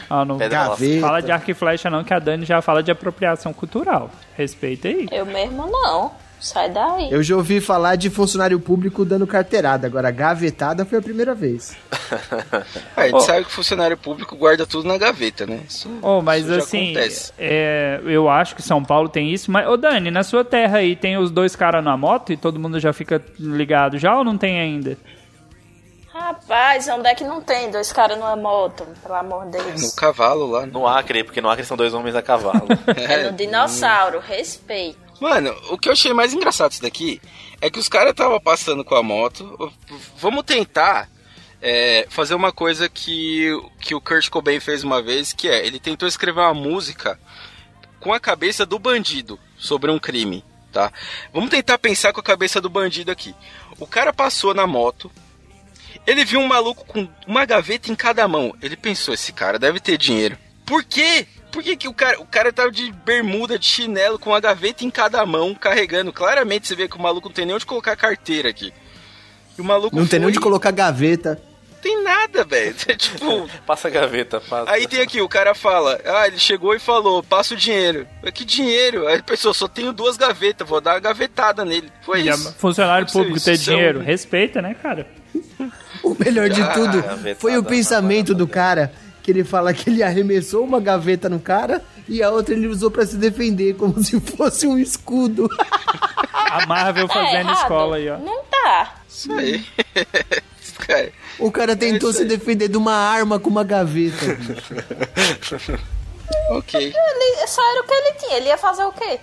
Ah, 0.09 0.24
não 0.26 0.39
fala 1.01 1.22
de 1.22 1.32
arco 1.32 1.51
e 1.51 1.53
flecha 1.53 1.89
não, 1.89 2.03
que 2.03 2.13
a 2.13 2.20
Dani 2.20 2.45
já 2.45 2.61
fala 2.61 2.82
de 2.82 2.89
apropriação 2.89 3.51
cultural. 3.53 4.09
Respeita 4.36 4.88
aí. 4.88 5.07
Eu 5.11 5.26
mesmo 5.26 5.68
não. 5.70 6.11
Sai 6.40 6.70
daí. 6.70 7.12
Eu 7.12 7.24
já 7.24 7.36
ouvi 7.36 7.60
falar 7.60 7.96
de 7.96 8.10
funcionário 8.12 8.60
público 8.60 9.04
dando 9.04 9.26
carteirada, 9.26 9.88
agora 9.88 10.12
gavetada 10.12 10.86
foi 10.86 11.00
a 11.00 11.02
primeira 11.02 11.34
vez. 11.34 11.76
Ah, 11.92 12.64
a 13.02 13.04
gente 13.06 13.16
Ô. 13.16 13.20
sabe 13.22 13.44
que 13.44 13.50
o 13.50 13.54
funcionário 13.54 13.98
público 13.98 14.36
guarda 14.36 14.66
tudo 14.66 14.88
na 14.88 14.98
gaveta, 14.98 15.46
né? 15.48 15.62
Isso, 15.68 15.90
Oh, 16.02 16.22
mas 16.22 16.44
isso 16.46 16.54
já 16.54 16.58
assim, 16.60 16.92
acontece. 16.92 17.34
é, 17.40 18.00
eu 18.06 18.30
acho 18.30 18.56
que 18.56 18.62
São 18.62 18.84
Paulo 18.84 19.10
tem 19.10 19.34
isso, 19.34 19.52
mas, 19.52 19.68
ô 19.68 19.76
Dani, 19.78 20.12
na 20.12 20.22
sua 20.24 20.46
terra 20.46 20.78
aí 20.78 20.96
tem 20.96 21.18
os 21.18 21.32
dois 21.32 21.56
caras 21.56 21.84
na 21.84 21.98
moto 21.98 22.32
e 22.32 22.38
todo 22.38 22.60
mundo 22.60 22.80
já 22.80 22.94
fica 22.94 23.20
ligado 23.40 23.98
já 23.98 24.16
ou 24.16 24.24
não 24.24 24.38
tem 24.38 24.60
ainda? 24.60 24.96
Rapaz, 26.14 26.88
onde 26.88 27.08
é 27.08 27.14
que 27.16 27.24
não 27.24 27.42
tem 27.42 27.70
dois 27.70 27.92
caras 27.92 28.18
numa 28.18 28.36
moto? 28.36 28.86
Pelo 29.04 29.16
amor 29.16 29.46
de 29.50 29.58
No 29.58 29.64
Deus. 29.66 29.94
cavalo 29.94 30.48
lá. 30.50 30.62
né? 30.66 30.70
no 30.72 30.88
Acre, 30.88 31.24
porque 31.24 31.42
no 31.42 31.50
Acre 31.50 31.64
são 31.64 31.78
dois 31.78 31.94
homens 31.94 32.16
a 32.16 32.22
cavalo. 32.22 32.68
É 32.96 33.24
no 33.30 33.38
dinossauro, 33.38 34.20
respeito. 34.20 34.98
Mano, 35.20 35.55
o 35.70 35.78
que 35.78 35.89
eu 35.89 35.93
achei 35.93 36.13
mais 36.13 36.34
engraçado 36.34 36.70
disso 36.70 36.82
daqui 36.82 37.20
é 37.59 37.70
que 37.70 37.80
os 37.80 37.89
caras 37.89 38.11
estavam 38.11 38.39
passando 38.39 38.84
com 38.84 38.95
a 38.95 39.01
moto. 39.01 39.74
Vamos 40.18 40.43
tentar 40.43 41.09
é, 41.61 42.05
fazer 42.09 42.36
uma 42.36 42.51
coisa 42.51 42.88
que, 42.88 43.49
que 43.80 43.95
o 43.95 44.01
Kurt 44.01 44.30
Cobain 44.30 44.59
fez 44.59 44.84
uma 44.84 45.01
vez, 45.01 45.34
que 45.34 45.47
é, 45.47 45.65
ele 45.65 45.80
tentou 45.80 46.07
escrever 46.07 46.41
uma 46.41 46.53
música 46.53 47.20
com 47.99 48.13
a 48.13 48.20
cabeça 48.20 48.65
do 48.65 48.78
bandido 48.78 49.39
sobre 49.57 49.89
um 49.89 49.97
crime, 49.97 50.45
tá? 50.72 50.91
Vamos 51.34 51.49
tentar 51.49 51.80
pensar 51.80 52.13
com 52.13 52.20
a 52.20 52.24
cabeça 52.24 52.61
do 52.61 52.70
bandido 52.70 53.11
aqui. 53.11 53.36
O 53.80 53.88
cara 53.88 54.13
passou 54.13 54.53
na 54.53 54.68
moto, 54.68 55.11
ele 56.05 56.24
viu 56.24 56.39
um 56.39 56.47
maluco 56.47 56.86
com 56.86 57.09
uma 57.26 57.43
gaveta 57.43 57.91
em 57.91 57.95
cada 57.95 58.28
mão. 58.28 58.55
Ele 58.61 58.78
pensou, 58.78 59.13
esse 59.13 59.34
cara 59.34 59.57
deve 59.57 59.80
ter 59.80 59.97
dinheiro. 59.97 60.38
Por 60.65 60.84
quê? 60.84 61.28
Por 61.58 61.64
que, 61.64 61.76
que 61.76 61.88
o 61.88 61.93
cara, 61.93 62.22
o 62.22 62.26
cara 62.26 62.53
tava 62.53 62.70
de 62.72 62.91
bermuda, 63.03 63.58
de 63.58 63.66
chinelo, 63.66 64.20
com 64.20 64.30
uma 64.30 64.39
gaveta 64.39 64.86
em 64.86 64.91
cada 64.91 65.26
mão, 65.26 65.55
carregando? 65.55 66.14
Claramente 66.14 66.68
você 66.68 66.76
vê 66.76 66.88
que 66.88 66.95
o 66.95 67.01
maluco 67.01 67.30
não 67.30 67.34
tem 67.34 67.47
nem 67.47 67.55
onde 67.55 67.66
colocar 67.66 67.93
a 67.93 67.95
carteira 67.95 68.47
aqui. 68.47 68.72
E 69.58 69.62
o 69.62 69.64
maluco 69.64 69.95
Não 69.95 70.05
tem 70.05 70.20
nem 70.20 70.28
foi- 70.28 70.34
onde 70.34 70.39
colocar 70.39 70.70
gaveta. 70.70 71.41
Tem 71.82 72.03
nada, 72.03 72.43
velho. 72.43 72.76
tipo, 72.95 73.49
passa 73.66 73.88
a 73.88 73.91
gaveta, 73.91 74.39
passa. 74.39 74.70
Aí 74.72 74.86
tem 74.88 75.01
aqui, 75.01 75.20
o 75.20 75.28
cara 75.28 75.55
fala, 75.55 75.99
ah, 76.05 76.28
ele 76.28 76.38
chegou 76.38 76.76
e 76.76 76.80
falou, 76.80 77.24
passa 77.24 77.55
o 77.55 77.58
dinheiro. 77.58 78.08
Mas 78.22 78.34
que 78.34 78.45
dinheiro? 78.45 79.08
Aí 79.08 79.16
ele 79.16 79.24
pensou, 79.24 79.51
só 79.51 79.68
tenho 79.68 79.91
duas 79.91 80.16
gavetas, 80.16 80.68
vou 80.70 80.80
dar 80.80 80.93
uma 80.93 80.99
gavetada 80.99 81.66
nele. 81.66 81.91
Foi 82.03 82.22
E 82.22 82.30
a- 82.30 82.36
isso. 82.36 82.53
funcionário 82.60 83.12
público 83.12 83.39
ter 83.43 83.49
é 83.49 83.53
um- 83.55 83.58
dinheiro, 83.58 83.99
respeita, 83.99 84.62
né, 84.62 84.76
cara? 84.76 85.08
O 86.03 86.16
melhor 86.24 86.49
de 86.49 86.62
Ah, 86.62 86.68
tudo 86.68 87.03
foi 87.39 87.58
o 87.58 87.64
pensamento 87.64 88.36
do 88.36 88.47
cara, 88.47 88.91
que 89.28 89.32
ele 89.32 89.44
fala 89.44 89.74
que 89.74 89.90
ele 89.90 90.02
arremessou 90.02 90.64
uma 90.64 90.80
gaveta 90.80 91.28
no 91.28 91.38
cara 91.38 91.84
e 92.08 92.24
a 92.24 92.30
outra 92.32 92.56
ele 92.56 92.66
usou 92.66 92.90
pra 92.90 93.06
se 93.06 93.18
defender, 93.18 93.76
como 93.76 94.00
se 94.02 94.18
fosse 94.22 94.66
um 94.66 94.80
escudo. 94.80 95.50
A 96.34 96.66
Marvel 96.66 97.10
Tá 97.10 97.14
fazendo 97.14 97.50
errado? 97.50 97.58
escola 97.58 97.96
aí, 97.98 98.10
ó. 98.10 98.18
Não 98.20 98.42
tá. 98.46 98.96
Isso 99.10 99.30
aí. 99.34 99.66
Cara, 100.80 101.12
O 101.40 101.52
cara 101.52 101.76
tentou 101.76 102.10
isso 102.12 102.20
se 102.20 102.24
aí. 102.24 102.30
defender 102.30 102.70
de 102.70 102.78
uma 102.78 102.94
arma 102.94 103.38
com 103.38 103.50
uma 103.50 103.66
gaveta. 103.66 104.16
ok. 106.52 106.94
Ele, 106.96 107.48
só 107.48 107.62
era 107.72 107.82
o 107.82 107.84
que 107.84 107.94
ele 107.94 108.14
tinha. 108.14 108.38
Ele 108.38 108.48
ia 108.48 108.58
fazer 108.58 108.86
o 108.86 108.94
quê? 108.94 109.20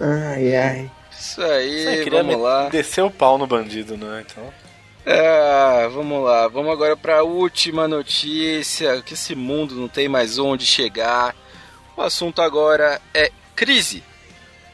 Ai, 0.00 0.56
ai. 0.56 0.90
Isso 1.12 1.42
aí, 1.42 1.84
Você 1.84 2.04
queria 2.04 2.22
vamos 2.22 2.40
lá. 2.40 2.68
descer 2.70 3.02
o 3.04 3.10
pau 3.10 3.36
no 3.36 3.46
bandido, 3.46 3.96
né? 3.98 4.24
Então. 4.26 4.44
Ah, 5.06 5.88
vamos 5.92 6.24
lá. 6.24 6.48
Vamos 6.48 6.72
agora 6.72 6.96
para 6.96 7.18
a 7.18 7.22
última 7.22 7.86
notícia, 7.86 9.02
que 9.02 9.14
esse 9.14 9.34
mundo 9.34 9.74
não 9.74 9.88
tem 9.88 10.08
mais 10.08 10.38
onde 10.38 10.64
chegar. 10.64 11.34
O 11.96 12.02
assunto 12.02 12.40
agora 12.40 13.00
é 13.12 13.30
crise. 13.54 14.02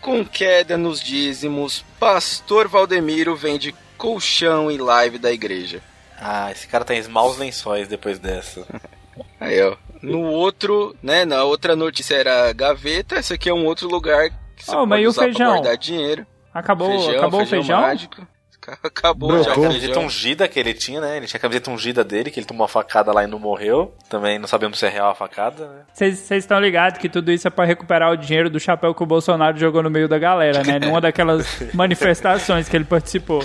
Com 0.01 0.25
queda 0.25 0.79
nos 0.79 1.01
dízimos, 1.03 1.85
pastor 1.99 2.69
Valdemiro 2.69 3.37
vende 3.37 3.75
colchão 3.99 4.71
em 4.71 4.79
live 4.79 5.19
da 5.19 5.31
igreja. 5.31 5.83
Ah, 6.19 6.51
esse 6.51 6.67
cara 6.67 6.85
tem 6.85 7.03
maus 7.09 7.37
lençóis 7.37 7.87
depois 7.89 8.19
dessa. 8.19 8.67
Aí, 9.39 9.61
ó. 9.63 9.77
No 10.01 10.23
outro, 10.23 10.97
né, 11.03 11.27
na 11.27 11.45
outra 11.45 11.77
notícia 11.77 12.15
era 12.15 12.51
gaveta, 12.55 13.17
esse 13.19 13.35
aqui 13.35 13.51
é 13.51 13.55
um 13.55 13.67
outro 13.67 13.87
lugar 13.89 14.31
que 14.57 14.65
você 14.65 14.75
Oh, 14.75 14.87
mas 14.87 14.99
pode 15.01 15.07
o 15.07 15.11
usar 15.11 15.23
pra 15.25 15.33
feijão? 15.33 15.53
guardar 15.53 15.77
dinheiro. 15.77 16.27
Acabou, 16.55 17.11
acabou 17.11 17.43
o 17.43 17.47
feijão? 17.47 17.81
mágico. 17.83 18.27
Acabou 18.83 19.31
Brocou. 19.31 19.45
já 19.45 19.53
A 19.53 19.59
o 19.59 19.63
camiseta 19.63 20.01
ungida 20.01 20.49
que 20.49 20.59
ele 20.59 20.75
tinha, 20.75 21.01
né? 21.01 21.17
Ele 21.17 21.27
tinha 21.27 21.39
a 21.39 21.41
camiseta 21.41 21.71
ungida 21.71 22.05
dele, 22.05 22.31
que 22.31 22.39
ele 22.39 22.47
tomou 22.47 22.63
uma 22.63 22.69
facada 22.69 23.13
lá 23.13 23.25
e 23.25 23.27
não 23.27 23.39
morreu. 23.39 23.95
Também 24.09 24.39
não 24.39 24.47
sabemos 24.47 24.79
se 24.79 24.87
é 24.87 24.89
real 24.89 25.11
a 25.11 25.15
facada, 25.15 25.67
né? 25.67 25.83
Vocês 25.93 26.31
estão 26.31 26.61
ligados 26.61 26.99
que 26.99 27.09
tudo 27.09 27.33
isso 27.33 27.47
é 27.49 27.51
pra 27.51 27.65
recuperar 27.65 28.13
o 28.13 28.17
dinheiro 28.17 28.51
do 28.51 28.61
chapéu 28.61 28.95
que 28.95 29.03
o 29.03 29.07
Bolsonaro 29.07 29.59
jogou 29.59 29.83
no 29.83 29.91
meio 29.91 30.09
da 30.09 30.19
galera, 30.19 30.63
né? 30.63 30.79
Numa 30.79 31.01
daquelas 31.01 31.47
manifestações 31.75 32.69
que 32.69 32.77
ele 32.77 32.85
participou. 32.85 33.43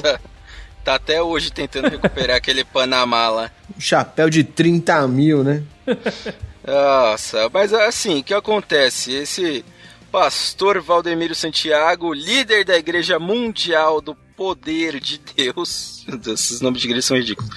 Tá 0.83 0.95
até 0.95 1.21
hoje 1.21 1.51
tentando 1.51 1.89
recuperar 1.89 2.37
aquele 2.37 2.63
Panamá 2.63 3.29
lá. 3.29 3.51
Um 3.75 3.79
chapéu 3.79 4.29
de 4.29 4.43
30 4.43 5.07
mil, 5.07 5.43
né? 5.43 5.63
Nossa, 6.65 7.49
mas 7.53 7.73
assim, 7.73 8.19
o 8.19 8.23
que 8.23 8.33
acontece? 8.33 9.13
Esse 9.13 9.65
pastor 10.11 10.81
Valdemiro 10.81 11.35
Santiago, 11.35 12.13
líder 12.13 12.63
da 12.65 12.77
Igreja 12.77 13.19
Mundial 13.19 13.99
do 14.01 14.15
Poder 14.35 14.99
de 14.99 15.17
Deus, 15.17 16.05
esses 16.27 16.61
nomes 16.61 16.81
de 16.81 16.87
igreja 16.87 17.07
são 17.07 17.17
ridículos. 17.17 17.49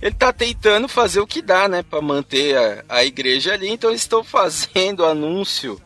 Ele 0.00 0.14
tá 0.14 0.32
tentando 0.32 0.86
fazer 0.86 1.20
o 1.20 1.26
que 1.26 1.40
dá, 1.40 1.68
né, 1.68 1.82
para 1.82 2.00
manter 2.00 2.56
a, 2.56 2.84
a 2.88 3.04
igreja 3.04 3.54
ali. 3.54 3.68
Então 3.68 3.90
eles 3.90 4.02
estão 4.02 4.22
fazendo 4.22 5.04
anúncio 5.04 5.80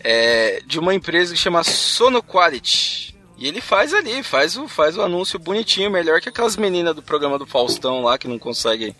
é, 0.00 0.60
de 0.66 0.78
uma 0.78 0.94
empresa 0.94 1.34
que 1.34 1.40
chama 1.40 1.64
Sonoquality. 1.64 3.16
E 3.38 3.46
ele 3.46 3.60
faz 3.60 3.92
ali, 3.92 4.22
faz 4.22 4.56
o, 4.56 4.66
faz 4.68 4.96
o 4.96 5.02
anúncio 5.02 5.38
bonitinho, 5.38 5.90
melhor 5.90 6.20
que 6.20 6.28
aquelas 6.28 6.56
meninas 6.56 6.94
do 6.94 7.02
programa 7.02 7.38
do 7.38 7.46
Faustão 7.46 8.02
lá 8.02 8.16
que 8.16 8.28
não 8.28 8.38
conseguem 8.38 8.94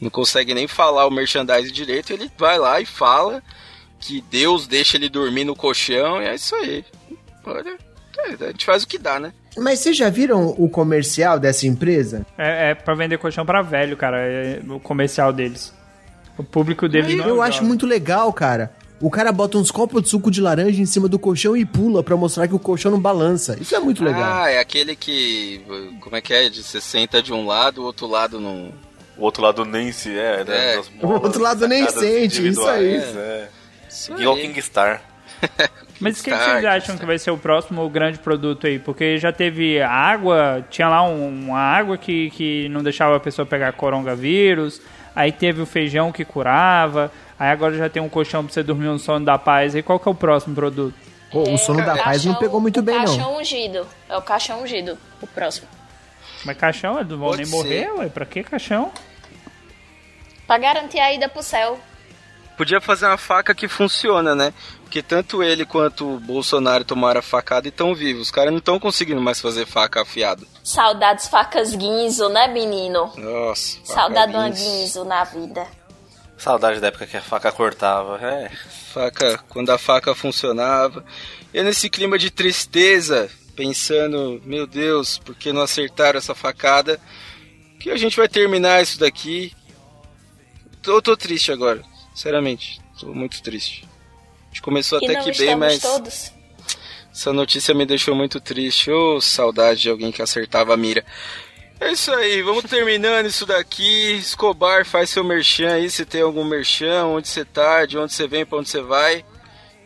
não 0.00 0.10
consegue 0.10 0.54
nem 0.54 0.66
falar 0.66 1.06
o 1.06 1.10
merchandising 1.10 1.72
direito, 1.72 2.12
ele 2.12 2.30
vai 2.36 2.58
lá 2.58 2.80
e 2.80 2.86
fala 2.86 3.42
que 3.98 4.20
Deus 4.20 4.66
deixa 4.66 4.96
ele 4.96 5.08
dormir 5.08 5.44
no 5.44 5.56
colchão 5.56 6.22
e 6.22 6.26
é 6.26 6.34
isso 6.34 6.54
aí. 6.54 6.84
Olha, 7.44 7.78
é, 8.18 8.44
a 8.44 8.46
gente 8.48 8.66
faz 8.66 8.82
o 8.82 8.86
que 8.86 8.98
dá, 8.98 9.18
né? 9.18 9.32
Mas 9.56 9.80
vocês 9.80 9.96
já 9.96 10.10
viram 10.10 10.54
o 10.58 10.68
comercial 10.68 11.38
dessa 11.38 11.66
empresa? 11.66 12.26
É, 12.36 12.70
é 12.70 12.74
pra 12.74 12.94
vender 12.94 13.18
colchão 13.18 13.44
pra 13.46 13.62
velho, 13.62 13.96
cara. 13.96 14.18
É 14.18 14.60
o 14.68 14.78
comercial 14.78 15.32
deles. 15.32 15.72
O 16.36 16.44
público 16.44 16.88
deles 16.88 17.16
não 17.16 17.24
é 17.24 17.30
Eu 17.30 17.42
acho 17.42 17.64
muito 17.64 17.86
legal, 17.86 18.32
cara. 18.32 18.72
O 19.00 19.10
cara 19.10 19.30
bota 19.30 19.58
uns 19.58 19.70
copos 19.70 20.02
de 20.02 20.08
suco 20.08 20.30
de 20.30 20.40
laranja 20.40 20.80
em 20.80 20.86
cima 20.86 21.06
do 21.06 21.18
colchão 21.18 21.56
e 21.56 21.66
pula 21.66 22.02
pra 22.02 22.16
mostrar 22.16 22.48
que 22.48 22.54
o 22.54 22.58
colchão 22.58 22.90
não 22.90 23.00
balança. 23.00 23.56
Isso 23.60 23.74
é 23.74 23.78
muito 23.78 24.02
legal. 24.02 24.42
Ah, 24.42 24.50
é 24.50 24.58
aquele 24.58 24.96
que. 24.96 25.62
Como 26.00 26.16
é 26.16 26.20
que 26.20 26.32
é? 26.32 26.48
Você 26.48 26.80
senta 26.80 27.22
de 27.22 27.32
um 27.32 27.46
lado, 27.46 27.82
o 27.82 27.84
outro 27.84 28.06
lado 28.06 28.40
não. 28.40 28.72
O 29.18 29.24
outro 29.24 29.42
lado 29.42 29.64
nem 29.64 29.92
se 29.92 30.18
é, 30.18 30.44
né? 30.44 30.74
É. 30.74 30.80
O 31.02 31.08
outro 31.08 31.42
lado 31.42 31.68
nem 31.68 31.86
sente, 31.88 32.48
isso 32.48 32.66
aí. 32.66 32.96
individuais, 32.96 33.16
É. 33.16 33.48
Isso 33.88 34.12
Igual 34.18 34.36
aí. 34.36 34.42
King 34.42 34.62
Star. 34.62 35.02
Mas 36.00 36.20
o 36.20 36.24
que, 36.24 36.30
que 36.30 36.36
vocês 36.36 36.64
acham 36.64 36.98
que 36.98 37.06
vai 37.06 37.18
ser 37.18 37.30
o 37.30 37.38
próximo 37.38 37.88
grande 37.88 38.18
produto 38.18 38.66
aí? 38.66 38.78
Porque 38.78 39.16
já 39.18 39.32
teve 39.32 39.80
água, 39.80 40.62
tinha 40.70 40.88
lá 40.88 41.02
um- 41.02 41.26
uma 41.46 41.58
água 41.58 41.96
que, 41.96 42.28
que 42.30 42.68
não 42.68 42.82
deixava 42.82 43.16
a 43.16 43.20
pessoa 43.20 43.46
pegar 43.46 43.72
coronavírus, 43.72 44.80
aí 45.14 45.32
teve 45.32 45.62
o 45.62 45.66
feijão 45.66 46.12
que 46.12 46.22
curava, 46.24 47.10
aí 47.38 47.48
agora 47.50 47.74
já 47.76 47.88
tem 47.88 48.02
um 48.02 48.10
colchão 48.10 48.44
pra 48.44 48.52
você 48.52 48.62
dormir 48.62 48.88
um 48.88 48.98
sono 48.98 49.24
da 49.24 49.38
paz. 49.38 49.74
E 49.74 49.82
qual 49.82 49.98
que 49.98 50.06
é 50.06 50.10
o 50.10 50.14
próximo 50.14 50.54
produto? 50.54 50.94
Pô, 51.32 51.42
o 51.50 51.56
sono 51.56 51.78
da 51.84 51.96
paz 51.96 52.24
não 52.24 52.34
Caixão- 52.34 52.34
pegou 52.40 52.60
muito 52.60 52.82
bem, 52.82 52.94
não. 52.98 53.04
Caixão 53.06 53.38
ungido. 53.38 53.86
É 54.08 54.16
o 54.16 54.22
caixão 54.22 54.62
ungido, 54.62 54.98
o 55.22 55.26
próximo. 55.26 55.66
Mas 56.44 56.56
caixão, 56.58 56.96
eles 56.98 57.08
não 57.10 57.18
vão 57.18 57.32
nem 57.34 57.44
ser. 57.46 57.50
morrer, 57.56 57.90
ué? 57.98 58.08
Pra 58.08 58.26
que 58.26 58.42
caixão? 58.44 58.92
Pra 60.46 60.58
garantir 60.58 60.98
a 61.00 61.12
ida 61.12 61.28
pro 61.28 61.42
céu. 61.42 61.80
Podia 62.56 62.80
fazer 62.80 63.06
uma 63.06 63.18
faca 63.18 63.54
que 63.54 63.68
funciona, 63.68 64.34
né? 64.34 64.52
Porque 64.82 65.02
tanto 65.02 65.42
ele 65.42 65.66
quanto 65.66 66.14
o 66.14 66.20
Bolsonaro 66.20 66.84
tomaram 66.84 67.20
a 67.20 67.22
facada 67.22 67.66
e 67.66 67.70
estão 67.70 67.94
vivos. 67.94 68.22
Os 68.22 68.30
caras 68.30 68.50
não 68.50 68.58
estão 68.58 68.78
conseguindo 68.78 69.20
mais 69.20 69.40
fazer 69.40 69.66
faca 69.66 70.02
afiada. 70.02 70.46
Saudades 70.64 71.28
facas 71.28 71.74
guinzo, 71.74 72.28
né, 72.28 72.48
menino? 72.48 73.12
Nossa. 73.16 73.78
Saudade 73.84 74.32
de 74.32 74.38
uma 74.38 74.48
guinzo 74.48 75.04
na 75.04 75.24
vida. 75.24 75.66
Saudade 76.38 76.80
da 76.80 76.88
época 76.88 77.06
que 77.06 77.16
a 77.16 77.22
faca 77.22 77.52
cortava. 77.52 78.18
É. 78.24 78.50
Faca, 78.92 79.38
quando 79.48 79.70
a 79.70 79.78
faca 79.78 80.14
funcionava. 80.14 81.04
E 81.52 81.62
nesse 81.62 81.90
clima 81.90 82.18
de 82.18 82.30
tristeza, 82.30 83.30
pensando, 83.54 84.40
meu 84.44 84.66
Deus, 84.66 85.18
por 85.18 85.34
que 85.34 85.52
não 85.52 85.62
acertaram 85.62 86.18
essa 86.18 86.34
facada? 86.34 87.00
Que 87.80 87.90
a 87.90 87.96
gente 87.96 88.16
vai 88.16 88.28
terminar 88.28 88.82
isso 88.82 89.00
daqui. 89.00 89.52
Tô, 90.82 91.02
tô 91.02 91.16
triste 91.16 91.50
agora, 91.50 91.82
sinceramente. 92.16 92.80
Tô 92.98 93.12
muito 93.12 93.42
triste. 93.42 93.86
A 94.44 94.48
gente 94.48 94.62
começou 94.62 94.98
E 95.02 95.04
até 95.04 95.22
que 95.22 95.38
bem, 95.38 95.54
mas 95.54 95.80
todos. 95.80 96.32
essa 97.12 97.30
notícia 97.30 97.74
me 97.74 97.84
deixou 97.84 98.14
muito 98.14 98.40
triste. 98.40 98.90
Ô, 98.90 99.20
saudade 99.20 99.82
de 99.82 99.90
alguém 99.90 100.10
que 100.10 100.22
acertava 100.22 100.72
a 100.72 100.76
mira. 100.78 101.04
É 101.78 101.92
isso 101.92 102.10
aí, 102.14 102.40
vamos 102.40 102.64
terminando 102.64 103.26
isso 103.26 103.44
daqui. 103.44 104.14
Escobar, 104.14 104.86
faz 104.86 105.10
seu 105.10 105.22
merchan 105.22 105.74
aí, 105.74 105.90
se 105.90 106.06
tem 106.06 106.22
algum 106.22 106.42
merchan, 106.42 107.04
onde 107.04 107.28
você 107.28 107.44
tá, 107.44 107.84
de 107.84 107.98
onde 107.98 108.14
você 108.14 108.26
vem, 108.26 108.46
pra 108.46 108.58
onde 108.58 108.70
você 108.70 108.80
vai. 108.80 109.22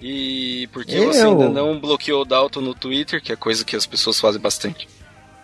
E 0.00 0.68
por 0.72 0.84
que 0.84 0.98
você 1.00 1.22
ainda 1.22 1.48
não 1.48 1.80
bloqueou 1.80 2.22
o 2.22 2.24
Dalton 2.24 2.60
no 2.60 2.74
Twitter, 2.74 3.20
que 3.20 3.32
é 3.32 3.36
coisa 3.36 3.64
que 3.64 3.74
as 3.74 3.86
pessoas 3.86 4.20
fazem 4.20 4.40
bastante. 4.40 4.88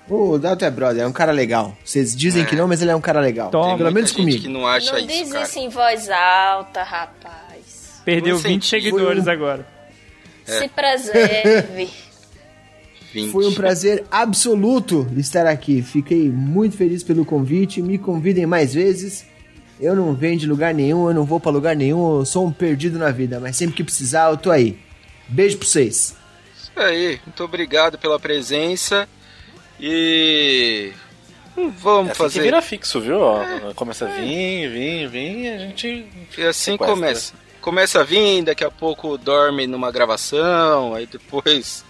O 0.08 0.38
Dalton 0.38 0.64
é 0.66 0.70
brother, 0.70 1.02
é 1.02 1.06
um 1.06 1.12
cara 1.12 1.32
legal. 1.32 1.76
Vocês 1.84 2.14
dizem 2.14 2.44
que 2.44 2.54
não, 2.54 2.68
mas 2.68 2.80
ele 2.80 2.90
é 2.92 2.96
um 2.96 3.00
cara 3.00 3.20
legal. 3.20 3.50
Pelo 3.50 3.90
menos 3.90 4.10
gente 4.10 4.18
comigo. 4.20 4.42
que 4.42 4.48
não 4.48 4.66
acha 4.66 4.92
Não 4.92 4.98
isso, 4.98 5.06
diz 5.08 5.32
cara. 5.32 5.44
isso 5.44 5.58
em 5.58 5.68
voz 5.68 6.08
alta, 6.10 6.82
rapaz. 6.84 8.00
Perdeu 8.04 8.36
Vou 8.38 8.42
20 8.44 8.64
sentir. 8.64 8.68
seguidores 8.84 9.26
um- 9.26 9.30
agora. 9.30 9.66
É. 10.46 10.58
Se 10.60 10.68
preserve. 10.68 11.88
20. 13.12 13.32
Foi 13.32 13.46
um 13.46 13.54
prazer 13.54 14.04
absoluto 14.10 15.08
estar 15.16 15.46
aqui. 15.46 15.82
Fiquei 15.82 16.28
muito 16.30 16.76
feliz 16.76 17.02
pelo 17.02 17.24
convite. 17.24 17.80
Me 17.82 17.98
convidem 17.98 18.46
mais 18.46 18.74
vezes. 18.74 19.24
Eu 19.80 19.96
não 19.96 20.14
venho 20.14 20.38
de 20.38 20.46
lugar 20.46 20.72
nenhum, 20.72 21.08
eu 21.08 21.14
não 21.14 21.24
vou 21.24 21.38
pra 21.40 21.50
lugar 21.50 21.74
nenhum, 21.76 22.18
eu 22.20 22.24
sou 22.24 22.46
um 22.46 22.50
perdido 22.52 22.98
na 22.98 23.10
vida, 23.10 23.38
mas 23.38 23.56
sempre 23.56 23.74
que 23.76 23.84
precisar 23.84 24.30
eu 24.30 24.36
tô 24.38 24.50
aí. 24.50 24.78
Beijo 25.28 25.58
pra 25.58 25.66
vocês. 25.68 26.16
Isso 26.56 26.70
aí, 26.76 27.20
muito 27.26 27.44
obrigado 27.44 27.98
pela 27.98 28.18
presença. 28.18 29.06
E. 29.80 30.92
hum, 31.56 31.68
É 31.68 31.70
Vamos 31.78 32.10
assim 32.10 32.12
que 32.12 32.16
fazer. 32.16 32.42
vira 32.42 32.62
fixo, 32.62 33.00
viu? 33.00 33.20
Ó, 33.20 33.40
Começa 33.74 34.06
a 34.06 34.08
vir, 34.08 34.68
vir, 34.70 35.08
vir 35.08 35.38
e 35.44 35.48
a 35.48 35.58
gente. 35.58 36.06
E 36.38 36.42
assim 36.42 36.72
Sequestra. 36.72 36.86
começa. 36.94 37.34
Começa 37.60 38.00
a 38.00 38.04
vir, 38.04 38.42
daqui 38.44 38.64
a 38.64 38.70
pouco 38.70 39.18
dorme 39.18 39.66
numa 39.66 39.90
gravação, 39.90 40.94
aí 40.94 41.06
depois. 41.06 41.84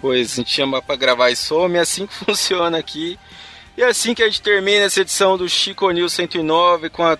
Pois 0.00 0.32
a 0.32 0.36
gente 0.36 0.50
chama 0.50 0.80
pra 0.82 0.94
gravar 0.94 1.30
e 1.30 1.36
some, 1.36 1.76
é 1.76 1.80
assim 1.80 2.06
que 2.06 2.14
funciona 2.24 2.78
aqui. 2.78 3.18
E 3.76 3.82
é 3.82 3.86
assim 3.86 4.14
que 4.14 4.22
a 4.22 4.26
gente 4.26 4.40
termina 4.40 4.84
essa 4.84 5.00
edição 5.00 5.36
do 5.36 5.48
Chico 5.48 5.90
News 5.90 6.12
109 6.12 6.88
com 6.90 7.02
a 7.02 7.18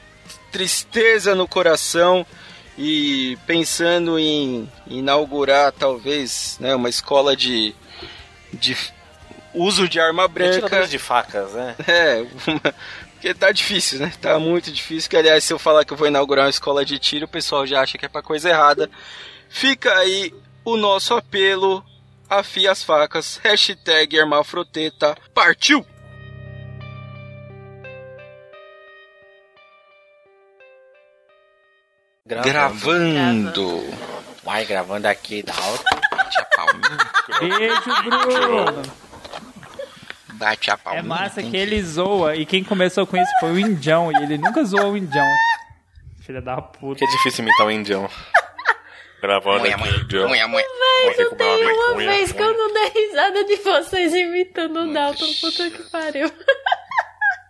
tristeza 0.53 1.35
no 1.35 1.47
coração 1.49 2.24
e 2.79 3.37
pensando 3.47 4.18
em 4.18 4.70
inaugurar 4.87 5.72
talvez 5.72 6.57
né, 6.61 6.74
uma 6.74 6.89
escola 6.89 7.37
de, 7.37 7.74
de 8.55 8.77
uso 9.57 9.88
de 9.88 9.98
arma 9.98 10.28
branca. 10.28 10.57
Atiradores 10.59 10.90
de 10.90 10.98
facas, 10.98 11.52
né? 11.52 11.74
É, 11.86 12.24
uma- 12.46 12.74
porque 13.12 13.32
tá 13.34 13.50
difícil, 13.50 13.98
né? 13.98 14.12
Tá 14.20 14.38
muito 14.38 14.70
difícil. 14.70 15.09
Que 15.11 15.16
aliás, 15.16 15.42
se 15.44 15.52
eu 15.52 15.59
falar 15.59 15.84
que 15.84 15.92
eu 15.92 15.96
vou 15.96 16.07
inaugurar 16.07 16.44
uma 16.44 16.50
escola 16.50 16.84
de 16.84 16.98
tiro, 16.98 17.24
o 17.24 17.28
pessoal 17.28 17.66
já 17.66 17.80
acha 17.80 17.96
que 17.98 18.04
é 18.04 18.09
pra 18.09 18.22
coisa 18.22 18.48
errada. 18.50 18.90
Fica 19.48 19.92
aí 19.98 20.32
o 20.64 20.76
nosso 20.76 21.14
apelo. 21.14 21.84
Afia 22.28 22.72
as 22.72 22.82
facas. 22.82 23.40
Hashtag 23.42 24.16
Hermafroteta. 24.16 25.16
Partiu! 25.32 25.86
Gravando. 32.46 33.82
Vai 34.44 34.64
gravando 34.64 35.07
aqui 35.09 35.42
da 35.42 35.52
alta. 35.54 35.84
Beijo, 37.40 38.02
Bruno. 38.04 38.82
Bate 40.39 40.70
a 40.70 40.74
É 40.74 40.76
palminha. 40.76 41.03
massa 41.03 41.41
tem 41.41 41.51
que 41.51 41.57
ele 41.57 41.82
zoa. 41.82 42.37
E 42.37 42.45
quem 42.47 42.62
começou 42.62 43.07
com 43.07 43.16
isso 43.16 43.30
foi 43.41 43.53
o 43.53 43.59
Indião. 43.59 44.11
E 44.12 44.16
ele 44.22 44.39
nunca 44.39 44.62
zoou 44.64 44.93
o 44.93 44.97
Indião. 44.97 45.26
Filha 46.20 46.43
da 46.43 46.61
puta. 46.61 46.99
Que 46.99 47.05
é 47.05 47.09
difícil 47.09 47.45
imitar 47.45 47.66
um 47.66 47.70
indião. 47.70 48.09
Gravando 49.22 49.61
Munha, 49.61 49.76
aqui, 49.76 49.89
indião. 50.03 50.28
munha, 50.28 50.47
munha. 50.49 50.64
Você 51.07 51.24
com 51.26 51.37
Tem 51.37 51.64
uma 51.72 51.95
vez 51.97 52.32
que 52.32 52.43
eu 52.43 52.53
não 52.57 52.72
dei 52.72 52.89
risada 52.91 53.45
de 53.45 53.57
vocês 53.57 54.12
imitando 54.14 54.80
o 54.80 54.93
Dalton. 54.93 55.26
Puta 55.41 55.70
que 55.70 55.82
pariu. 55.91 56.30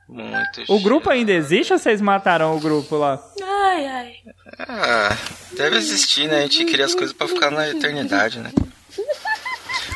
Muito 0.08 0.62
O 0.68 0.78
grupo 0.80 1.10
ainda 1.10 1.32
existe 1.32 1.72
ou 1.72 1.78
vocês 1.78 2.00
mataram 2.00 2.56
o 2.56 2.60
grupo 2.60 2.96
lá? 2.96 3.20
Ai, 3.42 3.86
ai. 3.88 4.14
Ah, 4.60 5.16
deve 5.56 5.76
existir, 5.76 6.28
né? 6.28 6.38
A 6.38 6.42
gente 6.42 6.64
cria 6.66 6.84
as 6.84 6.94
coisas 6.94 7.12
pra 7.12 7.26
ficar 7.26 7.50
na 7.50 7.68
eternidade, 7.68 8.38
né? 8.38 8.52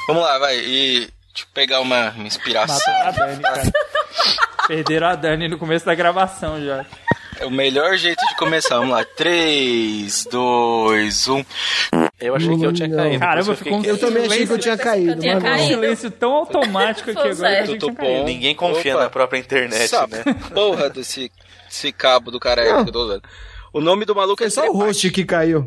Vamos 0.09 0.23
lá, 0.23 0.39
vai. 0.39 0.59
E 0.59 1.09
deixa 1.33 1.47
eu 1.47 1.53
pegar 1.55 1.81
uma, 1.81 2.11
uma 2.11 2.27
inspiração. 2.27 2.93
Mataram 3.05 3.09
a 3.09 3.11
Dani, 3.27 3.43
cara. 3.43 3.73
Perderam 4.69 5.07
a 5.09 5.15
Dani 5.15 5.49
no 5.49 5.59
começo 5.59 5.85
da 5.87 5.95
gravação 5.95 6.63
já. 6.65 6.85
É 7.39 7.47
o 7.47 7.51
melhor 7.51 7.97
jeito 7.97 8.21
de 8.27 8.37
começar. 8.37 8.77
Vamos 8.77 8.91
lá. 8.91 9.03
3, 9.05 10.27
2, 10.31 11.29
1. 11.29 11.45
Eu 12.21 12.37
achei 12.37 12.59
que 12.59 12.65
eu 12.67 12.73
tinha 12.73 12.91
caído. 12.95 13.19
Caramba, 13.19 13.57
ficou 13.57 13.79
um 13.79 13.85
Eu 13.85 13.97
também 13.99 14.27
achei 14.27 14.47
que 14.47 14.53
eu 14.53 14.59
tinha 14.59 14.77
caído, 14.77 15.21
tinha 15.21 15.35
mas 15.37 15.43
não. 15.45 15.51
Um 15.51 15.55
caído. 15.57 15.69
silêncio 15.75 16.11
tão 16.11 16.33
automático 16.35 17.11
aqui 17.11 17.29
agora 17.29 17.65
Tudo 17.65 17.95
caído. 17.95 18.13
bom? 18.19 18.25
Ninguém 18.27 18.55
confia 18.55 18.95
Opa. 18.95 19.05
na 19.05 19.11
própria 19.11 19.39
internet, 19.39 19.83
Essa 19.85 20.07
né? 20.07 20.23
porra 20.53 20.91
desse, 20.91 21.33
desse 21.67 21.91
cabo 21.93 22.31
do 22.31 22.39
cara 22.39 22.61
aí 22.61 22.69
que 22.85 22.91
eu 22.91 22.93
tô 22.93 23.05
usando. 23.05 23.23
O 23.73 23.81
nome 23.81 24.05
do 24.05 24.15
maluco 24.15 24.43
é 24.43 24.47
É 24.47 24.51
só 24.51 24.67
o 24.69 24.77
host 24.77 25.11
que 25.11 25.25
caiu. 25.25 25.67